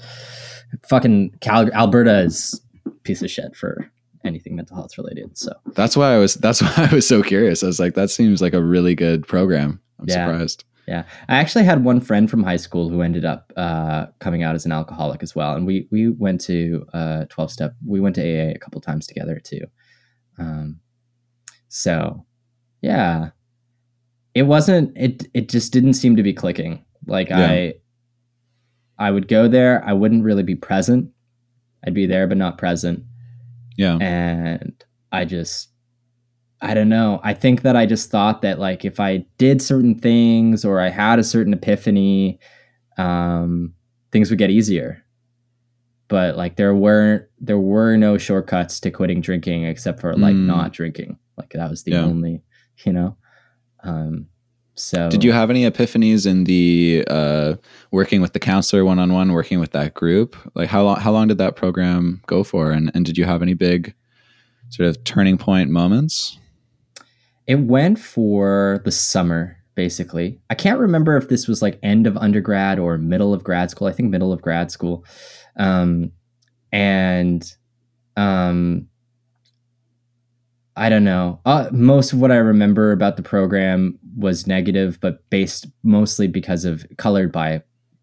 Fucking 0.88 1.32
Cal- 1.42 1.74
Alberta 1.74 2.20
is 2.20 2.62
piece 3.04 3.22
of 3.22 3.30
shit 3.30 3.56
for 3.56 3.92
anything 4.24 4.56
mental 4.56 4.76
health 4.76 4.98
related. 4.98 5.38
So 5.38 5.52
that's 5.74 5.98
why 5.98 6.14
I 6.14 6.18
was 6.18 6.36
that's 6.36 6.62
why 6.62 6.90
I 6.92 6.94
was 6.94 7.08
so 7.08 7.22
curious. 7.24 7.64
I 7.64 7.68
was 7.68 7.80
like, 7.80 7.96
that 7.96 8.10
seems 8.10 8.42
like 8.42 8.54
a 8.54 8.64
really 8.64 8.96
good 8.96 9.28
program. 9.28 9.82
I'm 10.00 10.06
yeah. 10.08 10.26
surprised. 10.26 10.64
Yeah, 10.88 11.04
I 11.28 11.36
actually 11.36 11.66
had 11.66 11.84
one 11.84 12.02
friend 12.02 12.32
from 12.32 12.42
high 12.42 12.58
school 12.58 12.90
who 12.90 13.04
ended 13.04 13.24
up 13.24 13.54
uh, 13.56 14.08
coming 14.20 14.42
out 14.42 14.56
as 14.56 14.66
an 14.66 14.72
alcoholic 14.72 15.22
as 15.22 15.36
well, 15.36 15.56
and 15.56 15.68
we 15.68 15.88
we 15.92 16.10
went 16.10 16.42
to 16.42 16.86
uh, 16.94 17.26
twelve 17.26 17.52
step. 17.52 17.76
We 17.86 18.00
went 18.00 18.16
to 18.16 18.22
AA 18.22 18.54
a 18.56 18.58
couple 18.58 18.82
times 18.82 19.06
together 19.06 19.40
too. 19.40 19.62
Um, 20.40 20.80
so 21.68 22.26
yeah, 22.82 23.30
it 24.34 24.44
wasn't. 24.44 24.98
It 24.98 25.28
it 25.34 25.50
just 25.50 25.74
didn't 25.74 25.94
seem 25.94 26.16
to 26.16 26.24
be 26.24 26.34
clicking. 26.34 26.86
Like 27.06 27.30
yeah. 27.30 27.48
I 27.48 27.74
I 28.98 29.12
would 29.12 29.28
go 29.28 29.48
there, 29.48 29.84
I 29.86 29.94
wouldn't 29.94 30.24
really 30.24 30.44
be 30.44 30.56
present. 30.56 31.10
I'd 31.86 31.94
be 31.94 32.06
there 32.06 32.28
but 32.28 32.38
not 32.38 32.58
present. 32.58 33.04
Yeah. 33.78 33.98
And 34.02 34.84
I 35.12 35.26
just 35.26 35.70
I 36.62 36.74
don't 36.74 36.90
know. 36.90 37.22
I 37.24 37.34
think 37.34 37.62
that 37.62 37.78
I 37.78 37.86
just 37.86 38.12
thought 38.12 38.42
that 38.42 38.60
like 38.60 38.84
if 38.84 39.00
I 39.00 39.26
did 39.38 39.62
certain 39.62 39.98
things 39.98 40.66
or 40.66 40.82
I 40.82 40.90
had 40.90 41.18
a 41.18 41.24
certain 41.24 41.54
epiphany, 41.54 42.40
um, 42.98 43.74
things 44.12 44.30
would 44.30 44.40
get 44.40 44.50
easier. 44.50 45.06
But 46.10 46.36
like 46.36 46.58
there 46.58 46.76
weren't 46.76 47.26
there 47.40 47.60
were 47.60 47.96
no 47.96 48.18
shortcuts 48.18 48.82
to 48.82 48.92
quitting 48.92 49.22
drinking 49.22 49.64
except 49.64 50.02
for 50.02 50.16
like 50.18 50.36
mm. 50.36 50.46
not 50.46 50.74
drinking. 50.74 51.18
Like 51.38 51.52
that 51.52 51.70
was 51.70 51.84
the 51.84 51.92
yeah. 51.92 52.04
only, 52.04 52.44
you 52.86 52.92
know. 52.92 53.16
Um, 53.84 54.28
so, 54.76 55.10
did 55.10 55.26
you 55.26 55.34
have 55.34 55.50
any 55.50 55.70
epiphanies 55.70 56.26
in 56.26 56.46
the 56.46 57.04
uh, 57.08 57.56
working 57.92 58.22
with 58.22 58.32
the 58.32 58.40
counselor 58.40 58.86
one 58.86 58.98
on 58.98 59.12
one, 59.12 59.34
working 59.34 59.60
with 59.60 59.72
that 59.72 59.94
group? 59.94 60.38
Like 60.56 60.70
how 60.70 60.84
long? 60.84 61.00
How 61.00 61.12
long 61.12 61.28
did 61.28 61.38
that 61.38 61.56
program 61.56 62.22
go 62.28 62.44
for? 62.44 62.72
And 62.72 62.90
and 62.94 63.06
did 63.06 63.18
you 63.18 63.26
have 63.26 63.42
any 63.42 63.54
big 63.54 63.94
sort 64.70 64.88
of 64.88 65.04
turning 65.04 65.38
point 65.38 65.70
moments? 65.70 66.40
It 67.46 67.60
went 67.60 68.00
for 68.00 68.82
the 68.86 68.92
summer, 68.92 69.58
basically. 69.76 70.40
I 70.50 70.56
can't 70.56 70.80
remember 70.80 71.18
if 71.18 71.28
this 71.28 71.48
was 71.48 71.62
like 71.62 71.80
end 71.84 72.08
of 72.08 72.16
undergrad 72.16 72.80
or 72.80 72.98
middle 72.98 73.34
of 73.34 73.44
grad 73.44 73.72
school. 73.72 73.88
I 73.88 73.92
think 73.92 74.10
middle 74.10 74.32
of 74.32 74.42
grad 74.42 74.72
school, 74.72 75.04
um, 75.60 76.12
and 76.72 77.56
um, 78.18 78.88
I 80.76 80.90
don't 80.90 81.04
know. 81.04 81.42
Uh, 81.46 81.70
most 81.72 82.14
of 82.14 82.20
what 82.20 82.32
I 82.32 82.38
remember 82.38 82.92
about 82.92 83.18
the 83.18 83.24
program 83.24 84.00
was 84.18 84.48
negative, 84.48 84.98
but 85.02 85.30
based 85.30 85.68
mostly 85.84 86.28
because 86.28 86.66
of 86.66 86.86
colored 86.98 87.32
by 87.32 87.62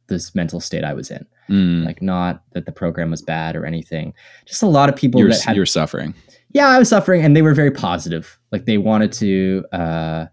this 0.08 0.34
mental 0.34 0.60
state 0.60 0.84
I 0.84 0.92
was 0.92 1.10
in. 1.10 1.26
Mm. 1.48 1.84
Like 1.84 2.02
not 2.02 2.42
that 2.52 2.66
the 2.66 2.72
program 2.72 3.10
was 3.10 3.22
bad 3.22 3.56
or 3.56 3.64
anything. 3.64 4.12
Just 4.46 4.62
a 4.62 4.66
lot 4.66 4.88
of 4.88 4.96
people 4.96 5.20
you're, 5.20 5.30
that 5.30 5.42
had 5.42 5.56
you're 5.56 5.66
suffering. 5.66 6.14
Yeah, 6.52 6.68
I 6.68 6.78
was 6.78 6.88
suffering, 6.88 7.22
and 7.24 7.36
they 7.36 7.42
were 7.42 7.54
very 7.54 7.70
positive. 7.70 8.38
Like 8.52 8.66
they 8.66 8.78
wanted 8.78 9.12
to 9.12 9.64
uh, 9.72 10.26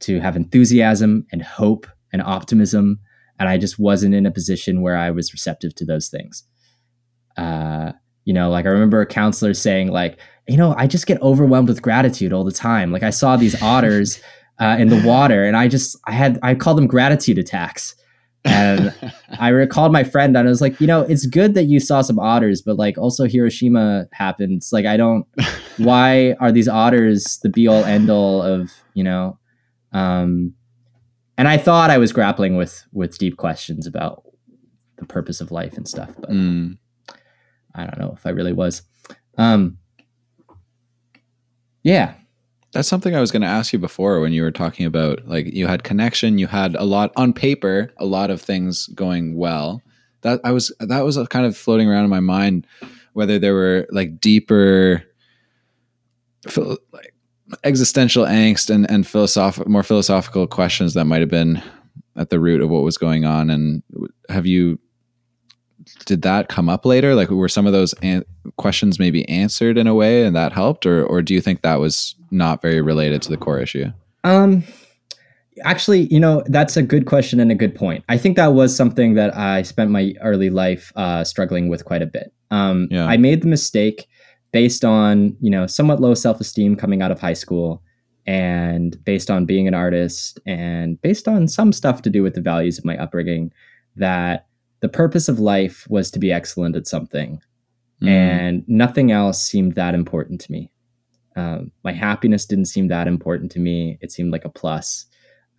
to 0.00 0.20
have 0.20 0.36
enthusiasm 0.36 1.26
and 1.32 1.42
hope 1.42 1.86
and 2.12 2.22
optimism, 2.22 3.00
and 3.38 3.48
I 3.48 3.58
just 3.58 3.78
wasn't 3.78 4.14
in 4.14 4.26
a 4.26 4.30
position 4.30 4.82
where 4.82 4.96
I 4.96 5.10
was 5.10 5.32
receptive 5.32 5.74
to 5.76 5.84
those 5.84 6.08
things. 6.08 6.44
Uh, 7.36 7.92
you 8.24 8.32
know, 8.32 8.50
like 8.50 8.66
I 8.66 8.70
remember 8.70 9.00
a 9.00 9.06
counselor 9.06 9.54
saying, 9.54 9.88
like, 9.88 10.18
you 10.48 10.56
know, 10.56 10.74
I 10.76 10.86
just 10.86 11.06
get 11.06 11.20
overwhelmed 11.22 11.68
with 11.68 11.82
gratitude 11.82 12.32
all 12.32 12.44
the 12.44 12.52
time. 12.52 12.92
Like 12.92 13.02
I 13.02 13.10
saw 13.10 13.36
these 13.36 13.60
otters 13.62 14.20
uh, 14.60 14.76
in 14.78 14.88
the 14.88 15.02
water, 15.06 15.44
and 15.44 15.56
I 15.56 15.68
just 15.68 15.96
I 16.06 16.12
had 16.12 16.38
I 16.42 16.54
called 16.54 16.78
them 16.78 16.86
gratitude 16.86 17.38
attacks. 17.38 17.94
And 18.44 18.92
I 19.38 19.48
recalled 19.50 19.92
my 19.92 20.02
friend, 20.04 20.36
and 20.36 20.46
I 20.46 20.50
was 20.50 20.60
like, 20.60 20.80
you 20.80 20.86
know, 20.86 21.02
it's 21.02 21.26
good 21.26 21.54
that 21.54 21.64
you 21.64 21.80
saw 21.80 22.02
some 22.02 22.18
otters, 22.18 22.60
but 22.60 22.76
like 22.76 22.98
also 22.98 23.24
Hiroshima 23.24 24.06
happens. 24.12 24.72
Like 24.72 24.86
I 24.86 24.96
don't. 24.96 25.26
why 25.78 26.34
are 26.40 26.52
these 26.52 26.68
otters 26.68 27.38
the 27.42 27.48
be 27.48 27.66
all 27.68 27.84
end 27.84 28.10
all 28.10 28.42
of 28.42 28.70
you 28.94 29.04
know? 29.04 29.38
Um, 29.92 30.54
and 31.38 31.48
I 31.48 31.56
thought 31.56 31.90
I 31.90 31.98
was 31.98 32.12
grappling 32.12 32.56
with 32.56 32.84
with 32.92 33.18
deep 33.18 33.36
questions 33.36 33.86
about 33.86 34.24
the 34.98 35.06
purpose 35.06 35.40
of 35.40 35.50
life 35.50 35.76
and 35.76 35.88
stuff, 35.88 36.10
but 36.18 36.30
mm. 36.30 36.78
I 37.74 37.84
don't 37.84 37.98
know 37.98 38.12
if 38.16 38.26
I 38.26 38.30
really 38.30 38.52
was. 38.52 38.82
Um, 39.38 39.78
yeah. 41.82 42.14
That's 42.72 42.88
something 42.88 43.14
I 43.14 43.20
was 43.20 43.30
going 43.30 43.42
to 43.42 43.48
ask 43.48 43.72
you 43.72 43.78
before 43.78 44.20
when 44.20 44.32
you 44.32 44.42
were 44.42 44.50
talking 44.50 44.86
about 44.86 45.26
like 45.26 45.52
you 45.52 45.66
had 45.66 45.84
connection, 45.84 46.38
you 46.38 46.46
had 46.46 46.74
a 46.74 46.84
lot 46.84 47.12
on 47.16 47.32
paper, 47.32 47.92
a 47.98 48.06
lot 48.06 48.30
of 48.30 48.40
things 48.40 48.86
going 48.88 49.36
well. 49.36 49.82
That 50.22 50.40
I 50.42 50.52
was 50.52 50.72
that 50.80 51.04
was 51.04 51.18
kind 51.28 51.44
of 51.44 51.56
floating 51.56 51.88
around 51.88 52.04
in 52.04 52.10
my 52.10 52.20
mind 52.20 52.66
whether 53.12 53.38
there 53.38 53.54
were 53.54 53.86
like 53.90 54.20
deeper 54.20 55.04
like 56.56 57.14
existential 57.64 58.24
angst 58.24 58.70
and 58.70 58.90
and 58.90 59.06
philosophical 59.06 59.70
more 59.70 59.82
philosophical 59.82 60.46
questions 60.46 60.94
that 60.94 61.04
might 61.04 61.20
have 61.20 61.28
been 61.28 61.62
at 62.16 62.30
the 62.30 62.40
root 62.40 62.60
of 62.60 62.70
what 62.70 62.82
was 62.82 62.96
going 62.96 63.24
on 63.24 63.50
and 63.50 63.82
have 64.28 64.46
you 64.46 64.78
did 66.04 66.22
that 66.22 66.48
come 66.48 66.68
up 66.68 66.84
later? 66.84 67.14
Like, 67.14 67.30
were 67.30 67.48
some 67.48 67.66
of 67.66 67.72
those 67.72 67.92
an- 67.94 68.24
questions 68.56 68.98
maybe 68.98 69.28
answered 69.28 69.78
in 69.78 69.86
a 69.86 69.94
way, 69.94 70.24
and 70.24 70.34
that 70.36 70.52
helped, 70.52 70.86
or 70.86 71.04
or 71.04 71.22
do 71.22 71.34
you 71.34 71.40
think 71.40 71.62
that 71.62 71.80
was 71.80 72.14
not 72.30 72.62
very 72.62 72.80
related 72.80 73.22
to 73.22 73.28
the 73.28 73.36
core 73.36 73.60
issue? 73.60 73.86
Um, 74.24 74.64
actually, 75.64 76.06
you 76.12 76.20
know, 76.20 76.42
that's 76.46 76.76
a 76.76 76.82
good 76.82 77.06
question 77.06 77.40
and 77.40 77.50
a 77.50 77.54
good 77.54 77.74
point. 77.74 78.04
I 78.08 78.18
think 78.18 78.36
that 78.36 78.54
was 78.54 78.74
something 78.74 79.14
that 79.14 79.36
I 79.36 79.62
spent 79.62 79.90
my 79.90 80.14
early 80.22 80.50
life 80.50 80.92
uh, 80.96 81.24
struggling 81.24 81.68
with 81.68 81.84
quite 81.84 82.02
a 82.02 82.06
bit. 82.06 82.32
Um, 82.50 82.88
yeah. 82.90 83.06
I 83.06 83.16
made 83.16 83.42
the 83.42 83.48
mistake 83.48 84.06
based 84.52 84.84
on 84.84 85.36
you 85.40 85.50
know 85.50 85.66
somewhat 85.66 86.00
low 86.00 86.14
self 86.14 86.40
esteem 86.40 86.76
coming 86.76 87.02
out 87.02 87.10
of 87.10 87.20
high 87.20 87.34
school. 87.34 87.82
And 88.24 89.02
based 89.04 89.32
on 89.32 89.46
being 89.46 89.66
an 89.66 89.74
artist, 89.74 90.38
and 90.46 91.00
based 91.02 91.26
on 91.26 91.48
some 91.48 91.72
stuff 91.72 92.02
to 92.02 92.10
do 92.10 92.22
with 92.22 92.34
the 92.34 92.40
values 92.40 92.78
of 92.78 92.84
my 92.84 92.96
upbringing, 92.96 93.52
that 93.96 94.46
the 94.82 94.88
purpose 94.88 95.28
of 95.28 95.38
life 95.40 95.86
was 95.88 96.10
to 96.10 96.18
be 96.18 96.30
excellent 96.30 96.76
at 96.76 96.86
something, 96.86 97.40
mm. 98.02 98.08
and 98.08 98.64
nothing 98.68 99.10
else 99.10 99.42
seemed 99.42 99.74
that 99.76 99.94
important 99.94 100.40
to 100.42 100.52
me. 100.52 100.70
Um, 101.34 101.72
my 101.82 101.92
happiness 101.92 102.44
didn't 102.44 102.66
seem 102.66 102.88
that 102.88 103.06
important 103.08 103.50
to 103.52 103.58
me. 103.58 103.96
It 104.02 104.12
seemed 104.12 104.32
like 104.32 104.44
a 104.44 104.50
plus. 104.50 105.06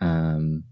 Um, 0.01 0.63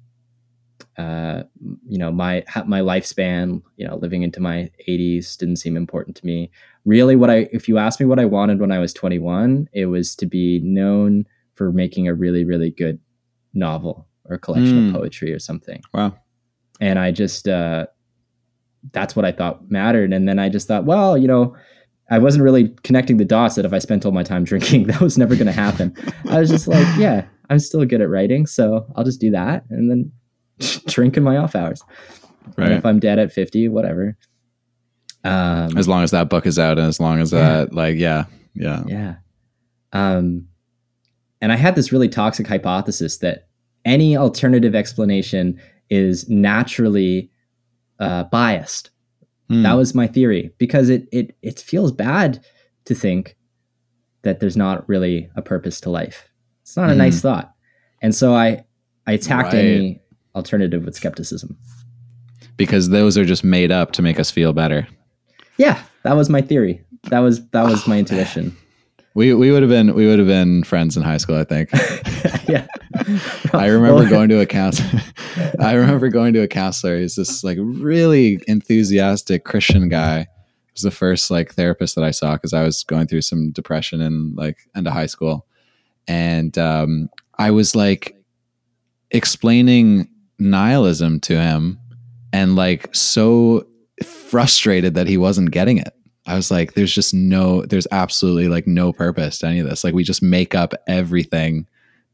uh, 0.97 1.43
you 1.87 1.97
know, 1.97 2.11
my 2.11 2.43
my 2.67 2.81
lifespan, 2.81 3.63
you 3.77 3.87
know, 3.87 3.95
living 3.95 4.21
into 4.21 4.39
my 4.39 4.69
80s 4.87 5.37
didn't 5.37 5.55
seem 5.55 5.75
important 5.75 6.15
to 6.17 6.25
me. 6.25 6.51
Really, 6.85 7.15
what 7.15 7.29
I 7.31 7.47
if 7.51 7.67
you 7.67 7.77
asked 7.79 7.99
me 7.99 8.05
what 8.05 8.19
I 8.19 8.25
wanted 8.25 8.59
when 8.59 8.71
I 8.71 8.79
was 8.79 8.93
21, 8.93 9.69
it 9.73 9.87
was 9.87 10.15
to 10.17 10.25
be 10.25 10.59
known 10.63 11.25
for 11.55 11.71
making 11.71 12.07
a 12.07 12.13
really 12.13 12.43
really 12.43 12.71
good 12.71 12.99
novel 13.53 14.07
or 14.25 14.37
collection 14.37 14.77
Mm. 14.77 14.87
of 14.89 14.95
poetry 14.95 15.33
or 15.33 15.39
something 15.39 15.81
Wow. 15.93 16.15
and 16.79 16.97
i 16.97 17.11
just 17.11 17.47
uh 17.47 17.85
that's 18.93 19.15
what 19.15 19.25
i 19.25 19.31
thought 19.31 19.69
mattered 19.69 20.11
and 20.13 20.27
then 20.27 20.39
i 20.39 20.49
just 20.49 20.67
thought 20.67 20.85
well 20.85 21.17
you 21.17 21.27
know 21.27 21.55
i 22.09 22.17
wasn't 22.17 22.43
really 22.43 22.69
connecting 22.83 23.17
the 23.17 23.25
dots 23.25 23.55
that 23.55 23.65
if 23.65 23.73
i 23.73 23.79
spent 23.79 24.05
all 24.05 24.11
my 24.11 24.23
time 24.23 24.43
drinking 24.51 24.85
that 24.87 24.99
was 25.01 25.17
never 25.17 25.35
going 25.35 25.45
to 25.47 25.51
happen 25.53 25.95
i 26.29 26.39
was 26.39 26.49
just 26.49 26.67
like 26.67 26.85
yeah 26.97 27.25
i'm 27.49 27.59
still 27.59 27.85
good 27.85 28.01
at 28.01 28.09
writing 28.09 28.45
so 28.45 28.85
i'll 28.95 29.03
just 29.03 29.21
do 29.21 29.29
that 29.31 29.63
and 29.69 29.89
then 29.91 30.11
drink 30.87 31.15
in 31.17 31.23
my 31.23 31.37
off 31.37 31.55
hours 31.55 31.81
and 32.45 32.57
Right. 32.57 32.71
if 32.71 32.85
i'm 32.85 32.99
dead 32.99 33.19
at 33.19 33.31
50 33.31 33.67
whatever 33.69 34.17
um 35.23 35.77
As 35.77 35.87
long 35.87 36.03
as 36.03 36.11
that 36.11 36.29
book 36.29 36.45
is 36.47 36.57
out 36.57 36.79
and 36.79 36.87
as 36.87 36.99
long 36.99 37.19
as 37.19 37.31
Yeah. 37.31 37.39
that, 37.65 37.73
like, 37.73 37.97
yeah, 37.97 38.25
yeah. 38.55 38.83
Yeah. 38.87 39.15
Um, 39.93 40.47
and 41.41 41.51
I 41.51 41.55
had 41.55 41.75
this 41.75 41.91
really 41.91 42.09
toxic 42.09 42.47
hypothesis 42.47 43.17
that 43.19 43.47
any 43.85 44.17
alternative 44.17 44.73
explanation 44.73 45.59
is 45.91 46.27
naturally 46.29 47.29
uh, 48.01 48.25
biased. 48.25 48.89
Hmm. 49.49 49.63
That 49.63 49.73
was 49.73 49.95
my 49.95 50.07
theory 50.07 50.51
because 50.57 50.89
it 50.89 51.07
it 51.13 51.35
it 51.41 51.59
feels 51.59 51.91
bad 51.93 52.43
to 52.85 52.93
think 52.95 53.37
that 54.23 54.39
there's 54.39 54.57
not 54.57 54.87
really 54.89 55.29
a 55.35 55.41
purpose 55.41 55.79
to 55.81 55.89
life. 55.89 56.27
It's 56.63 56.75
not 56.77 56.89
a 56.89 56.93
Mhm. 56.93 56.97
nice 56.97 57.21
thought, 57.21 57.53
and 58.01 58.13
so 58.13 58.33
I 58.35 58.65
I 59.07 59.13
attacked 59.13 59.53
Right. 59.53 59.65
any 59.65 60.01
alternative 60.35 60.83
with 60.85 60.95
skepticism. 60.95 61.57
because 62.57 62.89
those 62.89 63.17
are 63.17 63.25
just 63.25 63.43
made 63.43 63.71
up 63.71 63.91
to 63.93 64.01
make 64.03 64.19
us 64.19 64.29
feel 64.29 64.53
better. 64.53 64.87
Yeah, 65.57 65.81
that 66.03 66.15
was 66.15 66.29
my 66.29 66.41
theory. 66.41 66.83
That 67.09 67.19
was 67.19 67.47
that 67.49 67.63
was 67.63 67.81
Oh, 67.87 67.89
my 67.89 67.95
man. 67.95 68.55
We 69.13 69.33
we 69.33 69.51
would 69.51 69.61
have 69.61 69.69
been 69.69 69.93
we 69.93 70.07
would 70.07 70.19
have 70.19 70.27
been 70.27 70.63
friends 70.63 70.95
in 70.95 71.03
high 71.03 71.17
school, 71.17 71.35
I 71.35 71.43
think. 71.43 71.69
yeah, 72.47 72.65
I 73.53 73.67
remember 73.67 74.09
going 74.09 74.29
to 74.29 74.39
a 74.39 74.45
counselor. 74.45 75.01
I 75.59 75.73
remember 75.73 76.09
going 76.09 76.33
to 76.33 76.41
a 76.41 76.47
counselor. 76.47 76.97
He's 76.97 77.15
this 77.15 77.43
like 77.43 77.57
really 77.59 78.39
enthusiastic 78.47 79.43
Christian 79.43 79.89
guy. 79.89 80.19
He 80.19 80.71
was 80.73 80.83
the 80.83 80.91
first 80.91 81.29
like 81.29 81.53
therapist 81.53 81.95
that 81.95 82.05
I 82.05 82.11
saw 82.11 82.33
because 82.33 82.53
I 82.53 82.63
was 82.63 82.83
going 82.83 83.07
through 83.07 83.21
some 83.21 83.51
depression 83.51 83.99
in 83.99 84.33
like 84.35 84.57
end 84.75 84.87
of 84.87 84.93
high 84.93 85.07
school, 85.07 85.45
and 86.07 86.57
um, 86.57 87.09
I 87.37 87.51
was 87.51 87.75
like 87.75 88.15
explaining 89.11 90.09
nihilism 90.39 91.19
to 91.21 91.39
him, 91.39 91.79
and 92.31 92.55
like 92.55 92.95
so 92.95 93.67
frustrated 94.05 94.95
that 94.95 95.07
he 95.07 95.17
wasn't 95.17 95.51
getting 95.51 95.77
it. 95.77 95.93
I 96.25 96.35
was 96.35 96.51
like, 96.51 96.73
there's 96.73 96.93
just 96.93 97.13
no, 97.13 97.63
there's 97.65 97.87
absolutely 97.91 98.47
like 98.47 98.67
no 98.67 98.93
purpose 98.93 99.39
to 99.39 99.47
any 99.47 99.59
of 99.59 99.67
this. 99.67 99.83
Like 99.83 99.93
we 99.93 100.03
just 100.03 100.21
make 100.21 100.53
up 100.53 100.73
everything 100.87 101.67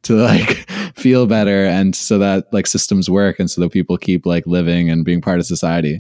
to 0.03 0.15
like 0.15 0.69
feel 0.95 1.25
better 1.25 1.65
and 1.65 1.95
so 1.95 2.17
that 2.19 2.51
like 2.53 2.67
systems 2.67 3.09
work 3.09 3.39
and 3.39 3.51
so 3.51 3.61
that 3.61 3.71
people 3.71 3.97
keep 3.97 4.25
like 4.25 4.47
living 4.47 4.89
and 4.89 5.03
being 5.03 5.21
part 5.21 5.39
of 5.39 5.45
society. 5.45 5.99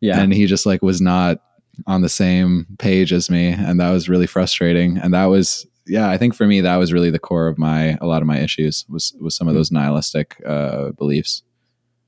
yeah, 0.00 0.20
And 0.20 0.34
he 0.34 0.46
just 0.46 0.66
like 0.66 0.82
was 0.82 1.00
not 1.00 1.38
on 1.86 2.02
the 2.02 2.08
same 2.08 2.66
page 2.78 3.12
as 3.12 3.30
me. 3.30 3.48
And 3.48 3.80
that 3.80 3.90
was 3.90 4.08
really 4.08 4.26
frustrating. 4.26 4.98
And 4.98 5.14
that 5.14 5.26
was, 5.26 5.66
yeah, 5.86 6.10
I 6.10 6.18
think 6.18 6.34
for 6.34 6.46
me, 6.46 6.60
that 6.60 6.76
was 6.76 6.92
really 6.92 7.10
the 7.10 7.18
core 7.18 7.48
of 7.48 7.56
my, 7.56 7.96
a 8.00 8.06
lot 8.06 8.20
of 8.20 8.28
my 8.28 8.38
issues 8.38 8.84
was, 8.88 9.14
was 9.20 9.34
some 9.34 9.48
of 9.48 9.54
those 9.54 9.72
nihilistic 9.72 10.36
uh, 10.44 10.90
beliefs. 10.92 11.42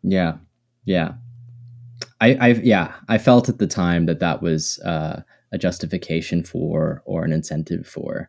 Yeah, 0.03 0.34
yeah. 0.84 1.14
I, 2.21 2.35
I, 2.41 2.49
yeah, 2.49 2.93
I 3.09 3.18
felt 3.18 3.49
at 3.49 3.59
the 3.59 3.66
time 3.66 4.07
that 4.07 4.21
that 4.21 4.43
was 4.43 4.79
uh, 4.81 5.23
a 5.53 5.59
justification 5.59 6.45
for 6.45 7.03
or 7.07 7.25
an 7.25 7.33
incentive 7.33 7.87
for 7.87 8.29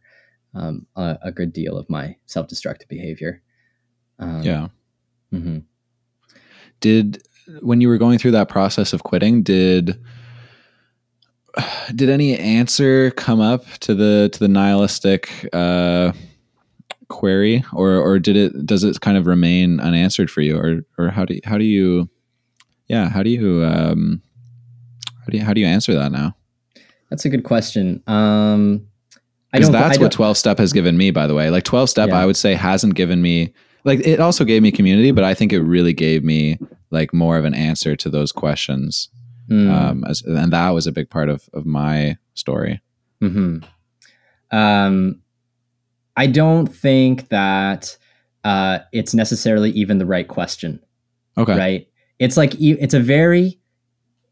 um, 0.54 0.86
a, 0.96 1.18
a 1.24 1.32
good 1.32 1.52
deal 1.54 1.78
of 1.78 1.90
my 1.90 2.16
self-destructive 2.26 2.88
behavior. 2.88 3.42
Um, 4.20 4.44
Yeah. 4.44 4.68
mhm. 5.34 5.64
did 6.80 7.22
when 7.62 7.82
you 7.82 7.88
were 7.90 7.98
going 7.98 8.18
through 8.18 8.32
that 8.32 8.48
process 8.50 8.94
of 8.94 9.04
quitting 9.04 9.44
did 9.44 10.00
did 11.96 12.10
any 12.10 12.38
answer 12.38 13.12
come 13.12 13.42
up 13.42 13.66
to 13.82 13.94
the 13.94 14.30
to 14.32 14.40
the 14.40 14.48
nihilistic 14.48 15.50
uh 15.54 16.12
query 17.10 17.64
or 17.74 17.96
or 17.96 18.20
did 18.20 18.38
it 18.38 18.66
does 18.66 18.84
it 18.86 19.02
kind 19.02 19.18
of 19.18 19.26
remain 19.28 19.80
unanswered 19.82 20.32
for 20.32 20.42
you 20.42 20.56
or 20.58 20.82
or 20.98 21.10
how 21.10 21.26
do 21.26 21.34
you, 21.36 21.42
how 21.44 21.58
do 21.58 21.66
you 21.66 22.10
yeah 22.92 23.10
how 23.10 23.22
do 23.24 23.30
you 23.30 23.64
um 23.66 24.22
how 25.22 25.28
do 25.32 25.38
you 25.38 25.44
how 25.46 25.54
do 25.54 25.60
you 25.62 25.68
answer 25.76 25.94
that 25.96 26.12
now 26.12 26.36
That's 27.10 27.26
a 27.26 27.30
good 27.30 27.44
question. 27.44 28.02
Um, 28.08 28.88
I 29.54 29.58
because 29.58 29.70
don't. 29.70 29.82
that's 29.82 29.98
I 30.00 30.02
what 30.02 30.12
12 30.12 30.38
step 30.38 30.58
has 30.60 30.72
given 30.74 30.96
me 30.98 31.12
by 31.12 31.26
the 31.28 31.36
way 31.36 31.50
like 31.50 31.64
12 31.66 31.90
step 31.90 32.10
Yeah. 32.10 32.20
i 32.22 32.26
would 32.26 32.38
say 32.38 32.54
hasn't 32.56 32.96
given 32.96 33.22
me 33.22 33.54
like 33.84 34.00
it 34.08 34.20
also 34.20 34.44
gave 34.46 34.62
me 34.62 34.72
community 34.72 35.12
but 35.12 35.24
i 35.24 35.34
think 35.34 35.52
it 35.54 35.62
really 35.76 35.94
gave 35.94 36.24
me 36.24 36.58
like 36.90 37.14
more 37.14 37.38
of 37.38 37.46
an 37.46 37.54
answer 37.54 37.96
to 38.04 38.10
those 38.10 38.32
questions 38.32 39.10
Mm, 39.50 39.70
um, 39.70 40.04
as, 40.08 40.22
and 40.22 40.54
that 40.54 40.70
was 40.70 40.88
a 40.88 40.92
big 40.94 41.10
part 41.10 41.28
of, 41.28 41.50
of 41.54 41.66
my 41.66 42.16
story. 42.36 42.80
mhm. 43.22 43.64
Um, 44.52 45.22
I 46.16 46.28
don't 46.28 46.68
think 46.68 47.28
that 47.30 47.98
uh, 48.46 48.80
it's 48.94 49.14
necessarily 49.14 49.72
even 49.72 49.98
the 49.98 50.06
right 50.06 50.28
question. 50.28 50.80
Okay. 51.38 51.58
right 51.58 51.88
it's 52.22 52.38
like 52.38 52.54
it's 52.62 52.94
a 52.94 53.00
very 53.00 53.60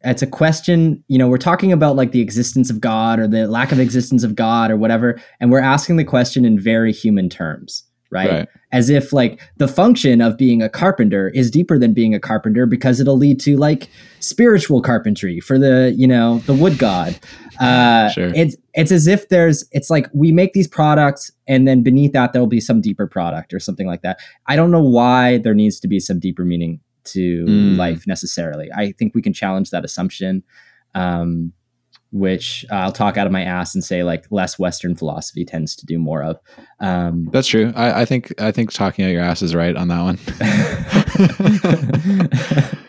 it's 0.06 0.22
a 0.22 0.28
question 0.28 1.04
you 1.10 1.18
know 1.18 1.28
we're 1.28 1.38
talking 1.38 1.74
about 1.74 1.98
like 1.98 2.12
the 2.14 2.22
existence 2.22 2.70
of 2.70 2.80
god 2.80 3.20
or 3.20 3.28
the 3.28 3.48
lack 3.48 3.72
of 3.74 3.80
existence 3.80 4.24
of 4.24 4.36
god 4.36 4.72
or 4.72 4.78
whatever 4.78 5.20
and 5.42 5.52
we're 5.52 5.60
asking 5.60 5.98
the 5.98 6.06
question 6.06 6.46
in 6.46 6.58
very 6.58 6.94
human 6.94 7.28
terms 7.30 7.84
right, 8.12 8.30
Right. 8.32 8.48
as 8.72 8.90
if 8.90 9.12
like 9.14 9.40
the 9.58 9.68
function 9.68 10.22
of 10.22 10.38
being 10.38 10.62
a 10.64 10.70
carpenter 10.70 11.30
is 11.30 11.52
deeper 11.52 11.78
than 11.78 11.94
being 11.94 12.16
a 12.16 12.20
carpenter 12.20 12.66
because 12.66 13.00
it'll 13.00 13.18
lead 13.18 13.40
to 13.42 13.58
like 13.58 13.90
spiritual 14.20 14.82
carpentry 14.82 15.40
for 15.42 15.60
the 15.60 15.94
you 15.98 16.08
know 16.08 16.40
the 16.40 16.54
wood 16.54 16.78
god 16.78 17.20
uh 17.60 18.08
Sure. 18.10 18.32
it's 18.34 18.56
it's 18.74 18.92
as 18.92 19.06
if 19.06 19.28
there's 19.30 19.68
it's 19.72 19.90
like 19.90 20.08
we 20.14 20.32
make 20.32 20.54
these 20.54 20.68
products 20.68 21.30
and 21.48 21.68
then 21.68 21.84
beneath 21.84 22.14
that 22.14 22.32
there'll 22.34 22.48
be 22.48 22.62
some 22.62 22.80
deeper 22.82 23.06
product 23.08 23.54
or 23.54 23.60
something 23.60 23.86
like 23.88 24.02
that 24.02 24.18
i 24.48 24.56
don't 24.56 24.72
know 24.72 24.84
why 24.84 25.38
there 25.40 25.54
needs 25.54 25.80
to 25.82 25.88
be 25.88 26.00
some 26.00 26.20
deeper 26.20 26.46
meaning 26.46 26.80
to 27.06 27.46
Mm. 27.46 27.78
life 27.78 28.06
necessarily 28.08 28.70
i 28.76 28.92
think 28.94 29.14
we 29.16 29.22
can 29.22 29.34
challenge 29.34 29.70
that 29.72 29.84
assumption 29.86 30.44
um 30.96 31.54
which 32.12 32.66
I'll 32.72 32.92
talk 32.92 33.18
out 33.18 33.28
of 33.28 33.32
my 33.32 33.44
ass 33.44 33.76
and 33.76 33.84
say 33.84 34.02
like 34.04 34.26
less 34.32 34.58
Western 34.58 34.96
philosophy 34.96 35.46
tends 35.46 35.76
to 35.76 35.86
do 35.86 36.00
more 36.00 36.24
of. 36.24 36.40
Um, 36.80 37.30
That's 37.32 37.48
true. 37.48 37.72
I, 37.76 38.02
I 38.02 38.06
think 38.06 38.34
I 38.42 38.52
think 38.52 38.74
talking 38.74 39.06
out 39.06 39.10
your 39.10 39.22
ass 39.22 39.44
is 39.44 39.54
right 39.54 39.76
on 39.76 39.90
that 39.90 40.02
one. 40.02 40.18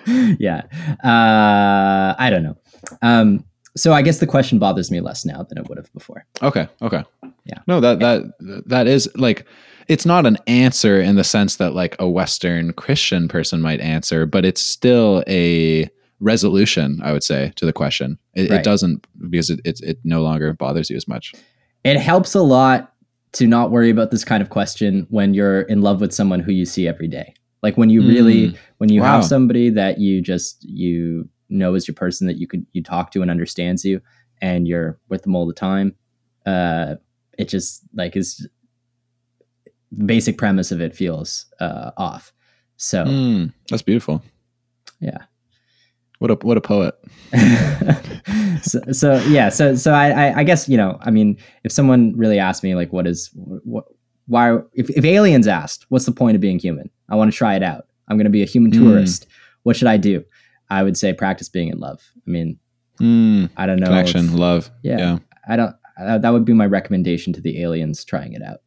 yeah. 0.39 0.63
Uh, 1.05 2.15
I 2.19 2.29
don't 2.31 2.43
know. 2.43 2.57
Um, 3.03 3.45
so 3.77 3.93
I 3.93 4.01
guess 4.03 4.19
the 4.21 4.27
question 4.27 4.59
bothers 4.59 4.91
me 4.91 5.01
less 5.01 5.27
now 5.27 5.43
than 5.43 5.59
it 5.59 5.69
would 5.69 5.77
have 5.79 5.93
before. 5.93 6.25
okay. 6.43 6.69
Okay. 6.81 7.05
Yeah. 7.45 7.59
No, 7.67 7.81
that 7.81 7.99
that 8.01 8.65
that 8.67 8.87
is 8.87 9.07
like 9.17 9.45
it's 9.91 10.07
not 10.07 10.25
an 10.25 10.39
answer 10.47 11.01
in 11.01 11.17
the 11.17 11.25
sense 11.25 11.57
that 11.57 11.75
like 11.75 11.97
a 11.99 12.09
Western 12.09 12.73
Christian 12.75 13.27
person 13.29 13.61
might 13.61 13.81
answer, 13.81 14.25
but 14.25 14.45
it's 14.45 14.61
still 14.63 15.25
a 15.27 15.89
resolution, 16.21 17.01
I 17.03 17.13
would 17.13 17.25
say, 17.25 17.53
to 17.57 17.67
the 17.67 17.73
question. 17.73 18.19
It, 18.35 18.51
Right. 18.51 18.61
it 18.61 18.65
doesn't 18.65 19.07
because 19.31 19.51
it, 19.51 19.61
it 19.65 19.81
it 19.83 19.99
no 20.05 20.23
longer 20.23 20.53
bothers 20.53 20.91
you 20.91 20.97
as 20.97 21.09
much. 21.09 21.33
It 21.83 21.97
helps 21.99 22.35
a 22.35 22.43
lot 22.43 22.93
to 23.33 23.47
not 23.47 23.71
worry 23.71 23.91
about 23.91 24.11
this 24.11 24.25
kind 24.25 24.43
of 24.43 24.49
question 24.51 25.07
when 25.11 25.35
you're 25.35 25.63
in 25.63 25.81
love 25.83 26.01
with 26.01 26.13
someone 26.13 26.41
who 26.41 26.53
you 26.53 26.65
see 26.67 26.87
every 26.87 27.09
day. 27.09 27.35
Like 27.63 27.77
when 27.77 27.91
you 27.91 28.01
really, 28.07 28.49
Mm. 28.51 28.57
when 28.79 28.93
you 28.93 29.01
Wow. 29.01 29.15
have 29.17 29.25
somebody 29.25 29.71
that 29.71 29.99
you 29.99 30.21
just 30.23 30.63
you 30.65 31.29
know 31.49 31.75
is 31.75 31.89
your 31.89 31.95
person 31.97 32.27
that 32.29 32.37
you 32.39 32.47
could 32.47 32.65
you 32.73 32.83
talk 32.83 33.11
to 33.13 33.23
and 33.23 33.31
understands 33.31 33.85
you, 33.85 34.01
and 34.41 34.69
you're 34.69 34.99
with 35.09 35.23
them 35.23 35.35
all 35.35 35.47
the 35.47 35.53
time. 35.71 35.95
Uh, 36.47 36.95
it 37.39 37.49
just 37.49 37.83
like 37.95 38.17
is 38.17 38.47
basic 40.07 40.39
premise 40.39 40.71
of 40.73 40.81
it 40.81 40.95
feels 40.95 41.47
uh, 41.61 41.91
off. 41.97 42.33
So 42.77 43.05
Mm, 43.05 43.53
that's 43.69 43.83
beautiful. 43.83 44.23
Yeah. 45.01 45.19
What 46.19 46.31
a 46.31 46.35
what 46.47 46.57
a 46.57 46.61
poet. 46.61 46.95
so, 48.63 48.81
so 48.93 49.19
yeah, 49.29 49.49
so 49.49 49.75
so 49.75 49.93
I, 49.93 50.11
I 50.11 50.39
I 50.41 50.45
guess 50.45 50.69
you 50.69 50.77
know 50.77 50.99
I 51.01 51.11
mean 51.11 51.37
if 51.65 51.73
someone 51.73 52.13
really 52.17 52.39
asked 52.39 52.63
me 52.63 52.75
like 52.75 52.93
what 52.93 53.07
is 53.07 53.31
what 53.35 53.85
why 54.27 54.59
if, 54.75 54.91
if 54.91 55.05
aliens 55.05 55.47
asked 55.49 55.87
what's 55.89 56.05
the 56.07 56.13
point 56.13 56.35
of 56.35 56.41
being 56.41 56.59
human 56.59 56.91
I 57.09 57.17
want 57.17 57.33
to 57.33 57.37
try 57.37 57.55
it 57.57 57.63
out 57.63 57.87
I'm 58.09 58.17
going 58.17 58.25
to 58.25 58.31
be 58.31 58.43
a 58.43 58.47
human 58.47 58.71
Mm. 58.71 58.79
tourist 58.83 59.27
what 59.63 59.77
should 59.77 59.89
I 59.89 59.97
do 59.97 60.23
I 60.69 60.83
would 60.83 60.97
say 60.97 61.13
practice 61.13 61.49
being 61.49 61.69
in 61.69 61.79
love 61.79 62.01
I 62.27 62.31
mean 62.31 62.59
Mm, 63.01 63.49
I 63.57 63.65
don't 63.65 63.81
know 63.81 63.87
connection, 63.87 64.27
if- 64.27 64.35
love. 64.35 64.71
Yeah. 64.83 64.99
yeah. 64.99 65.19
I 65.49 65.57
don't 65.57 65.75
uh, 65.99 66.19
that 66.19 66.31
would 66.35 66.45
be 66.45 66.53
my 66.53 66.67
recommendation 66.67 67.33
to 67.33 67.41
the 67.41 67.63
aliens 67.63 68.05
trying 68.05 68.35
it 68.35 68.43
out 68.43 68.61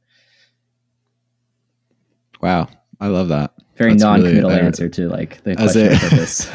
Wow. 2.43 2.67
I 2.99 3.07
love 3.07 3.29
that. 3.29 3.53
very 3.77 3.91
That's 3.91 4.03
non-committal 4.03 4.51
I- 4.51 4.59
answer 4.59 4.89
to 4.89 5.07
like 5.07 5.41
the 5.45 5.55
question 5.55 5.97
purpose. 5.97 6.45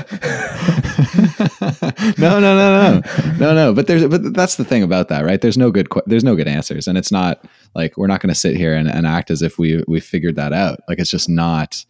no, 2.19 2.39
no, 2.41 2.57
no, 2.57 3.01
no, 3.01 3.33
no, 3.39 3.55
no. 3.55 3.75
But 3.75 3.87
there's, 3.87 4.07
but 4.07 4.35
that's 4.35 4.57
the 4.57 4.65
thing 4.65 4.83
about 4.83 5.09
that, 5.09 5.25
right? 5.25 5.41
There's 5.41 5.57
no 5.57 5.71
good, 5.71 5.89
there's 6.07 6.25
no 6.25 6.37
good 6.37 6.47
answers, 6.47 6.87
and 6.89 6.99
it's 6.99 7.11
not 7.11 7.43
like 7.75 7.97
we're 7.97 8.07
not 8.07 8.21
going 8.21 8.29
to 8.29 8.35
sit 8.39 8.55
here 8.57 8.75
and, 8.75 8.89
and 8.89 9.07
act 9.07 9.31
as 9.31 9.41
if 9.41 9.59
we 9.59 9.83
we 9.89 9.99
figured 9.99 10.37
that 10.37 10.53
out. 10.53 10.81
Like 10.89 10.99
it's 10.99 11.11
just 11.11 11.29
not. 11.29 11.85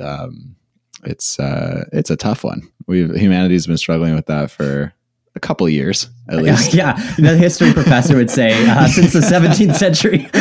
Um, 0.00 0.56
it's 1.04 1.38
uh, 1.38 1.84
it's 1.92 2.10
a 2.10 2.16
tough 2.16 2.42
one. 2.44 2.62
We've 2.86 3.14
humanity's 3.14 3.66
been 3.68 3.78
struggling 3.78 4.14
with 4.16 4.26
that 4.26 4.50
for 4.50 4.92
a 5.34 5.40
couple 5.40 5.68
years 5.68 6.08
at 6.28 6.42
least. 6.42 6.74
yeah, 6.74 6.92
the 7.16 7.36
history 7.36 7.72
professor 7.72 8.16
would 8.16 8.30
say 8.30 8.52
uh, 8.68 8.86
since 8.88 9.12
the 9.12 9.20
17th 9.20 9.74
century. 9.74 10.28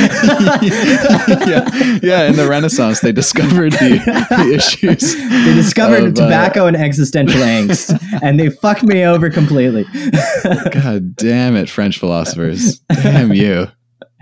yeah, 1.48 2.00
yeah. 2.02 2.30
In 2.30 2.36
the 2.36 2.48
Renaissance, 2.50 3.02
they 3.02 3.12
discovered 3.12 3.74
the, 3.74 4.02
the 4.30 4.54
issues. 4.54 5.16
They 5.16 5.54
discovered 5.54 6.04
of, 6.04 6.18
uh, 6.18 6.24
tobacco 6.24 6.66
and 6.66 6.76
existential 6.76 7.42
angst, 7.42 7.98
and 8.22 8.40
they 8.40 8.50
fucked 8.50 8.84
me 8.84 9.04
over 9.06 9.30
completely. 9.30 9.86
God 10.72 11.16
damn 11.16 11.56
it, 11.56 11.70
French 11.70 11.98
philosophers. 11.98 12.80
Damn 12.90 13.34
you. 13.34 13.68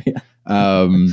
Yeah. 0.06 0.20
Um 0.46 1.12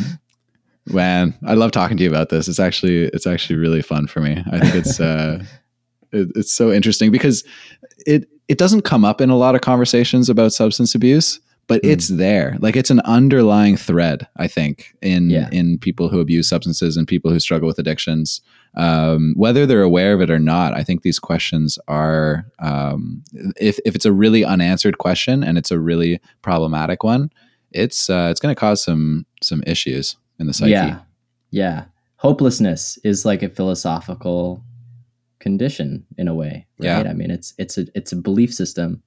man, 0.87 1.35
I 1.45 1.55
love 1.55 1.73
talking 1.73 1.97
to 1.97 2.05
you 2.05 2.11
about 2.11 2.29
this. 2.29 2.47
It's 2.49 2.61
actually 2.61 3.05
it's 3.07 3.27
actually 3.27 3.57
really 3.57 3.83
fun 3.83 4.07
for 4.07 4.21
me. 4.21 4.43
I 4.51 4.59
think 4.59 4.75
it's 4.75 5.01
uh 5.01 5.45
it, 6.13 6.29
it's 6.35 6.53
so 6.53 6.73
interesting 6.73 7.11
because 7.11 7.45
it 8.07 8.29
it 8.49 8.59
doesn't 8.59 8.83
come 8.83 9.05
up 9.05 9.21
in 9.21 9.31
a 9.31 9.37
lot 9.37 9.55
of 9.55 9.61
conversations 9.61 10.29
about 10.29 10.53
substance 10.53 10.95
abuse, 10.95 11.41
but 11.67 11.83
Mm. 11.83 11.91
it's 11.91 12.09
there. 12.09 12.57
Like 12.61 12.77
it's 12.77 12.91
an 12.91 13.01
underlying 13.01 13.77
thread, 13.77 14.29
I 14.37 14.47
think, 14.47 14.95
in 15.03 15.31
Yeah. 15.31 15.49
in 15.51 15.79
people 15.79 16.09
who 16.09 16.21
abuse 16.21 16.49
substances 16.49 16.97
and 16.97 17.09
people 17.09 17.31
who 17.33 17.41
struggle 17.41 17.67
with 17.67 17.79
addictions. 17.79 18.41
Um, 18.77 19.33
whether 19.37 19.65
they're 19.67 19.83
aware 19.83 20.13
of 20.13 20.21
it 20.21 20.31
or 20.31 20.39
not, 20.39 20.75
I 20.75 20.85
think 20.85 21.03
these 21.03 21.19
questions 21.19 21.79
are, 21.89 22.47
um, 22.59 23.23
if, 23.59 23.79
if 23.87 23.95
it's 23.95 24.05
a 24.05 24.13
really 24.13 24.45
unanswered 24.45 24.99
question 24.99 25.43
and 25.43 25.57
it's 25.59 25.71
a 25.71 25.81
really 25.81 26.21
problematic 26.43 27.03
one, 27.03 27.31
it's 27.73 28.09
uh, 28.11 28.29
it's 28.31 28.39
going 28.41 28.55
to 28.55 28.59
cause 28.61 28.83
some 28.85 29.27
some 29.43 29.63
issues 29.67 30.17
in 30.39 30.47
the 30.47 30.53
psyche. 30.55 30.71
Yeah. 30.73 30.99
Yeah. 31.51 31.85
Hopelessness 32.19 32.99
is 33.05 33.25
like 33.25 33.43
a 33.43 33.49
philosophical 33.49 34.63
condition 35.47 36.05
in 36.19 36.27
a 36.29 36.35
way, 36.35 36.67
right? 36.81 37.05
Yeah. 37.05 37.11
I 37.11 37.15
mean, 37.15 37.31
it's 37.31 37.55
it's 37.63 37.79
a 37.79 37.85
it's 37.99 38.13
a 38.13 38.17
belief 38.29 38.53
system. 38.53 39.03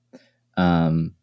Um 0.57 1.13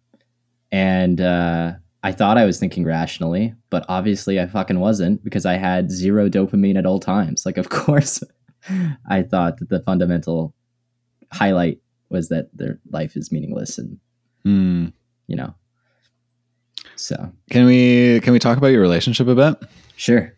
and 0.73 1.21
uh 1.21 1.73
I 2.03 2.13
thought 2.13 2.39
I 2.39 2.45
was 2.45 2.59
thinking 2.61 2.85
rationally, 2.85 3.55
but 3.71 3.85
obviously 3.89 4.39
I 4.41 4.47
fucking 4.47 4.79
wasn't 4.79 5.25
because 5.25 5.45
I 5.47 5.55
had 5.69 5.91
zero 5.91 6.29
dopamine 6.29 6.79
at 6.79 6.87
all 6.87 7.01
times. 7.01 7.45
Like 7.47 7.57
of 7.63 7.69
course 7.83 8.23
I 9.17 9.23
thought 9.23 9.59
that 9.59 9.69
the 9.71 9.81
fundamental 9.81 10.55
highlight 11.33 11.79
was 12.11 12.29
that 12.29 12.47
their 12.59 12.79
life 12.91 13.17
is 13.17 13.33
meaningless 13.33 13.79
and, 13.79 13.99
Hmm. 14.45 14.87
you 15.27 15.37
know. 15.37 15.53
So, 16.97 17.17
Can 17.51 17.67
we 17.67 18.21
can 18.23 18.33
we 18.33 18.39
talk 18.39 18.57
about 18.59 18.69
your 18.75 18.81
relationship 18.81 19.27
a 19.29 19.35
bit? 19.35 19.55
sure. 19.97 20.33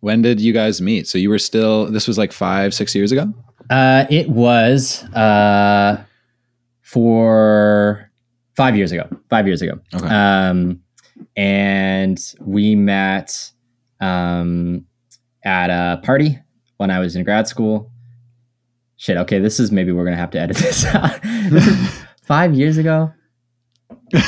When 0.00 0.20
did 0.22 0.40
you 0.40 0.52
guys 0.52 0.80
meet? 0.80 1.06
So 1.06 1.18
you 1.18 1.30
were 1.30 1.38
still 1.38 1.86
this 1.86 2.06
was 2.08 2.18
like 2.18 2.32
five 2.32 2.74
six 2.74 2.94
years 2.94 3.12
ago. 3.12 3.32
Uh, 3.70 4.06
it 4.10 4.28
was 4.28 5.04
uh, 5.14 6.02
for 6.82 8.10
five 8.56 8.76
years 8.76 8.92
ago. 8.92 9.08
Five 9.30 9.46
years 9.46 9.62
ago. 9.62 9.80
Okay. 9.94 10.06
Um, 10.06 10.80
and 11.36 12.18
we 12.40 12.74
met 12.74 13.52
um, 14.00 14.86
at 15.44 15.70
a 15.70 16.00
party 16.02 16.38
when 16.76 16.90
I 16.90 16.98
was 16.98 17.16
in 17.16 17.24
grad 17.24 17.48
school. 17.48 17.90
Shit. 18.96 19.16
Okay, 19.16 19.38
this 19.38 19.58
is 19.58 19.72
maybe 19.72 19.92
we're 19.92 20.04
gonna 20.04 20.16
have 20.16 20.30
to 20.30 20.40
edit 20.40 20.56
this 20.58 20.84
out. 20.84 21.18
five 22.22 22.54
years 22.54 22.76
ago. 22.78 23.12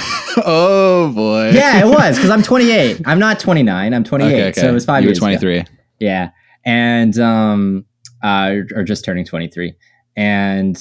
oh 0.45 1.13
boy. 1.15 1.51
Yeah, 1.51 1.81
it 1.81 1.87
was 1.87 2.17
because 2.17 2.31
I'm 2.31 2.43
28. 2.43 3.03
I'm 3.07 3.19
not 3.19 3.39
29. 3.39 3.95
I'm 3.95 4.05
28. 4.05 4.57
So 4.57 4.69
it 4.69 4.73
was 4.73 4.85
five 4.85 5.03
you 5.03 5.11
years. 5.11 5.21
were 5.21 5.29
ago. 5.29 5.39
23. 5.39 5.65
Yeah. 6.01 6.31
And 6.65 7.19
um 7.19 7.85
uh 8.25 8.57
or 8.75 8.83
just 8.83 9.05
turning 9.05 9.25
23. 9.25 9.77
And 10.17 10.77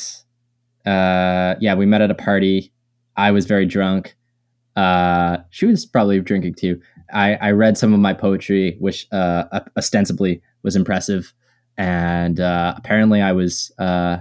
uh 0.85 1.55
yeah, 1.59 1.75
we 1.75 1.85
met 1.85 2.01
at 2.01 2.09
a 2.11 2.15
party. 2.15 2.73
I 3.15 3.31
was 3.31 3.45
very 3.45 3.67
drunk. 3.67 4.15
Uh 4.75 5.37
she 5.51 5.67
was 5.67 5.85
probably 5.85 6.19
drinking 6.21 6.55
too. 6.55 6.81
I 7.13 7.35
I 7.35 7.51
read 7.51 7.77
some 7.77 7.93
of 7.93 7.99
my 7.99 8.13
poetry 8.13 8.77
which 8.79 9.07
uh 9.11 9.61
ostensibly 9.77 10.41
was 10.63 10.75
impressive 10.75 11.33
and 11.77 12.39
uh 12.39 12.73
apparently 12.77 13.21
I 13.21 13.33
was 13.33 13.71
uh 13.77 14.17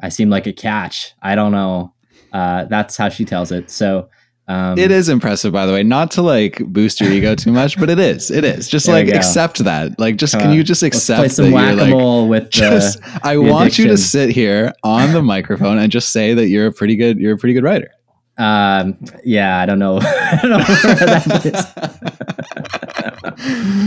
I 0.00 0.08
seemed 0.10 0.30
like 0.30 0.46
a 0.46 0.52
catch. 0.52 1.14
I 1.22 1.34
don't 1.34 1.52
know. 1.52 1.94
Uh 2.32 2.66
that's 2.66 2.96
how 2.96 3.08
she 3.08 3.24
tells 3.24 3.50
it. 3.50 3.70
So 3.70 4.08
um 4.52 4.78
It 4.78 4.90
is 4.90 5.08
impressive, 5.08 5.52
by 5.52 5.66
the 5.66 5.72
way. 5.72 5.82
Not 5.82 6.10
to 6.12 6.22
like 6.22 6.58
boost 6.66 7.00
your 7.00 7.10
ego 7.10 7.34
too 7.34 7.52
much, 7.52 7.78
but 7.78 7.88
it 7.90 7.98
is. 7.98 8.30
It 8.30 8.44
is. 8.44 8.68
Just 8.68 8.86
like 8.88 9.08
accept 9.08 9.58
that. 9.64 9.98
Like, 9.98 10.16
just 10.16 10.32
Come 10.34 10.42
can 10.42 10.50
on. 10.50 10.56
you 10.56 10.62
just 10.64 10.82
let's 10.82 10.96
accept 10.96 11.18
play 11.20 11.28
some 11.28 11.50
that 11.50 11.50
you're 11.50 11.76
whack-a-mole 11.76 12.28
with 12.28 12.44
the 12.50 12.50
just 12.50 12.98
I 13.24 13.34
the 13.34 13.42
want 13.42 13.78
you 13.78 13.88
to 13.88 13.96
sit 13.96 14.30
here 14.30 14.72
on 14.84 15.12
the 15.12 15.22
microphone 15.22 15.78
and 15.78 15.90
just 15.90 16.10
say 16.10 16.34
that 16.34 16.48
you're 16.48 16.66
a 16.66 16.72
pretty 16.72 16.96
good 16.96 17.18
you're 17.18 17.34
a 17.34 17.38
pretty 17.38 17.54
good 17.54 17.64
writer. 17.64 17.90
Um, 18.38 18.98
yeah, 19.24 19.58
I 19.60 19.66
don't 19.66 19.78
know. 19.78 19.98
I 20.02 20.38
don't 20.40 20.50
know 20.50 20.58
that 20.58 21.46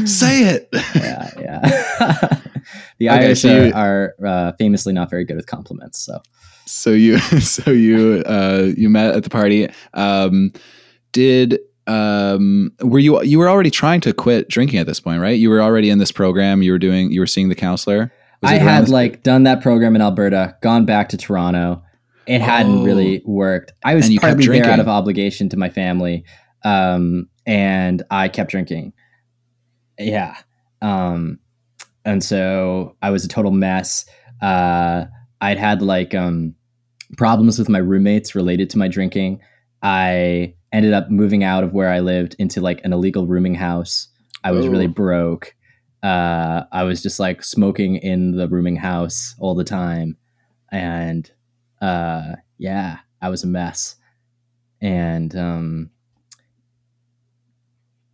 is. 0.06 0.10
say 0.20 0.44
it. 0.44 0.70
yeah, 0.96 1.30
yeah. 1.40 1.60
the 3.00 3.10
Okay, 3.10 3.26
Irish 3.26 3.42
so 3.42 3.50
are, 3.50 3.66
you- 3.68 3.74
are 3.74 4.16
uh, 4.26 4.52
famously 4.58 4.94
not 4.94 5.10
very 5.10 5.26
good 5.26 5.36
with 5.36 5.48
compliments. 5.48 6.00
So 6.00 6.22
So 6.66 6.92
you 6.92 7.18
so 7.40 7.72
you 7.72 8.24
uh 8.26 8.72
you 8.76 8.90
met 8.90 9.16
at 9.16 9.24
the 9.24 9.30
party. 9.30 9.70
Um 9.94 10.52
did 11.12 11.60
um 11.88 12.72
were 12.82 13.00
you 13.00 13.22
you 13.24 13.38
were 13.40 13.48
already 13.50 13.70
trying 13.72 14.02
to 14.02 14.14
quit 14.14 14.50
drinking 14.50 14.80
at 14.80 14.88
this 14.88 15.00
point, 15.00 15.22
right? 15.22 15.38
You 15.38 15.50
were 15.50 15.62
already 15.62 15.90
in 15.90 16.00
this 16.00 16.12
program, 16.12 16.62
you 16.62 16.72
were 16.72 16.80
doing 16.80 17.12
you 17.12 17.20
were 17.20 17.28
seeing 17.28 17.50
the 17.50 17.56
counselor. 17.56 18.12
Was 18.42 18.52
I 18.52 18.56
had 18.56 18.90
like 18.90 19.24
done 19.24 19.44
that 19.44 19.62
program 19.62 19.96
in 19.96 20.02
Alberta, 20.02 20.56
gone 20.62 20.86
back 20.86 21.10
to 21.10 21.18
Toronto. 21.18 21.82
It 22.28 22.42
hadn't 22.42 22.80
Oh. 22.80 22.84
really 22.84 23.22
worked. 23.24 23.74
I 23.84 23.94
was 23.94 24.06
And 24.06 24.14
you 24.14 24.20
kept 24.20 24.38
partly 24.40 24.60
there 24.60 24.72
out 24.72 24.80
of 24.80 24.88
obligation 24.88 25.48
to 25.50 25.58
my 25.58 25.70
family, 25.70 26.24
um, 26.64 27.30
and 27.46 28.02
I 28.10 28.28
kept 28.30 28.50
drinking. 28.50 28.94
Yeah, 30.00 30.36
um, 30.82 31.38
and 32.04 32.24
so 32.24 32.96
I 33.04 33.12
was 33.12 33.26
a 33.26 33.28
total 33.28 33.52
mess. 33.52 34.06
Uh, 34.42 35.06
I'd 35.40 35.60
had 35.60 35.84
like 35.84 36.16
um, 36.16 36.55
problems 37.18 37.58
with 37.60 37.70
my 37.70 37.80
roommates 37.80 38.36
related 38.36 38.70
to 38.72 38.78
my 38.78 38.88
drinking. 38.88 39.42
I 39.82 40.56
ended 40.72 40.94
up 40.94 41.10
moving 41.12 41.44
out 41.44 41.64
of 41.64 41.74
where 41.74 41.90
I 41.90 42.00
lived 42.00 42.36
into 42.40 42.62
like 42.62 42.82
an 42.84 42.94
illegal 42.94 43.28
rooming 43.28 43.56
house. 43.56 44.08
I 44.44 44.52
was 44.52 44.68
really 44.68 44.86
Oh. 44.86 44.90
broke. 44.90 45.56
Uh, 46.04 46.64
I 46.72 46.84
was 46.84 47.02
just 47.02 47.20
like 47.20 47.44
smoking 47.44 47.96
in 47.96 48.36
the 48.38 48.48
rooming 48.48 48.76
house 48.76 49.34
all 49.40 49.56
the 49.56 49.64
time, 49.64 50.18
and 50.72 51.32
uh, 51.82 52.34
yeah, 52.60 53.00
I 53.22 53.30
was 53.30 53.44
a 53.44 53.48
mess. 53.48 53.96
And 54.82 55.36
um, 55.36 55.90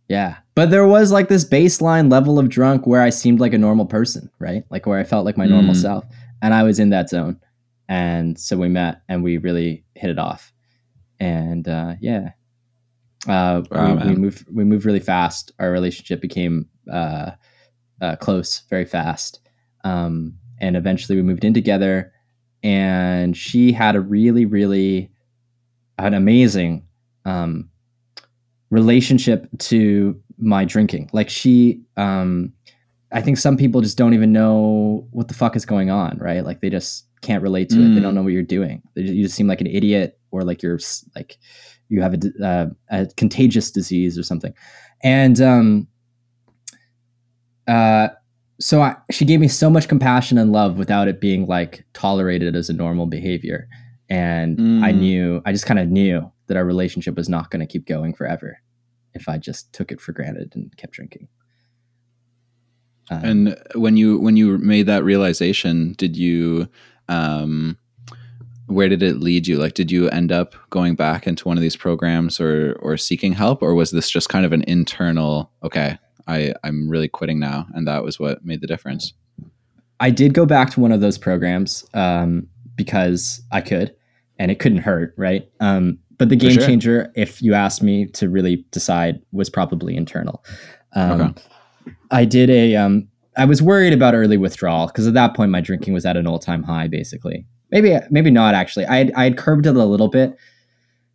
yeah, 0.08 0.38
but 0.54 0.70
there 0.70 0.86
was 0.86 1.12
like 1.12 1.28
this 1.28 1.44
baseline 1.44 2.10
level 2.10 2.38
of 2.38 2.48
drunk 2.48 2.86
where 2.86 3.00
I 3.02 3.10
seemed 3.10 3.40
like 3.40 3.52
a 3.54 3.58
normal 3.58 3.86
person, 3.86 4.30
right? 4.38 4.64
Like 4.70 4.86
where 4.86 4.98
I 4.98 5.04
felt 5.04 5.24
like 5.24 5.36
my 5.36 5.46
normal 5.46 5.74
Mm. 5.74 5.80
self, 5.82 6.04
and 6.42 6.52
I 6.54 6.62
was 6.62 6.78
in 6.78 6.90
that 6.90 7.08
zone. 7.10 7.38
And 7.92 8.38
so 8.38 8.56
we 8.56 8.70
met, 8.70 9.02
and 9.10 9.22
we 9.22 9.36
really 9.36 9.84
hit 9.94 10.08
it 10.08 10.18
off. 10.18 10.50
And 11.20 11.68
uh, 11.68 11.96
yeah, 12.00 12.30
uh, 13.28 13.60
Wow, 13.70 13.96
we, 13.96 14.08
we 14.08 14.16
moved 14.16 14.46
we 14.50 14.64
moved 14.64 14.86
really 14.86 14.98
fast. 14.98 15.52
Our 15.58 15.70
relationship 15.70 16.22
became 16.22 16.70
uh, 16.90 17.32
uh, 18.00 18.16
close 18.16 18.62
very 18.70 18.86
fast, 18.86 19.40
um, 19.84 20.38
and 20.58 20.74
eventually 20.74 21.16
we 21.16 21.22
moved 21.22 21.44
in 21.44 21.52
together. 21.52 22.14
And 22.62 23.36
she 23.36 23.72
had 23.72 23.94
a 23.94 24.00
really, 24.00 24.46
really 24.46 25.10
an 25.98 26.14
amazing 26.14 26.86
um, 27.26 27.68
relationship 28.70 29.48
to 29.58 30.18
my 30.38 30.64
drinking. 30.64 31.10
Like 31.12 31.28
she, 31.28 31.82
um, 31.98 32.54
I 33.12 33.20
think 33.20 33.36
some 33.36 33.58
people 33.58 33.82
just 33.82 33.98
don't 33.98 34.14
even 34.14 34.32
know 34.32 35.06
what 35.10 35.28
the 35.28 35.34
fuck 35.34 35.56
is 35.56 35.66
going 35.66 35.90
on, 35.90 36.16
right? 36.16 36.42
Like 36.42 36.62
they 36.62 36.70
just 36.70 37.04
can't 37.22 37.42
relate 37.42 37.70
to 37.70 37.80
it. 37.80 37.94
They 37.94 38.00
Mm. 38.00 38.02
don't 38.02 38.14
know 38.14 38.22
what 38.22 38.32
you're 38.32 38.42
doing. 38.42 38.82
They 38.94 39.02
you 39.02 39.22
just 39.24 39.34
seem 39.34 39.46
like 39.46 39.60
an 39.60 39.66
idiot, 39.66 40.18
or 40.30 40.42
like 40.42 40.62
you're 40.62 40.78
like 41.16 41.38
you 41.88 42.02
have 42.02 42.14
a, 42.14 42.44
uh, 42.44 42.66
a 42.90 43.06
contagious 43.16 43.70
disease 43.70 44.18
or 44.18 44.22
something. 44.22 44.52
And 45.02 45.40
um, 45.40 45.88
uh, 47.68 48.08
so 48.60 48.80
I, 48.82 48.96
she 49.10 49.24
gave 49.24 49.40
me 49.40 49.48
so 49.48 49.68
much 49.70 49.88
compassion 49.88 50.38
and 50.38 50.52
love 50.52 50.78
without 50.78 51.08
it 51.08 51.20
being 51.20 51.46
like 51.46 51.84
tolerated 51.94 52.54
as 52.56 52.68
a 52.70 52.72
normal 52.72 53.06
behavior. 53.06 53.68
And 54.08 54.58
I 54.82 54.92
Mm. 54.92 54.98
knew, 54.98 55.42
I 55.46 55.52
just 55.52 55.66
kind 55.66 55.80
of 55.80 55.88
knew 55.88 56.30
that 56.46 56.56
our 56.56 56.64
relationship 56.64 57.16
was 57.16 57.28
not 57.28 57.50
going 57.50 57.60
to 57.60 57.66
keep 57.66 57.86
going 57.86 58.14
forever 58.14 58.58
if 59.14 59.28
I 59.28 59.38
just 59.38 59.72
took 59.72 59.90
it 59.92 60.00
for 60.00 60.12
granted 60.12 60.52
and 60.54 60.74
kept 60.76 60.92
drinking. 60.94 61.28
Um, 63.10 63.24
And 63.24 63.56
when 63.74 63.96
you 63.96 64.18
when 64.18 64.36
you 64.36 64.58
made 64.58 64.86
that 64.86 65.04
realization, 65.04 65.94
did 65.98 66.16
you 66.16 66.68
um 67.12 67.76
where 68.66 68.88
did 68.88 69.02
it 69.02 69.18
lead 69.18 69.46
you? 69.46 69.58
Like 69.58 69.74
did 69.74 69.90
you 69.90 70.08
end 70.10 70.32
up 70.32 70.54
going 70.70 70.94
back 70.94 71.26
into 71.26 71.46
one 71.46 71.58
of 71.58 71.62
these 71.62 71.76
programs 71.76 72.40
or 72.40 72.74
or 72.80 72.96
seeking 72.96 73.32
help 73.32 73.62
or 73.62 73.74
was 73.74 73.90
this 73.90 74.08
just 74.10 74.28
kind 74.28 74.46
of 74.46 74.52
an 74.52 74.62
internal 74.66 75.50
okay, 75.62 75.98
I 76.26 76.54
I'm 76.64 76.88
really 76.88 77.08
quitting 77.08 77.38
now 77.38 77.66
and 77.74 77.86
that 77.86 78.02
was 78.02 78.18
what 78.18 78.44
made 78.44 78.60
the 78.60 78.66
difference? 78.66 79.12
I 80.02 80.10
did 80.10 80.34
go 80.34 80.44
back 80.44 80.70
to 80.70 80.80
one 80.80 80.90
of 80.90 81.00
those 81.00 81.16
programs 81.16 81.86
um, 81.94 82.48
because 82.74 83.40
I 83.52 83.60
could, 83.60 83.94
and 84.36 84.50
it 84.50 84.58
couldn't 84.58 84.78
hurt, 84.78 85.14
right? 85.16 85.48
Um, 85.60 85.96
but 86.18 86.28
the 86.28 86.34
game 86.34 86.54
sure. 86.54 86.66
changer, 86.66 87.12
if 87.14 87.40
you 87.40 87.54
asked 87.54 87.84
me 87.84 88.06
to 88.06 88.28
really 88.28 88.66
decide, 88.72 89.22
was 89.30 89.48
probably 89.48 89.96
internal. 89.96 90.44
Um, 90.94 91.20
Okay. 91.20 91.42
I 92.10 92.24
did 92.24 92.50
a. 92.50 92.76
I 93.36 93.44
was 93.44 93.62
worried 93.62 93.92
about 93.92 94.14
early 94.14 94.36
withdrawal 94.36 94.88
because 94.88 95.06
at 95.06 95.14
that 95.14 95.34
point 95.34 95.50
my 95.50 95.60
drinking 95.60 95.94
was 95.94 96.04
at 96.04 96.16
an 96.16 96.26
all-time 96.26 96.62
high, 96.62 96.88
basically. 96.88 97.46
Maybe, 97.70 97.96
maybe 98.10 98.30
not 98.30 98.54
actually. 98.54 98.84
I 98.86 98.96
had, 98.96 99.12
I 99.16 99.24
had 99.24 99.38
curbed 99.38 99.66
it 99.66 99.74
a 99.74 99.84
little 99.84 100.08
bit 100.08 100.36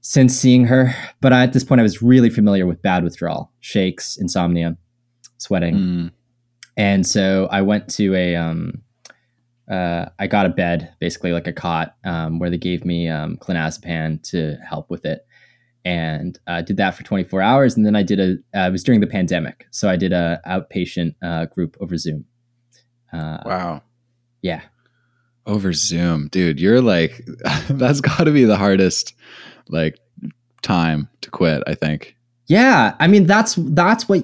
since 0.02 0.36
seeing 0.36 0.66
her, 0.66 0.96
but 1.22 1.32
at 1.32 1.54
this 1.54 1.64
point 1.64 1.80
I 1.80 1.84
was 1.84 2.02
really 2.02 2.30
familiar 2.32 2.66
with 2.66 2.82
bad 2.82 3.04
withdrawal, 3.04 3.52
shakes, 3.60 4.18
insomnia, 4.18 4.78
sweating. 5.38 5.76
Mm, 5.76 6.12
And 6.78 7.06
so 7.06 7.48
I 7.52 7.62
went 7.62 7.88
to 7.96 8.16
a, 8.16 8.36
um, 8.36 8.82
uh, 9.70 10.06
I 10.18 10.26
got 10.28 10.46
a 10.46 10.50
bed, 10.50 10.94
basically 11.00 11.34
like 11.34 11.46
a 11.46 11.54
cot, 11.54 11.96
um, 12.06 12.40
where 12.40 12.50
they 12.50 12.58
gave 12.58 12.86
me 12.86 13.10
um, 13.10 13.38
clonazepam 13.38 14.24
to 14.32 14.56
help 14.68 14.90
with 14.90 15.06
it, 15.06 15.27
and 15.86 16.38
uh, 16.48 16.62
did 16.62 16.78
that 16.78 16.96
for 16.96 17.04
24 17.04 17.42
hours. 17.42 17.76
And 17.78 17.86
then 17.86 17.96
I 17.96 18.04
did 18.04 18.20
a, 18.20 18.34
uh, 18.58 18.68
it 18.68 18.72
was 18.72 18.84
during 18.84 19.00
the 19.02 19.08
pandemic, 19.08 19.66
so 19.72 19.90
I 19.90 19.96
did 19.96 20.12
a 20.14 20.42
outpatient 20.48 21.16
uh, 21.24 21.46
group 21.46 21.78
over 21.80 21.98
Zoom. 21.98 22.26
Uh, 23.14 23.38
wow. 23.46 23.82
Yeah, 24.42 24.62
Over 25.46 25.74
Zoom. 25.74 26.28
Dude, 26.30 26.60
you're 26.60 26.82
like 26.82 27.26
that's 27.70 28.02
got 28.02 28.26
to 28.26 28.32
be 28.32 28.44
the 28.46 28.58
hardest 28.58 29.14
like 29.70 29.98
time 30.62 31.10
to 31.22 31.30
quit, 31.32 31.64
I 31.68 31.74
think. 31.76 32.16
yeah. 32.48 32.96
I 33.00 33.08
mean, 33.08 33.26
that's 33.26 33.56
that's 33.58 34.08
what 34.10 34.24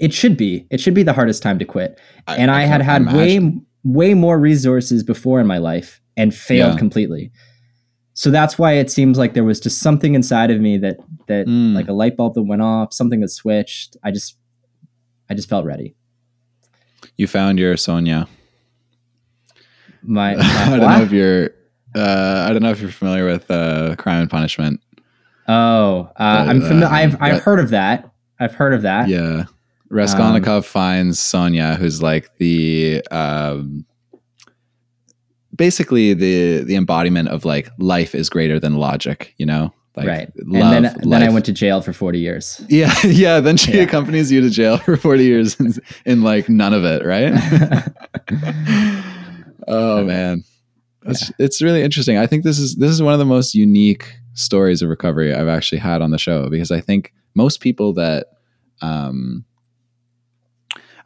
it 0.00 0.12
should 0.12 0.36
be. 0.36 0.66
It 0.70 0.80
should 0.80 0.94
be 0.94 1.02
the 1.02 1.12
hardest 1.12 1.42
time 1.42 1.58
to 1.58 1.64
quit. 1.64 1.98
and 2.26 2.50
I, 2.50 2.62
had 2.62 2.82
had 2.82 3.02
imagine. 3.02 3.18
way 3.18 3.60
way 3.84 4.14
more 4.14 4.38
resources 4.38 5.02
before 5.04 5.40
in 5.40 5.46
my 5.46 5.58
life 5.58 6.00
and 6.16 6.34
failed 6.34 6.72
Yeah. 6.74 6.78
completely. 6.78 7.30
So 8.18 8.30
that's 8.30 8.58
why 8.58 8.72
it 8.72 8.90
seems 8.90 9.18
like 9.18 9.34
there 9.34 9.44
was 9.44 9.60
just 9.60 9.80
something 9.80 10.14
inside 10.14 10.50
of 10.50 10.58
me 10.60 10.78
that 10.78 10.96
that 11.28 11.46
Mm. 11.46 11.74
like 11.74 11.86
a 11.88 11.92
light 11.92 12.16
bulb 12.16 12.32
that 12.34 12.44
went 12.44 12.62
off, 12.62 12.92
something 12.94 13.20
that 13.20 13.28
switched. 13.28 13.96
I 14.02 14.10
just 14.10 14.36
I 15.30 15.34
just 15.34 15.48
felt 15.50 15.64
ready. 15.66 15.94
you 17.18 17.26
found 17.26 17.58
your 17.58 17.76
Sonia. 17.76 18.26
My, 20.02 20.34
my 20.36 20.42
I 20.42 20.68
don't 20.70 20.80
what? 20.80 20.96
know 20.98 21.02
if 21.04 21.12
you're. 21.12 21.50
Uh, 21.94 22.46
I 22.48 22.52
don't 22.52 22.62
know 22.62 22.70
if 22.70 22.80
you're 22.80 22.90
familiar 22.90 23.26
with 23.26 23.50
uh, 23.50 23.96
Crime 23.96 24.20
and 24.22 24.30
Punishment. 24.30 24.80
oh, 25.48 26.10
uh, 26.18 26.44
I'm 26.48 26.62
Uh, 26.62 26.68
familiar. 26.68 26.86
I've 26.94 27.22
I've 27.22 27.42
heard 27.42 27.58
of 27.60 27.70
that. 27.70 28.10
I've 28.40 28.54
heard 28.54 28.72
of 28.74 28.82
that. 28.82 29.08
Yeah, 29.08 29.44
Raskolnikov 29.90 30.64
finds 30.66 31.18
Sonia, 31.18 31.74
who's 31.76 32.02
like 32.02 32.30
the 32.38 33.02
um, 33.10 33.84
basically 35.56 36.14
the 36.14 36.62
the 36.64 36.76
embodiment 36.76 37.28
of 37.28 37.44
like 37.44 37.68
life 37.78 38.14
is 38.14 38.28
greater 38.28 38.60
than 38.60 38.74
logic. 38.76 39.34
You 39.38 39.46
know, 39.46 39.72
like 39.96 40.06
right. 40.06 40.32
love. 40.36 40.72
and 40.72 40.84
then 40.84 40.96
then 41.10 41.22
I 41.22 41.30
went 41.30 41.44
to 41.46 41.52
jail 41.52 41.80
for 41.80 41.92
40 41.92 42.18
years. 42.18 42.60
Yeah, 42.68 42.92
yeah. 43.04 43.40
Then 43.40 43.56
she 43.56 43.72
Yeah. 43.76 43.82
accompanies 43.82 44.30
you 44.30 44.40
to 44.42 44.50
jail 44.50 44.76
for 44.78 44.96
forty 44.96 45.24
years 45.24 45.58
in, 45.58 45.72
in 46.04 46.22
like 46.22 46.48
none 46.48 46.74
of 46.74 46.84
it, 46.84 47.04
right? 47.04 47.32
oh 49.68 50.04
man, 50.04 50.44
it's 51.06 51.32
it's 51.38 51.62
really 51.62 51.82
interesting. 51.82 52.18
I 52.18 52.26
think 52.26 52.44
this 52.44 52.58
is 52.58 52.76
this 52.76 52.90
is 52.90 53.02
one 53.02 53.12
of 53.12 53.18
the 53.18 53.24
most 53.24 53.54
unique 53.54 54.14
stories 54.34 54.82
of 54.82 54.88
recovery 54.90 55.34
I've 55.34 55.48
actually 55.48 55.78
had 55.78 56.02
on 56.02 56.10
the 56.10 56.18
show 56.18 56.50
because 56.50 56.70
I 56.70 56.80
think 56.80 57.12
most 57.34 57.60
people 57.60 57.94
that 57.94 58.26
um 58.82 59.45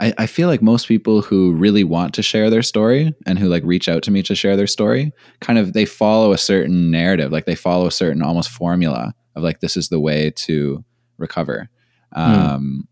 I, 0.01 0.15
I 0.19 0.27
feel 0.27 0.49
like 0.49 0.63
most 0.63 0.89
people 0.89 1.21
who 1.21 1.53
really 1.53 1.85
want 1.85 2.15
to 2.15 2.23
share 2.23 2.51
their 2.51 2.63
story 2.63 3.15
and 3.27 3.39
who 3.39 3.49
like 3.49 3.63
reach 3.65 3.89
out 3.89 4.03
to 4.05 4.11
me 4.11 4.23
to 4.25 4.35
share 4.35 4.57
their 4.57 4.67
story 4.67 5.13
kind 5.41 5.59
of 5.59 5.73
they 5.73 5.85
follow 5.85 6.33
a 6.33 6.39
certain 6.39 6.91
narrative 6.91 7.31
like 7.31 7.45
they 7.45 7.55
follow 7.55 7.87
a 7.87 7.93
certain 7.93 8.23
almost 8.23 8.51
formula 8.51 9.15
of 9.37 9.43
like 9.43 9.61
this 9.61 9.77
is 9.77 9.89
the 9.89 10.01
way 10.01 10.31
to 10.31 10.85
recover. 11.19 11.69
Um 12.13 12.89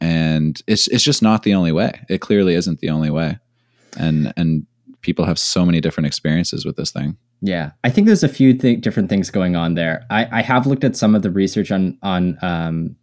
and 0.00 0.60
it's 0.66 0.88
it's 0.88 1.04
just 1.04 1.22
not 1.22 1.42
the 1.42 1.54
only 1.54 1.72
way. 1.72 2.00
It 2.08 2.20
clearly 2.20 2.54
isn't 2.54 2.80
the 2.80 2.90
only 2.90 3.10
way. 3.10 3.38
And 3.96 4.32
and 4.36 4.66
people 5.02 5.24
have 5.24 5.38
so 5.38 5.64
many 5.64 5.80
different 5.80 6.06
experiences 6.06 6.64
with 6.64 6.76
this 6.76 6.90
thing. 6.90 7.16
Yeah, 7.42 7.70
I 7.84 7.90
think 7.90 8.06
there's 8.06 8.22
a 8.22 8.28
few 8.28 8.52
th- 8.52 8.82
different 8.82 9.08
things 9.08 9.30
going 9.30 9.56
on 9.56 9.74
there. 9.74 10.04
I, 10.10 10.40
I 10.40 10.42
have 10.42 10.66
looked 10.66 10.84
at 10.84 10.94
some 10.94 11.14
of 11.14 11.22
the 11.22 11.30
research 11.30 11.70
on 11.70 11.98
on 12.02 12.38
um, 12.42 12.96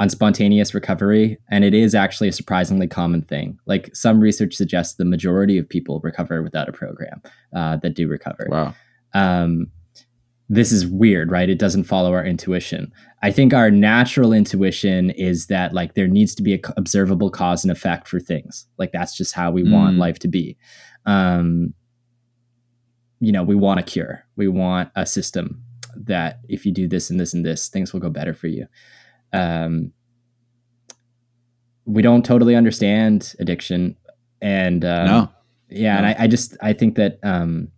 on 0.00 0.08
spontaneous 0.08 0.74
recovery, 0.74 1.38
and 1.50 1.64
it 1.64 1.74
is 1.74 1.94
actually 1.94 2.28
a 2.28 2.32
surprisingly 2.32 2.86
common 2.86 3.22
thing. 3.22 3.58
Like 3.66 3.94
some 3.94 4.20
research 4.20 4.54
suggests 4.54 4.94
the 4.94 5.04
majority 5.04 5.58
of 5.58 5.68
people 5.68 6.00
recover 6.04 6.42
without 6.42 6.68
a 6.68 6.72
program 6.72 7.20
uh, 7.54 7.76
that 7.78 7.94
do 7.94 8.06
recover. 8.08 8.46
wow 8.50 8.74
Um, 9.14 9.68
this 10.50 10.72
is 10.72 10.86
weird, 10.86 11.30
right? 11.30 11.50
It 11.50 11.58
doesn't 11.58 11.84
follow 11.84 12.14
our 12.14 12.24
intuition. 12.24 12.90
I 13.22 13.30
think 13.32 13.52
our 13.52 13.70
natural 13.70 14.32
intuition 14.32 15.10
is 15.10 15.48
that 15.48 15.74
like 15.74 15.92
there 15.94 16.08
needs 16.08 16.34
to 16.36 16.42
be 16.42 16.54
a 16.54 16.60
c- 16.66 16.72
observable 16.78 17.28
cause 17.28 17.64
and 17.64 17.70
effect 17.72 18.08
for 18.08 18.18
things. 18.18 18.66
Like 18.78 18.92
that's 18.92 19.14
just 19.14 19.34
how 19.34 19.50
we 19.50 19.62
want 19.70 19.96
Mm. 19.96 20.00
life 20.00 20.18
to 20.20 20.28
be. 20.28 20.56
Um, 21.04 21.74
you 23.20 23.32
know, 23.32 23.42
we 23.42 23.56
want 23.56 23.80
a 23.80 23.82
cure. 23.82 24.24
We 24.36 24.48
want 24.48 24.90
a 24.96 25.04
system 25.04 25.62
that 25.96 26.38
if 26.48 26.64
you 26.64 26.72
do 26.72 26.86
this 26.86 27.10
and 27.10 27.18
this 27.20 27.34
and 27.34 27.44
this, 27.44 27.68
things 27.68 27.92
will 27.92 28.00
go 28.00 28.08
better 28.10 28.32
for 28.32 28.46
you. 28.46 28.66
Um, 29.32 29.92
we 31.84 32.02
don't 32.02 32.24
totally 32.24 32.54
understand 32.54 33.34
addiction, 33.38 33.96
and 34.40 34.84
um, 34.84 35.06
no 35.06 35.30
yeah, 35.70 35.96
and 35.98 36.06
I, 36.06 36.16
I 36.20 36.26
just 36.26 36.56
I 36.62 36.72
think 36.72 36.94
that 36.96 37.18
um, 37.22 37.68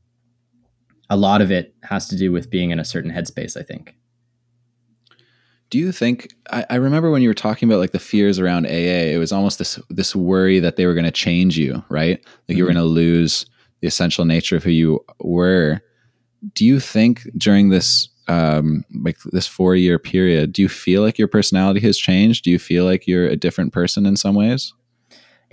a 1.09 1.17
lot 1.17 1.41
of 1.41 1.51
it 1.51 1.75
has 1.83 2.09
to 2.09 2.17
do 2.17 2.31
with 2.33 2.51
being 2.51 2.71
in 2.71 2.79
a 2.79 2.85
certain 2.85 3.11
headspace. 3.11 3.57
I 3.57 3.63
think. 3.63 3.95
Do 5.71 5.79
you 5.79 5.93
think 5.93 6.35
I, 6.51 6.67
I 6.71 6.75
remember 6.77 7.11
when 7.13 7.23
you 7.23 7.29
were 7.29 7.35
talking 7.35 7.69
about 7.69 7.79
like 7.79 7.93
the 7.93 8.01
fears 8.01 8.41
around 8.41 8.67
AA, 8.67 9.15
it 9.15 9.19
was 9.19 9.31
almost 9.33 9.59
this 9.59 9.79
this 9.89 10.17
worry 10.17 10.59
that 10.59 10.75
they 10.77 10.87
were 10.87 10.95
going 10.95 11.05
to 11.05 11.13
change 11.13 11.57
you, 11.57 11.83
right? 11.89 12.25
Like 12.49 12.59
you 12.59 12.65
were 12.65 12.71
Mhm. 12.71 12.75
going 12.75 12.85
to 12.87 12.91
lose 12.91 13.47
the 13.81 13.87
essential 13.87 14.25
nature 14.25 14.57
of 14.57 14.65
who 14.65 14.71
you 14.71 15.05
were. 15.21 15.81
Do 16.55 16.65
you 16.65 16.81
think 16.81 17.23
during 17.37 17.69
this 17.69 18.09
um 18.31 18.85
like 19.05 19.19
this 19.33 19.47
4 19.47 19.75
year 19.77 19.99
period, 19.99 20.53
do 20.53 20.63
you 20.63 20.69
feel 20.69 21.03
like 21.03 21.19
your 21.19 21.29
personality 21.29 21.81
has 21.81 21.99
changed? 21.99 22.45
Do 22.45 22.51
you 22.51 22.59
feel 22.59 22.85
like 22.85 23.07
you're 23.07 23.27
a 23.27 23.37
different 23.37 23.73
person 23.73 24.07
in 24.07 24.17
some 24.17 24.35
ways? 24.35 24.73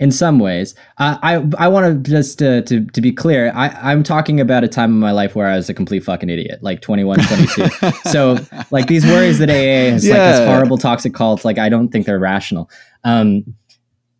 In 0.00 0.12
some 0.12 0.38
ways, 0.38 0.76
uh, 0.98 1.18
I 1.22 1.44
I 1.58 1.66
want 1.66 2.04
to 2.04 2.10
just 2.10 2.40
uh, 2.40 2.62
to 2.62 2.86
to 2.86 3.00
be 3.00 3.10
clear. 3.10 3.50
I 3.52 3.66
I'm 3.90 4.04
talking 4.04 4.38
about 4.40 4.62
a 4.62 4.68
time 4.68 4.90
in 4.92 5.00
my 5.00 5.10
life 5.10 5.34
where 5.34 5.48
I 5.48 5.56
was 5.56 5.68
a 5.68 5.74
complete 5.74 6.04
fucking 6.04 6.30
idiot, 6.30 6.60
like 6.62 6.80
21, 6.82 7.18
22. 7.18 7.68
so 8.10 8.38
like 8.70 8.86
these 8.86 9.04
worries 9.04 9.38
that 9.40 9.50
AA 9.50 9.90
has 9.94 10.08
like 10.08 10.18
this 10.22 10.38
horrible 10.46 10.78
toxic 10.78 11.14
cult, 11.14 11.44
like 11.44 11.58
I 11.58 11.68
don't 11.68 11.88
think 11.88 12.06
they're 12.06 12.20
rational. 12.20 12.70
Um, 13.02 13.56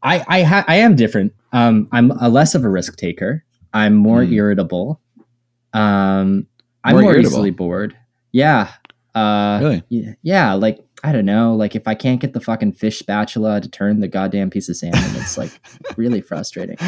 I 0.02 0.24
I 0.26 0.42
ha- 0.42 0.64
I 0.66 0.76
am 0.76 0.96
different. 0.96 1.32
Um, 1.52 1.86
I'm 1.92 2.10
a 2.10 2.28
less 2.28 2.56
of 2.56 2.64
a 2.64 2.68
risk 2.68 2.96
taker. 2.96 3.44
I'm 3.72 3.94
more 3.94 4.24
Hmm. 4.24 4.32
irritable. 4.32 5.00
Um, 5.72 6.46
I'm 6.82 6.94
More 6.94 7.02
more, 7.02 7.12
irritable? 7.12 7.34
easily 7.36 7.50
bored. 7.52 7.96
Yeah. 8.32 8.70
Uh, 9.14 9.58
Really? 9.60 9.82
yeah, 9.88 10.12
yeah, 10.22 10.52
like 10.54 10.78
I 11.02 11.12
don't 11.12 11.24
know, 11.24 11.54
like 11.54 11.74
if 11.76 11.86
I 11.88 11.94
can't 11.94 12.20
get 12.20 12.32
the 12.34 12.40
fucking 12.40 12.72
fish 12.72 12.98
spatula 12.98 13.60
to 13.60 13.68
turn 13.68 14.00
the 14.00 14.08
goddamn 14.08 14.50
piece 14.50 14.68
of 14.68 14.76
salmon, 14.76 15.00
it's 15.16 15.38
like 15.38 15.50
really 15.96 16.20
frustrating. 16.20 16.76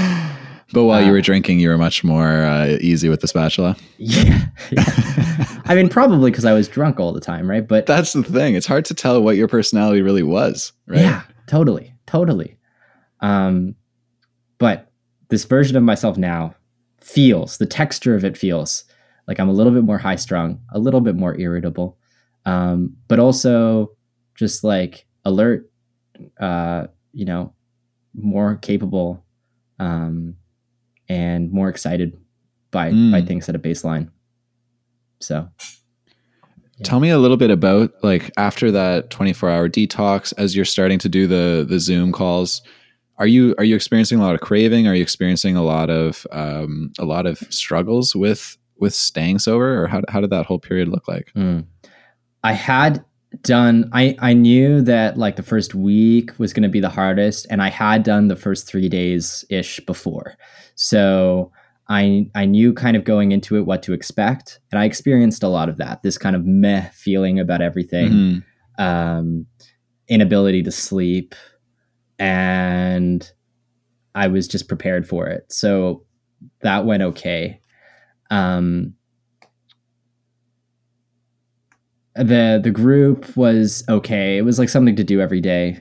But 0.72 0.84
while 0.84 1.02
you 1.02 1.08
Uh, 1.08 1.14
were 1.14 1.20
drinking, 1.20 1.58
you 1.58 1.68
were 1.68 1.76
much 1.76 2.04
more 2.04 2.44
uh, 2.44 2.78
easy 2.80 3.08
with 3.08 3.22
the 3.22 3.26
spatula. 3.26 3.74
Yeah, 3.98 4.46
yeah. 4.70 4.84
I 5.64 5.74
mean, 5.74 5.88
probably 5.88 6.30
because 6.30 6.44
I 6.44 6.52
was 6.52 6.68
drunk 6.68 7.00
all 7.00 7.12
the 7.12 7.20
time, 7.20 7.50
right? 7.50 7.66
But 7.66 7.86
That's 7.86 8.12
the 8.12 8.22
thing. 8.22 8.54
It's 8.54 8.66
hard 8.68 8.84
to 8.84 8.94
tell 8.94 9.20
what 9.20 9.34
your 9.36 9.48
personality 9.48 10.00
really 10.00 10.22
was, 10.22 10.72
right? 10.86 11.00
yeah, 11.00 11.22
totally, 11.48 11.92
totally. 12.06 12.56
Um, 13.18 13.74
but 14.58 14.92
this 15.28 15.44
version 15.44 15.76
of 15.76 15.82
myself 15.82 16.16
now 16.16 16.54
feels 17.00 17.58
the 17.58 17.66
texture 17.66 18.14
of 18.14 18.24
it 18.24 18.38
feels 18.38 18.84
like 19.28 19.38
I'm 19.40 19.48
a 19.48 19.52
little 19.52 19.72
bit 19.72 19.84
more 19.84 19.98
high 19.98 20.16
strung, 20.16 20.60
a 20.72 20.78
little 20.78 21.00
bit 21.00 21.16
more 21.16 21.38
irritable, 21.38 21.96
um, 22.46 22.96
but 23.08 23.18
also 23.18 23.92
just 24.34 24.64
like 24.64 25.06
alert, 25.24 25.70
uh, 26.40 26.86
you 27.12 27.24
know, 27.24 27.52
more 28.14 28.56
capable, 28.56 29.24
um, 29.78 30.34
and 31.08 31.50
more 31.52 31.68
excited 31.68 32.16
by 32.70 32.90
by 32.90 33.20
Mm. 33.20 33.26
things 33.26 33.48
at 33.48 33.54
a 33.54 33.58
baseline. 33.58 34.10
So 35.20 35.48
Tell 36.82 36.98
me 36.98 37.10
a 37.10 37.18
little 37.18 37.36
bit 37.36 37.50
about 37.50 37.92
like 38.02 38.30
after 38.38 38.70
that 38.70 39.10
24 39.10 39.50
hour 39.50 39.68
detox, 39.68 40.32
as 40.38 40.56
you're 40.56 40.64
starting 40.64 40.98
to 41.00 41.10
do 41.10 41.26
the 41.26 41.66
the 41.68 41.78
Zoom 41.78 42.10
calls, 42.10 42.62
are 43.18 43.26
you 43.26 43.54
are 43.58 43.64
you 43.64 43.76
experiencing 43.76 44.18
a 44.18 44.22
lot 44.22 44.34
of 44.34 44.40
craving? 44.40 44.86
Are 44.86 44.94
you 44.94 45.02
experiencing 45.02 45.56
a 45.56 45.62
lot 45.62 45.90
of 45.90 46.26
um, 46.32 46.90
a 46.98 47.04
lot 47.04 47.26
of 47.26 47.36
struggles 47.50 48.16
with 48.16 48.56
with 48.80 48.94
staying 48.94 49.38
sober, 49.38 49.82
or 49.82 49.86
how 49.86 50.02
how 50.08 50.20
did 50.20 50.30
that 50.30 50.46
whole 50.46 50.58
period 50.58 50.88
look 50.88 51.06
like? 51.08 51.32
Mm. 51.34 51.66
I 52.42 52.52
had 52.52 53.04
done 53.42 53.88
I 53.92 54.16
I 54.18 54.32
knew 54.32 54.82
that 54.82 55.16
like 55.16 55.36
the 55.36 55.42
first 55.42 55.74
week 55.74 56.36
was 56.38 56.52
going 56.52 56.64
to 56.64 56.68
be 56.68 56.80
the 56.80 56.88
hardest 56.88 57.46
and 57.48 57.62
I 57.62 57.68
had 57.70 58.02
done 58.02 58.26
the 58.26 58.34
first 58.36 58.66
3 58.66 58.88
days 58.88 59.44
ish 59.50 59.78
before. 59.80 60.34
So 60.74 61.52
I 61.88 62.26
I 62.34 62.44
knew 62.46 62.72
kind 62.72 62.96
of 62.96 63.04
going 63.04 63.30
into 63.30 63.56
it 63.56 63.66
what 63.66 63.82
to 63.84 63.92
expect 63.92 64.58
and 64.72 64.80
I 64.80 64.84
experienced 64.84 65.44
a 65.44 65.48
lot 65.48 65.68
of 65.68 65.76
that. 65.76 66.02
This 66.02 66.18
kind 66.18 66.34
of 66.34 66.44
meh 66.44 66.88
feeling 66.92 67.38
about 67.38 67.60
everything. 67.60 68.10
Mhm. 68.10 68.42
Um 68.84 69.46
inability 70.08 70.64
to 70.64 70.72
sleep 70.72 71.36
and 72.18 73.30
I 74.14 74.26
was 74.26 74.48
just 74.48 74.66
prepared 74.66 75.06
for 75.06 75.28
it. 75.28 75.52
So 75.52 76.04
that 76.62 76.84
went 76.84 77.02
okay. 77.02 77.59
Um 78.30 78.94
the 82.14 82.60
the 82.62 82.70
group 82.70 83.36
was 83.36 83.84
okay. 83.88 84.36
It 84.36 84.42
was 84.42 84.58
like 84.58 84.68
something 84.68 84.96
to 84.96 85.04
do 85.04 85.20
every 85.20 85.40
day. 85.40 85.80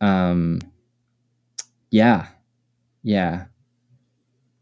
Um 0.00 0.60
yeah. 1.90 2.28
Yeah. 3.02 3.44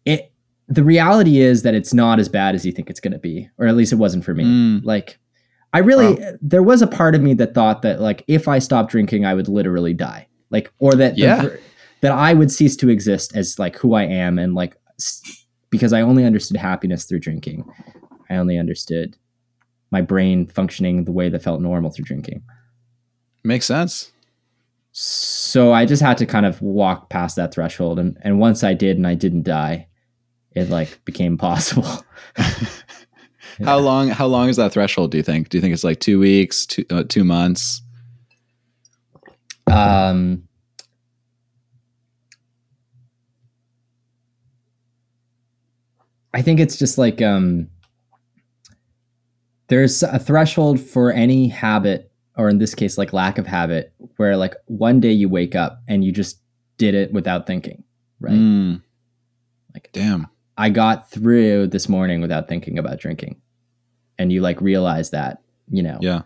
It 0.05 0.33
the 0.69 0.83
reality 0.85 1.41
is 1.41 1.63
that 1.63 1.75
it's 1.75 1.93
not 1.95 2.19
as 2.19 2.29
bad 2.29 2.55
as 2.55 2.65
you 2.65 2.73
think 2.73 2.89
it's 2.91 3.01
going 3.01 3.13
to 3.13 3.19
be, 3.19 3.49
or 3.59 3.67
at 3.67 3.77
least 3.77 3.93
it 3.93 3.97
wasn't 3.97 4.25
for 4.25 4.35
me. 4.35 4.45
Mm. 4.45 4.85
Like 4.85 5.19
I 5.73 5.79
really 5.79 6.15
Wow. 6.15 6.33
there 6.41 6.63
was 6.63 6.83
a 6.83 6.87
part 6.87 7.15
of 7.15 7.23
me 7.23 7.35
that 7.35 7.55
thought 7.55 7.83
that 7.83 8.01
like 8.01 8.25
if 8.29 8.49
I 8.49 8.59
stopped 8.59 8.91
drinking 8.91 9.25
I 9.25 9.35
would 9.35 9.49
literally 9.49 9.95
die. 9.95 10.29
Like 10.51 10.73
or 10.79 10.93
that 10.95 11.15
the 11.15 11.21
Yeah. 11.21 11.43
ver- 11.43 11.61
that 12.01 12.13
I 12.13 12.35
would 12.35 12.51
cease 12.51 12.77
to 12.77 12.89
exist 12.91 13.37
as 13.37 13.59
like 13.59 13.77
who 13.77 13.95
I 13.95 14.03
am 14.05 14.39
and 14.39 14.55
like 14.55 14.77
s- 14.99 15.42
because 15.73 15.93
I 15.95 16.03
only 16.03 16.25
understood 16.25 16.59
happiness 16.59 17.07
through 17.07 17.21
drinking. 17.21 17.65
I 18.31 18.37
only 18.37 18.59
understood 18.59 19.17
my 19.91 20.03
brain 20.03 20.47
functioning 20.47 21.05
the 21.05 21.13
way 21.13 21.29
that 21.31 21.43
felt 21.43 21.61
normal 21.61 21.91
through 21.91 22.05
drinking. 22.05 22.43
Makes 23.43 23.67
sense. 23.67 24.13
So 24.93 25.73
I 25.73 25.87
just 25.87 26.03
had 26.03 26.19
to 26.19 26.27
kind 26.27 26.45
of 26.45 26.61
walk 26.61 27.09
past 27.09 27.37
that 27.37 27.55
threshold 27.55 27.99
and 27.99 28.19
and 28.21 28.39
once 28.39 28.63
I 28.63 28.75
did 28.75 28.99
and 28.99 29.07
I 29.07 29.15
didn't 29.15 29.43
die, 29.45 29.89
it 30.53 30.69
like 30.69 31.03
became 31.05 31.39
possible. 31.39 32.05
How 33.65 33.79
long? 33.79 34.09
How 34.09 34.27
long 34.27 34.49
is 34.49 34.57
that 34.57 34.73
threshold? 34.73 35.11
Do 35.11 35.17
you 35.17 35.23
think? 35.23 35.49
Do 35.49 35.57
you 35.57 35.63
think 35.63 35.73
it's 35.73 35.85
like 35.85 36.01
two 36.01 36.19
weeks, 36.19 36.67
two 36.67 36.85
uh, 36.91 37.05
two 37.09 37.25
months? 37.25 37.81
Um 39.71 40.49
I 46.35 46.43
think 46.43 46.61
it's 46.61 46.77
just 46.79 46.99
like 46.99 47.21
um 47.23 47.69
there's 49.69 50.03
a 50.03 50.19
threshold 50.19 50.81
for 50.81 51.13
any 51.13 51.49
habit 51.49 52.11
or 52.37 52.49
in 52.49 52.59
this 52.59 52.75
case 52.75 52.99
like 52.99 53.13
lack 53.13 53.39
of 53.39 53.47
habit 53.47 53.93
where 54.17 54.37
like 54.37 54.55
one 54.67 55.01
day 55.01 55.13
you 55.13 55.29
wake 55.29 55.55
up 55.55 55.81
and 55.89 56.05
you 56.05 56.13
just 56.13 56.39
did 56.79 56.95
it 56.95 57.13
without 57.13 57.47
thinking, 57.47 57.85
right? 58.21 58.35
Mm. 58.35 58.83
Like 59.75 59.91
Damn. 59.93 60.27
I 60.59 60.71
got 60.71 61.11
through 61.11 61.69
this 61.69 61.89
morning 61.89 62.21
without 62.21 62.49
thinking 62.49 62.79
about 62.79 62.99
drinking. 63.01 63.41
And 64.19 64.31
you 64.33 64.41
like 64.41 64.61
realize 64.61 65.11
that, 65.11 65.39
you 65.71 65.83
know, 65.83 65.99
Yeah. 66.01 66.23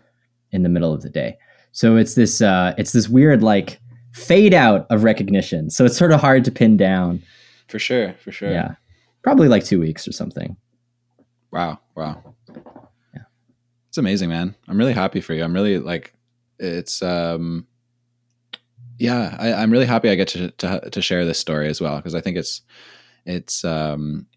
in 0.51 0.63
the 0.63 0.69
middle 0.69 0.93
of 0.93 1.01
the 1.01 1.09
day. 1.09 1.37
So 1.71 1.95
it's 1.95 2.15
this 2.15 2.41
uh 2.41 2.73
it's 2.77 2.91
this 2.91 3.07
weird 3.07 3.43
like 3.43 3.79
fade 4.13 4.53
out 4.53 4.87
of 4.89 5.03
recognition. 5.03 5.69
So 5.69 5.85
it's 5.85 5.97
sort 5.97 6.11
of 6.11 6.19
hard 6.21 6.43
to 6.45 6.51
pin 6.51 6.75
down. 6.77 7.21
For 7.67 7.79
sure. 7.79 8.13
For 8.23 8.31
sure. 8.31 8.51
Yeah. 8.51 8.75
Probably 9.27 9.49
like 9.49 9.65
2 9.65 9.77
weeks 9.81 10.07
or 10.07 10.13
something. 10.13 10.55
Wow. 11.51 11.81
Wow. 11.97 12.33
Yeah. 13.13 13.23
It's 13.89 13.97
amazing, 13.97 14.29
man. 14.29 14.55
I'm 14.69 14.77
really 14.77 14.93
happy 14.93 15.19
for 15.19 15.33
you. 15.33 15.43
I'm 15.43 15.53
really 15.53 15.79
like, 15.79 16.13
it's, 16.59 17.01
um, 17.01 17.67
yeah, 18.97 19.35
I, 19.37 19.51
I'm 19.51 19.69
really 19.69 19.85
happy 19.85 20.09
I 20.09 20.15
get 20.15 20.29
to, 20.29 20.51
to, 20.51 20.89
to 20.91 21.01
share 21.01 21.25
this 21.25 21.37
story 21.37 21.67
as 21.67 21.81
well. 21.81 22.01
Cause 22.01 22.15
I 22.15 22.21
think 22.21 22.37
it's, 22.37 22.61
it's, 23.25 23.65
um, 23.65 24.27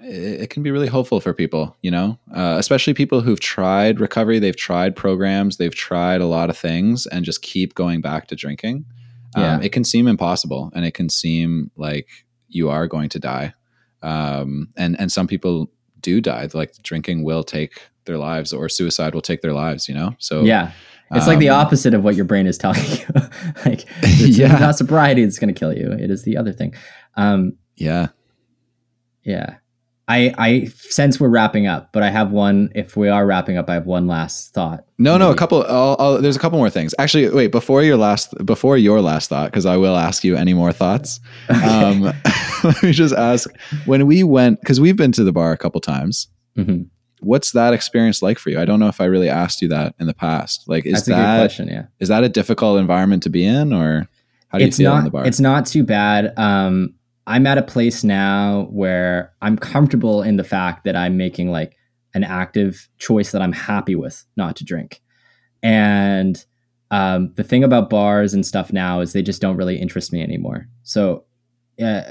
it, 0.00 0.42
it 0.42 0.50
can 0.50 0.62
be 0.62 0.70
really 0.70 0.86
hopeful 0.86 1.18
for 1.18 1.34
people, 1.34 1.76
you 1.82 1.90
know, 1.90 2.16
uh, 2.32 2.54
especially 2.56 2.94
people 2.94 3.22
who've 3.22 3.40
tried 3.40 3.98
recovery. 3.98 4.38
They've 4.38 4.54
tried 4.54 4.94
programs, 4.94 5.56
they've 5.56 5.74
tried 5.74 6.20
a 6.20 6.26
lot 6.26 6.50
of 6.50 6.56
things 6.56 7.04
and 7.08 7.24
just 7.24 7.42
keep 7.42 7.74
going 7.74 8.00
back 8.00 8.28
to 8.28 8.36
drinking. 8.36 8.84
Yeah. 9.36 9.54
Um, 9.54 9.62
it 9.62 9.72
can 9.72 9.82
seem 9.82 10.06
impossible 10.06 10.70
and 10.72 10.84
it 10.84 10.94
can 10.94 11.08
seem 11.08 11.72
like 11.74 12.06
you 12.46 12.70
are 12.70 12.86
going 12.86 13.08
to 13.08 13.18
die. 13.18 13.54
Um, 14.02 14.68
and, 14.76 14.98
and 14.98 15.10
some 15.12 15.26
people 15.26 15.70
do 16.00 16.20
die. 16.20 16.48
Like 16.54 16.74
drinking 16.82 17.24
will 17.24 17.44
take 17.44 17.82
their 18.06 18.16
lives 18.18 18.52
or 18.52 18.68
suicide 18.68 19.14
will 19.14 19.20
take 19.22 19.42
their 19.42 19.52
lives, 19.52 19.88
you 19.88 19.94
know? 19.94 20.14
So 20.18 20.42
Yeah. 20.42 20.72
It's 21.12 21.26
like 21.26 21.40
the 21.40 21.48
um, 21.48 21.66
opposite 21.66 21.92
of 21.92 22.04
what 22.04 22.14
your 22.14 22.24
brain 22.24 22.46
is 22.46 22.56
telling 22.56 22.84
you. 22.84 23.04
like 23.66 23.84
it's 24.02 24.38
Yeah. 24.38 24.58
not 24.58 24.76
sobriety 24.78 25.24
that's 25.24 25.40
going 25.40 25.52
to 25.52 25.58
kill 25.58 25.76
you. 25.76 25.90
It 25.92 26.08
is 26.10 26.22
the 26.22 26.36
other 26.36 26.52
thing. 26.52 26.74
Um 27.16 27.54
Yeah. 27.76 28.08
yeah. 29.24 29.56
I 30.10 30.34
I 30.38 30.64
sense 30.66 31.20
we're 31.20 31.28
wrapping 31.28 31.68
up, 31.68 31.92
but 31.92 32.02
I 32.02 32.10
have 32.10 32.32
one 32.32 32.72
if 32.74 32.96
we 32.96 33.08
are 33.08 33.24
wrapping 33.24 33.56
up 33.56 33.70
I 33.70 33.74
have 33.74 33.86
one 33.86 34.08
last 34.08 34.52
thought. 34.52 34.84
No, 34.98 35.16
no, 35.16 35.30
a 35.30 35.36
couple. 35.36 35.62
I'll, 35.62 35.96
I'll, 36.00 36.20
there's 36.20 36.34
a 36.34 36.40
couple 36.40 36.58
more 36.58 36.68
things. 36.68 36.92
Actually, 36.98 37.30
wait 37.30 37.52
before 37.52 37.84
your 37.84 37.96
last 37.96 38.34
before 38.44 38.76
your 38.76 39.00
last 39.00 39.28
thought, 39.28 39.50
because 39.52 39.66
I 39.66 39.76
will 39.76 39.96
ask 39.96 40.24
you 40.24 40.34
any 40.36 40.52
more 40.52 40.72
thoughts. 40.72 41.20
Um, 41.70 42.02
let 42.64 42.82
me 42.82 42.92
just 42.92 43.14
ask: 43.14 43.48
when 43.86 44.06
we 44.06 44.22
went, 44.24 44.60
because 44.60 44.80
we've 44.80 44.96
been 44.96 45.12
to 45.12 45.22
the 45.24 45.32
bar 45.32 45.52
a 45.52 45.56
couple 45.56 45.80
times. 45.80 46.26
Mhm. 46.58 46.88
What's 47.20 47.52
that 47.52 47.72
experience 47.74 48.22
like 48.22 48.38
for 48.38 48.50
you? 48.50 48.58
I 48.58 48.64
don't 48.64 48.80
know 48.80 48.88
if 48.88 49.00
I 49.00 49.04
really 49.04 49.28
asked 49.28 49.62
you 49.62 49.68
that 49.68 49.94
in 50.00 50.06
the 50.06 50.14
past. 50.14 50.64
Like, 50.66 50.86
is 50.86 50.94
That's 50.94 51.08
a 51.08 51.10
good 51.10 51.18
that 51.18 51.38
question, 51.40 51.68
yeah. 51.68 51.84
is 52.00 52.08
that 52.08 52.24
a 52.24 52.28
difficult 52.28 52.80
environment 52.80 53.22
to 53.24 53.30
be 53.30 53.44
in, 53.44 53.72
or 53.72 54.08
how 54.48 54.58
do 54.58 54.64
it's 54.64 54.78
you 54.78 54.84
feel 54.86 54.92
not 54.92 54.98
in 54.98 55.04
the 55.04 55.10
bar? 55.10 55.26
it's 55.26 55.38
not 55.40 55.66
too 55.66 55.84
bad 55.84 56.32
um 56.36 56.94
i'm 57.30 57.46
at 57.46 57.58
a 57.58 57.62
place 57.62 58.02
now 58.02 58.66
where 58.70 59.32
i'm 59.40 59.56
comfortable 59.56 60.20
in 60.22 60.36
the 60.36 60.44
fact 60.44 60.84
that 60.84 60.96
i'm 60.96 61.16
making 61.16 61.50
like 61.50 61.76
an 62.14 62.24
active 62.24 62.88
choice 62.98 63.30
that 63.30 63.40
i'm 63.40 63.52
happy 63.52 63.94
with 63.94 64.24
not 64.36 64.56
to 64.56 64.64
drink. 64.64 65.00
And 65.62 66.44
um 66.90 67.32
the 67.36 67.44
thing 67.44 67.62
about 67.62 67.88
bars 67.88 68.34
and 68.34 68.44
stuff 68.44 68.72
now 68.72 69.00
is 69.00 69.12
they 69.12 69.22
just 69.22 69.40
don't 69.40 69.56
really 69.56 69.78
interest 69.78 70.12
me 70.12 70.22
anymore. 70.22 70.66
So 70.82 71.24
uh, 71.80 72.02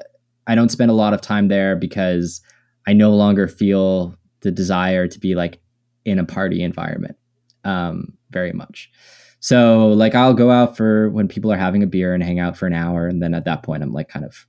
i 0.47 0.55
don't 0.55 0.69
spend 0.69 0.89
a 0.89 0.95
lot 0.95 1.13
of 1.13 1.21
time 1.21 1.49
there 1.49 1.75
because 1.75 2.41
i 2.87 2.93
no 2.93 3.11
longer 3.13 3.47
feel 3.47 4.15
the 4.41 4.51
desire 4.51 5.07
to 5.07 5.19
be 5.19 5.35
like 5.35 5.59
in 6.05 6.17
a 6.17 6.25
party 6.25 6.63
environment 6.63 7.17
um 7.65 8.13
very 8.31 8.53
much. 8.53 8.89
So 9.41 9.87
like 9.89 10.15
I'll 10.15 10.33
go 10.33 10.49
out 10.49 10.77
for 10.77 11.09
when 11.09 11.27
people 11.27 11.51
are 11.51 11.57
having 11.57 11.83
a 11.83 11.87
beer 11.87 12.13
and 12.13 12.23
hang 12.23 12.39
out 12.39 12.57
for 12.57 12.67
an 12.67 12.73
hour 12.73 13.07
and 13.07 13.21
then 13.21 13.33
at 13.33 13.45
that 13.45 13.63
point 13.63 13.83
I'm 13.83 13.91
like 13.91 14.07
kind 14.07 14.25
of 14.25 14.45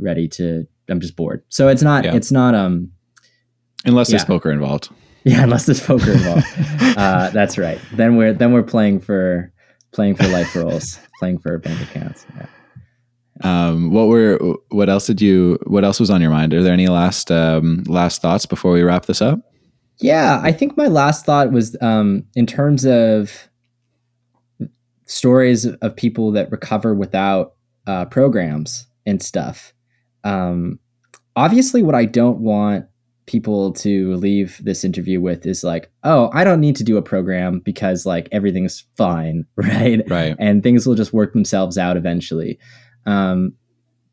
ready 0.00 0.28
to 0.28 0.66
I'm 0.88 1.00
just 1.00 1.16
bored. 1.16 1.42
So 1.48 1.68
it's 1.68 1.82
not 1.82 2.04
Yeah. 2.04 2.14
it's 2.14 2.32
not 2.32 2.54
um 2.54 2.90
Unless 3.84 4.08
there's 4.10 4.24
poker 4.24 4.50
involved. 4.50 4.90
yeah, 5.24 5.42
unless 5.42 5.66
there's 5.66 5.80
poker 5.84 6.12
involved. 6.12 6.46
uh 6.96 7.30
that's 7.30 7.56
right. 7.58 7.80
Then 7.92 8.16
we're 8.16 8.32
then 8.32 8.52
we're 8.52 8.62
playing 8.62 9.00
for 9.00 9.52
playing 9.92 10.14
for 10.16 10.26
life 10.28 10.54
rolls, 10.54 10.98
playing 11.18 11.38
for 11.38 11.58
bank 11.58 11.80
accounts. 11.82 12.26
Yeah. 12.36 12.46
Um, 13.42 13.90
what 13.90 14.08
were 14.08 14.38
what 14.68 14.90
else 14.90 15.06
did 15.06 15.22
you 15.22 15.58
what 15.66 15.82
else 15.82 15.98
was 15.98 16.10
on 16.10 16.20
your 16.20 16.30
mind? 16.30 16.52
Are 16.52 16.62
there 16.62 16.74
any 16.74 16.88
last 16.88 17.30
um, 17.30 17.84
last 17.86 18.20
thoughts 18.20 18.44
before 18.44 18.72
we 18.72 18.82
wrap 18.82 19.06
this 19.06 19.22
up? 19.22 19.40
Yeah, 19.98 20.40
I 20.42 20.52
think 20.52 20.76
my 20.76 20.88
last 20.88 21.24
thought 21.24 21.50
was 21.52 21.76
um, 21.80 22.24
in 22.34 22.46
terms 22.46 22.84
of 22.84 23.48
stories 25.06 25.66
of 25.66 25.96
people 25.96 26.32
that 26.32 26.50
recover 26.50 26.94
without 26.94 27.54
uh, 27.86 28.04
programs 28.06 28.86
and 29.06 29.22
stuff. 29.22 29.72
Um, 30.24 30.78
obviously, 31.36 31.82
what 31.82 31.94
I 31.94 32.04
don't 32.04 32.40
want 32.40 32.86
people 33.26 33.72
to 33.72 34.16
leave 34.16 34.60
this 34.64 34.82
interview 34.82 35.20
with 35.20 35.46
is 35.46 35.62
like, 35.62 35.90
oh, 36.02 36.30
I 36.32 36.42
don't 36.42 36.60
need 36.60 36.74
to 36.76 36.84
do 36.84 36.96
a 36.96 37.02
program 37.02 37.60
because 37.60 38.04
like 38.04 38.28
everything's 38.32 38.84
fine, 38.96 39.46
right? 39.56 40.02
Right. 40.08 40.34
and 40.38 40.62
things 40.62 40.86
will 40.86 40.96
just 40.96 41.12
work 41.12 41.32
themselves 41.32 41.78
out 41.78 41.96
eventually. 41.96 42.58
Um, 43.06 43.54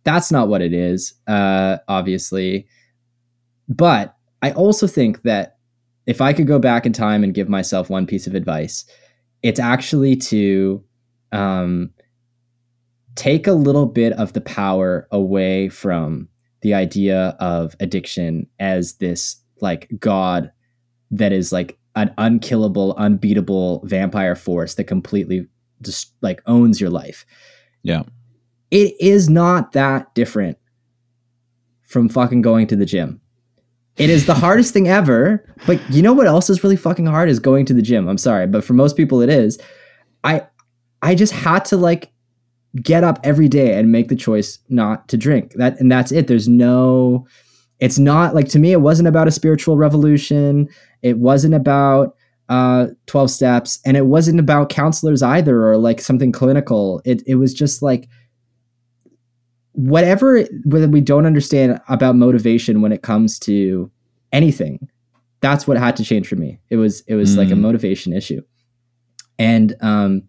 that's 0.03 0.31
not 0.31 0.47
what 0.47 0.61
it 0.61 0.71
is, 0.71 1.13
uh, 1.27 1.77
obviously. 1.87 2.67
But 3.67 4.15
I 4.41 4.51
also 4.51 4.87
think 4.87 5.23
that 5.23 5.57
if 6.05 6.21
I 6.21 6.31
could 6.31 6.47
go 6.47 6.59
back 6.59 6.85
in 6.85 6.93
time 6.93 7.23
and 7.23 7.33
give 7.33 7.49
myself 7.49 7.89
one 7.89 8.05
piece 8.05 8.27
of 8.27 8.35
advice, 8.35 8.85
it's 9.43 9.59
actually 9.59 10.15
to 10.15 10.83
um, 11.31 11.91
take 13.17 13.47
a 13.47 13.53
little 13.53 13.85
bit 13.85 14.13
of 14.13 14.33
the 14.33 14.41
power 14.41 15.07
away 15.11 15.67
from 15.69 16.29
the 16.61 16.73
idea 16.73 17.35
of 17.39 17.75
addiction 17.79 18.47
as 18.59 18.95
this 18.95 19.35
like 19.59 19.89
god 19.99 20.51
that 21.11 21.31
is 21.31 21.51
like 21.51 21.77
an 21.95 22.13
unkillable, 22.19 22.93
unbeatable 22.97 23.81
vampire 23.85 24.35
force 24.35 24.75
that 24.75 24.83
completely 24.83 25.47
just 25.81 26.13
like 26.21 26.41
owns 26.45 26.79
your 26.79 26.91
life. 26.91 27.25
Yeah. 27.83 28.03
it 28.69 28.93
is 28.99 29.29
not 29.29 29.71
that 29.71 30.13
different 30.13 30.57
from 31.83 32.09
fucking 32.09 32.41
going 32.41 32.67
to 32.67 32.75
the 32.75 32.85
gym. 32.85 33.21
It 33.95 34.09
is 34.09 34.25
the 34.25 34.33
hardest 34.45 34.73
thing 34.73 34.87
ever. 34.87 35.43
But 35.65 35.81
you 35.89 36.01
know 36.01 36.13
what 36.13 36.27
else 36.27 36.49
is 36.49 36.63
really 36.63 36.75
fucking 36.75 37.05
hard 37.05 37.29
is 37.29 37.39
going 37.39 37.65
to 37.67 37.73
the 37.73 37.81
gym. 37.81 38.07
I'm 38.07 38.17
sorry, 38.17 38.45
but 38.45 38.63
for 38.63 38.73
most 38.73 38.97
people 38.97 39.21
it 39.21 39.29
is. 39.29 39.57
I 40.23 40.45
I 41.01 41.15
just 41.15 41.33
had 41.33 41.65
to 41.65 41.77
like 41.77 42.11
get 42.81 43.03
up 43.03 43.19
every 43.23 43.47
day 43.47 43.77
and 43.77 43.91
make 43.91 44.09
the 44.09 44.15
choice 44.15 44.59
not 44.69 45.07
to 45.09 45.17
drink. 45.17 45.53
That 45.53 45.79
and 45.79 45.91
that's 45.91 46.11
it. 46.11 46.27
There's 46.27 46.47
no 46.47 47.27
it's 47.79 47.99
not 47.99 48.33
like 48.33 48.49
to 48.49 48.59
me 48.59 48.71
it 48.71 48.81
wasn't 48.81 49.07
about 49.07 49.27
a 49.27 49.31
spiritual 49.31 49.77
revolution. 49.77 50.67
It 51.01 51.17
wasn't 51.17 51.53
about 51.53 52.15
uh 52.49 52.87
12 53.07 53.29
steps 53.29 53.79
and 53.85 53.97
it 53.97 54.05
wasn't 54.05 54.39
about 54.39 54.69
counselors 54.69 55.21
either 55.21 55.67
or 55.67 55.77
like 55.77 55.99
something 55.99 56.31
clinical. 56.31 57.01
It 57.05 57.21
it 57.25 57.35
was 57.35 57.53
just 57.53 57.81
like 57.81 58.07
whatever 59.77 60.43
whether 60.65 60.87
we 60.87 61.01
don't 61.01 61.27
understand 61.27 61.79
about 61.87 62.15
motivation 62.15 62.81
when 62.81 62.91
it 62.91 63.03
comes 63.03 63.37
to 63.37 63.91
anything 64.33 64.89
that's 65.39 65.67
what 65.67 65.77
had 65.77 65.95
to 65.95 66.03
change 66.03 66.27
for 66.27 66.35
me 66.35 66.59
it 66.71 66.77
was 66.77 67.01
it 67.01 67.13
was 67.13 67.35
mm. 67.35 67.37
like 67.37 67.49
a 67.49 67.53
mm. 67.53 67.59
motivation 67.59 68.11
issue 68.11 68.41
and 69.37 69.75
um 69.81 70.23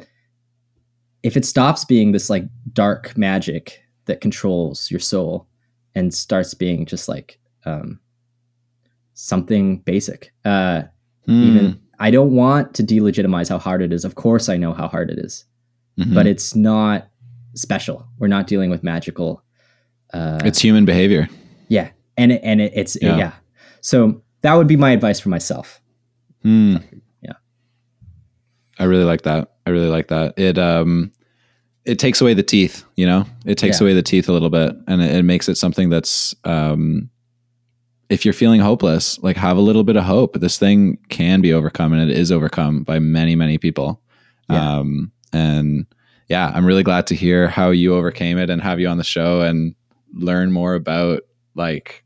if 1.29 1.37
it 1.37 1.45
stops 1.45 1.85
being 1.85 2.13
this 2.13 2.29
like 2.31 2.45
dark 2.73 3.17
magic 3.17 3.83
that 4.07 4.21
controls 4.21 4.91
your 4.91 5.01
soul 5.01 5.47
and 5.95 6.13
starts 6.13 6.55
being 6.55 6.87
just 6.87 7.09
like 7.09 7.39
um 7.65 8.01
something 9.15 9.79
basic 9.79 10.33
uh 10.45 10.83
mm. 11.27 11.45
even 11.45 11.81
i 11.99 12.11
don't 12.11 12.35
want 12.35 12.75
to 12.75 12.83
delegitimize 12.83 13.49
how 13.49 13.59
hard 13.59 13.83
it 13.83 13.93
is 13.93 14.05
of 14.05 14.15
course 14.15 14.49
i 14.49 14.57
know 14.57 14.73
how 14.73 14.89
hard 14.89 15.11
it 15.11 15.19
is 15.19 15.45
mm-hmm. 15.99 16.15
but 16.15 16.27
it's 16.27 16.55
not 16.55 17.09
special. 17.55 18.07
We're 18.19 18.29
not 18.29 18.47
dealing 18.47 18.71
with 18.71 18.83
magical. 18.83 19.43
Uh, 20.13 20.41
it's 20.45 20.61
human 20.61 20.85
behavior. 20.85 21.29
Yeah, 21.69 21.91
and 22.17 22.33
it, 22.33 22.41
and 22.43 22.61
it, 22.61 22.73
it's 22.75 22.97
yeah. 23.01 23.17
yeah. 23.17 23.33
So 23.81 24.23
that 24.43 24.55
would 24.55 24.67
be 24.67 24.77
my 24.77 24.91
advice 24.91 25.21
for 25.21 25.29
myself. 25.29 25.81
Mm. 26.45 27.03
Yeah, 27.21 27.33
I 28.79 28.85
really 28.85 29.05
like 29.05 29.23
that. 29.23 29.53
I 29.67 29.71
really 29.71 29.89
like 29.89 30.09
that. 30.09 30.39
It 30.39 30.59
um, 30.59 31.13
it 31.89 31.99
takes 31.99 32.21
away 32.21 32.35
the 32.35 32.43
teeth. 32.43 32.85
You 32.97 33.07
know, 33.07 33.25
it 33.47 33.57
takes 33.57 33.81
yeah. 33.81 33.87
away 33.87 33.95
the 33.95 34.03
teeth 34.03 34.29
a 34.29 34.33
little 34.33 34.51
bit, 34.51 34.77
and 34.87 35.01
it, 35.01 35.17
it 35.17 35.23
makes 35.23 35.49
it 35.49 35.57
something 35.57 35.89
that's 35.89 36.35
um, 36.45 37.09
if 38.11 38.25
you're 38.25 38.35
feeling 38.35 38.61
hopeless, 38.61 39.19
like 39.21 39.37
have 39.37 39.57
a 39.57 39.63
little 39.63 39.85
bit 39.85 39.97
of 39.97 40.05
hope. 40.05 40.39
This 40.39 40.59
thing 40.59 40.99
can 41.09 41.41
be 41.41 41.53
overcome, 41.53 41.95
and 41.95 42.11
it 42.11 42.17
is 42.17 42.31
overcome 42.31 42.83
by 42.83 42.99
many, 42.99 43.35
many 43.35 43.57
people. 43.57 44.03
Yeah. 44.51 44.79
Um, 44.79 45.13
and 45.33 45.87
yeah, 46.29 46.53
I'm 46.55 46.67
really 46.67 46.83
glad 46.83 47.07
to 47.09 47.15
hear 47.15 47.49
how 47.49 47.71
you 47.71 47.95
overcame 47.95 48.37
it 48.37 48.51
and 48.51 48.61
have 48.61 48.81
you 48.81 48.89
on 48.89 48.99
the 48.99 49.05
show 49.05 49.41
and 49.41 49.75
learn 50.13 50.53
more 50.53 50.75
about 50.75 51.23
like, 51.55 52.05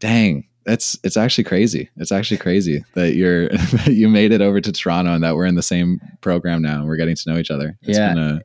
dang, 0.00 0.48
it's 0.66 0.98
it's 1.04 1.16
actually 1.16 1.44
crazy. 1.44 1.88
It's 1.96 2.12
actually 2.12 2.38
crazy 2.38 2.84
that 2.94 3.14
you're 3.14 3.48
that 3.48 3.92
you 3.92 4.08
made 4.08 4.32
it 4.32 4.40
over 4.40 4.60
to 4.60 4.72
Toronto 4.72 5.14
and 5.14 5.22
that 5.22 5.36
we're 5.36 5.46
in 5.46 5.54
the 5.54 5.62
same 5.62 6.00
program 6.22 6.60
now 6.60 6.80
and 6.80 6.86
we're 6.86 6.96
getting 6.96 7.14
to 7.14 7.30
know 7.30 7.38
each 7.38 7.52
other. 7.52 7.78
It's 7.82 7.96
yeah. 7.96 8.14
been 8.14 8.22
a 8.22 8.42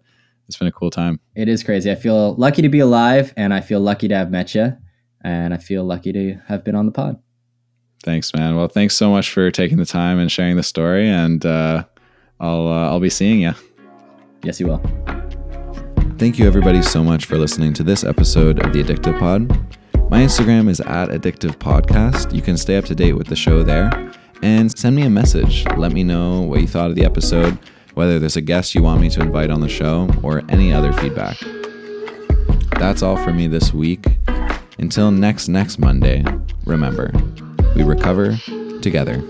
it's 0.48 0.58
been 0.58 0.68
a 0.68 0.72
cool 0.72 0.90
time. 0.90 1.20
It 1.36 1.48
is 1.48 1.64
crazy. 1.64 1.92
I 1.92 1.96
feel 1.96 2.36
lucky 2.36 2.62
to 2.62 2.70
be 2.70 2.80
alive 2.80 3.34
and 3.36 3.54
I 3.54 3.62
feel 3.62 3.80
lucky 3.80 4.08
to 4.08 4.16
have 4.16 4.32
met 4.32 4.54
you 4.56 4.78
and 5.24 5.54
I 5.54 5.58
feel 5.58 5.84
lucky 5.84 6.14
to 6.14 6.36
have 6.48 6.64
been 6.64 6.76
on 6.76 6.86
the 6.86 6.92
pod. 6.92 7.20
Thanks, 8.04 8.34
man. 8.34 8.56
Well, 8.56 8.68
thanks 8.68 8.96
so 8.96 9.10
much 9.10 9.32
for 9.32 9.50
taking 9.50 9.78
the 9.78 9.86
time 9.86 10.20
and 10.20 10.32
sharing 10.32 10.56
the 10.56 10.64
story 10.64 11.10
and 11.10 11.44
uh, 11.46 11.86
I'll 12.40 12.68
uh, 12.68 12.90
I'll 12.90 13.00
be 13.00 13.10
seeing 13.10 13.42
you. 13.42 13.54
Yes, 14.44 14.60
you 14.60 14.68
will. 14.68 14.82
Thank 16.18 16.40
you, 16.40 16.46
everybody, 16.46 16.82
so 16.82 17.04
much 17.04 17.26
for 17.26 17.38
listening 17.38 17.74
to 17.74 17.84
this 17.84 18.04
episode 18.04 18.64
of 18.64 18.72
the 18.72 18.84
Addictive 18.84 19.20
Pod. 19.20 19.50
My 20.10 20.22
Instagram 20.22 20.70
is 20.70 20.80
at 20.82 21.10
Addictive 21.10 21.58
Podcast. 21.58 22.34
You 22.34 22.42
can 22.42 22.56
stay 22.56 22.78
up 22.78 22.86
to 22.86 22.96
date 22.96 23.14
with 23.14 23.28
the 23.28 23.36
show 23.36 23.64
there 23.64 23.90
and 24.44 24.72
send 24.78 24.96
me 24.96 25.02
a 25.02 25.10
message. 25.10 25.66
Let 25.78 25.92
me 25.92 26.04
know 26.04 26.42
what 26.42 26.62
you 26.62 26.68
thought 26.68 26.90
of 26.90 26.96
the 26.96 27.04
episode, 27.04 27.58
whether 27.96 28.20
there's 28.20 28.38
a 28.38 28.42
guest 28.42 28.76
you 28.76 28.84
want 28.84 29.02
me 29.02 29.10
to 29.10 29.22
invite 29.22 29.50
on 29.50 29.62
the 29.62 29.70
show, 29.70 30.10
or 30.22 30.44
any 30.50 30.72
other 30.72 30.94
feedback. 30.94 31.38
That's 32.78 33.02
all 33.02 33.18
for 33.18 33.34
me 33.34 33.48
this 33.48 33.74
week. 33.74 34.06
Until 34.78 35.12
next 35.12 35.48
next 35.48 35.80
Monday, 35.80 36.24
remember, 36.66 37.12
we 37.76 37.84
recover 37.84 38.38
together. 38.82 39.24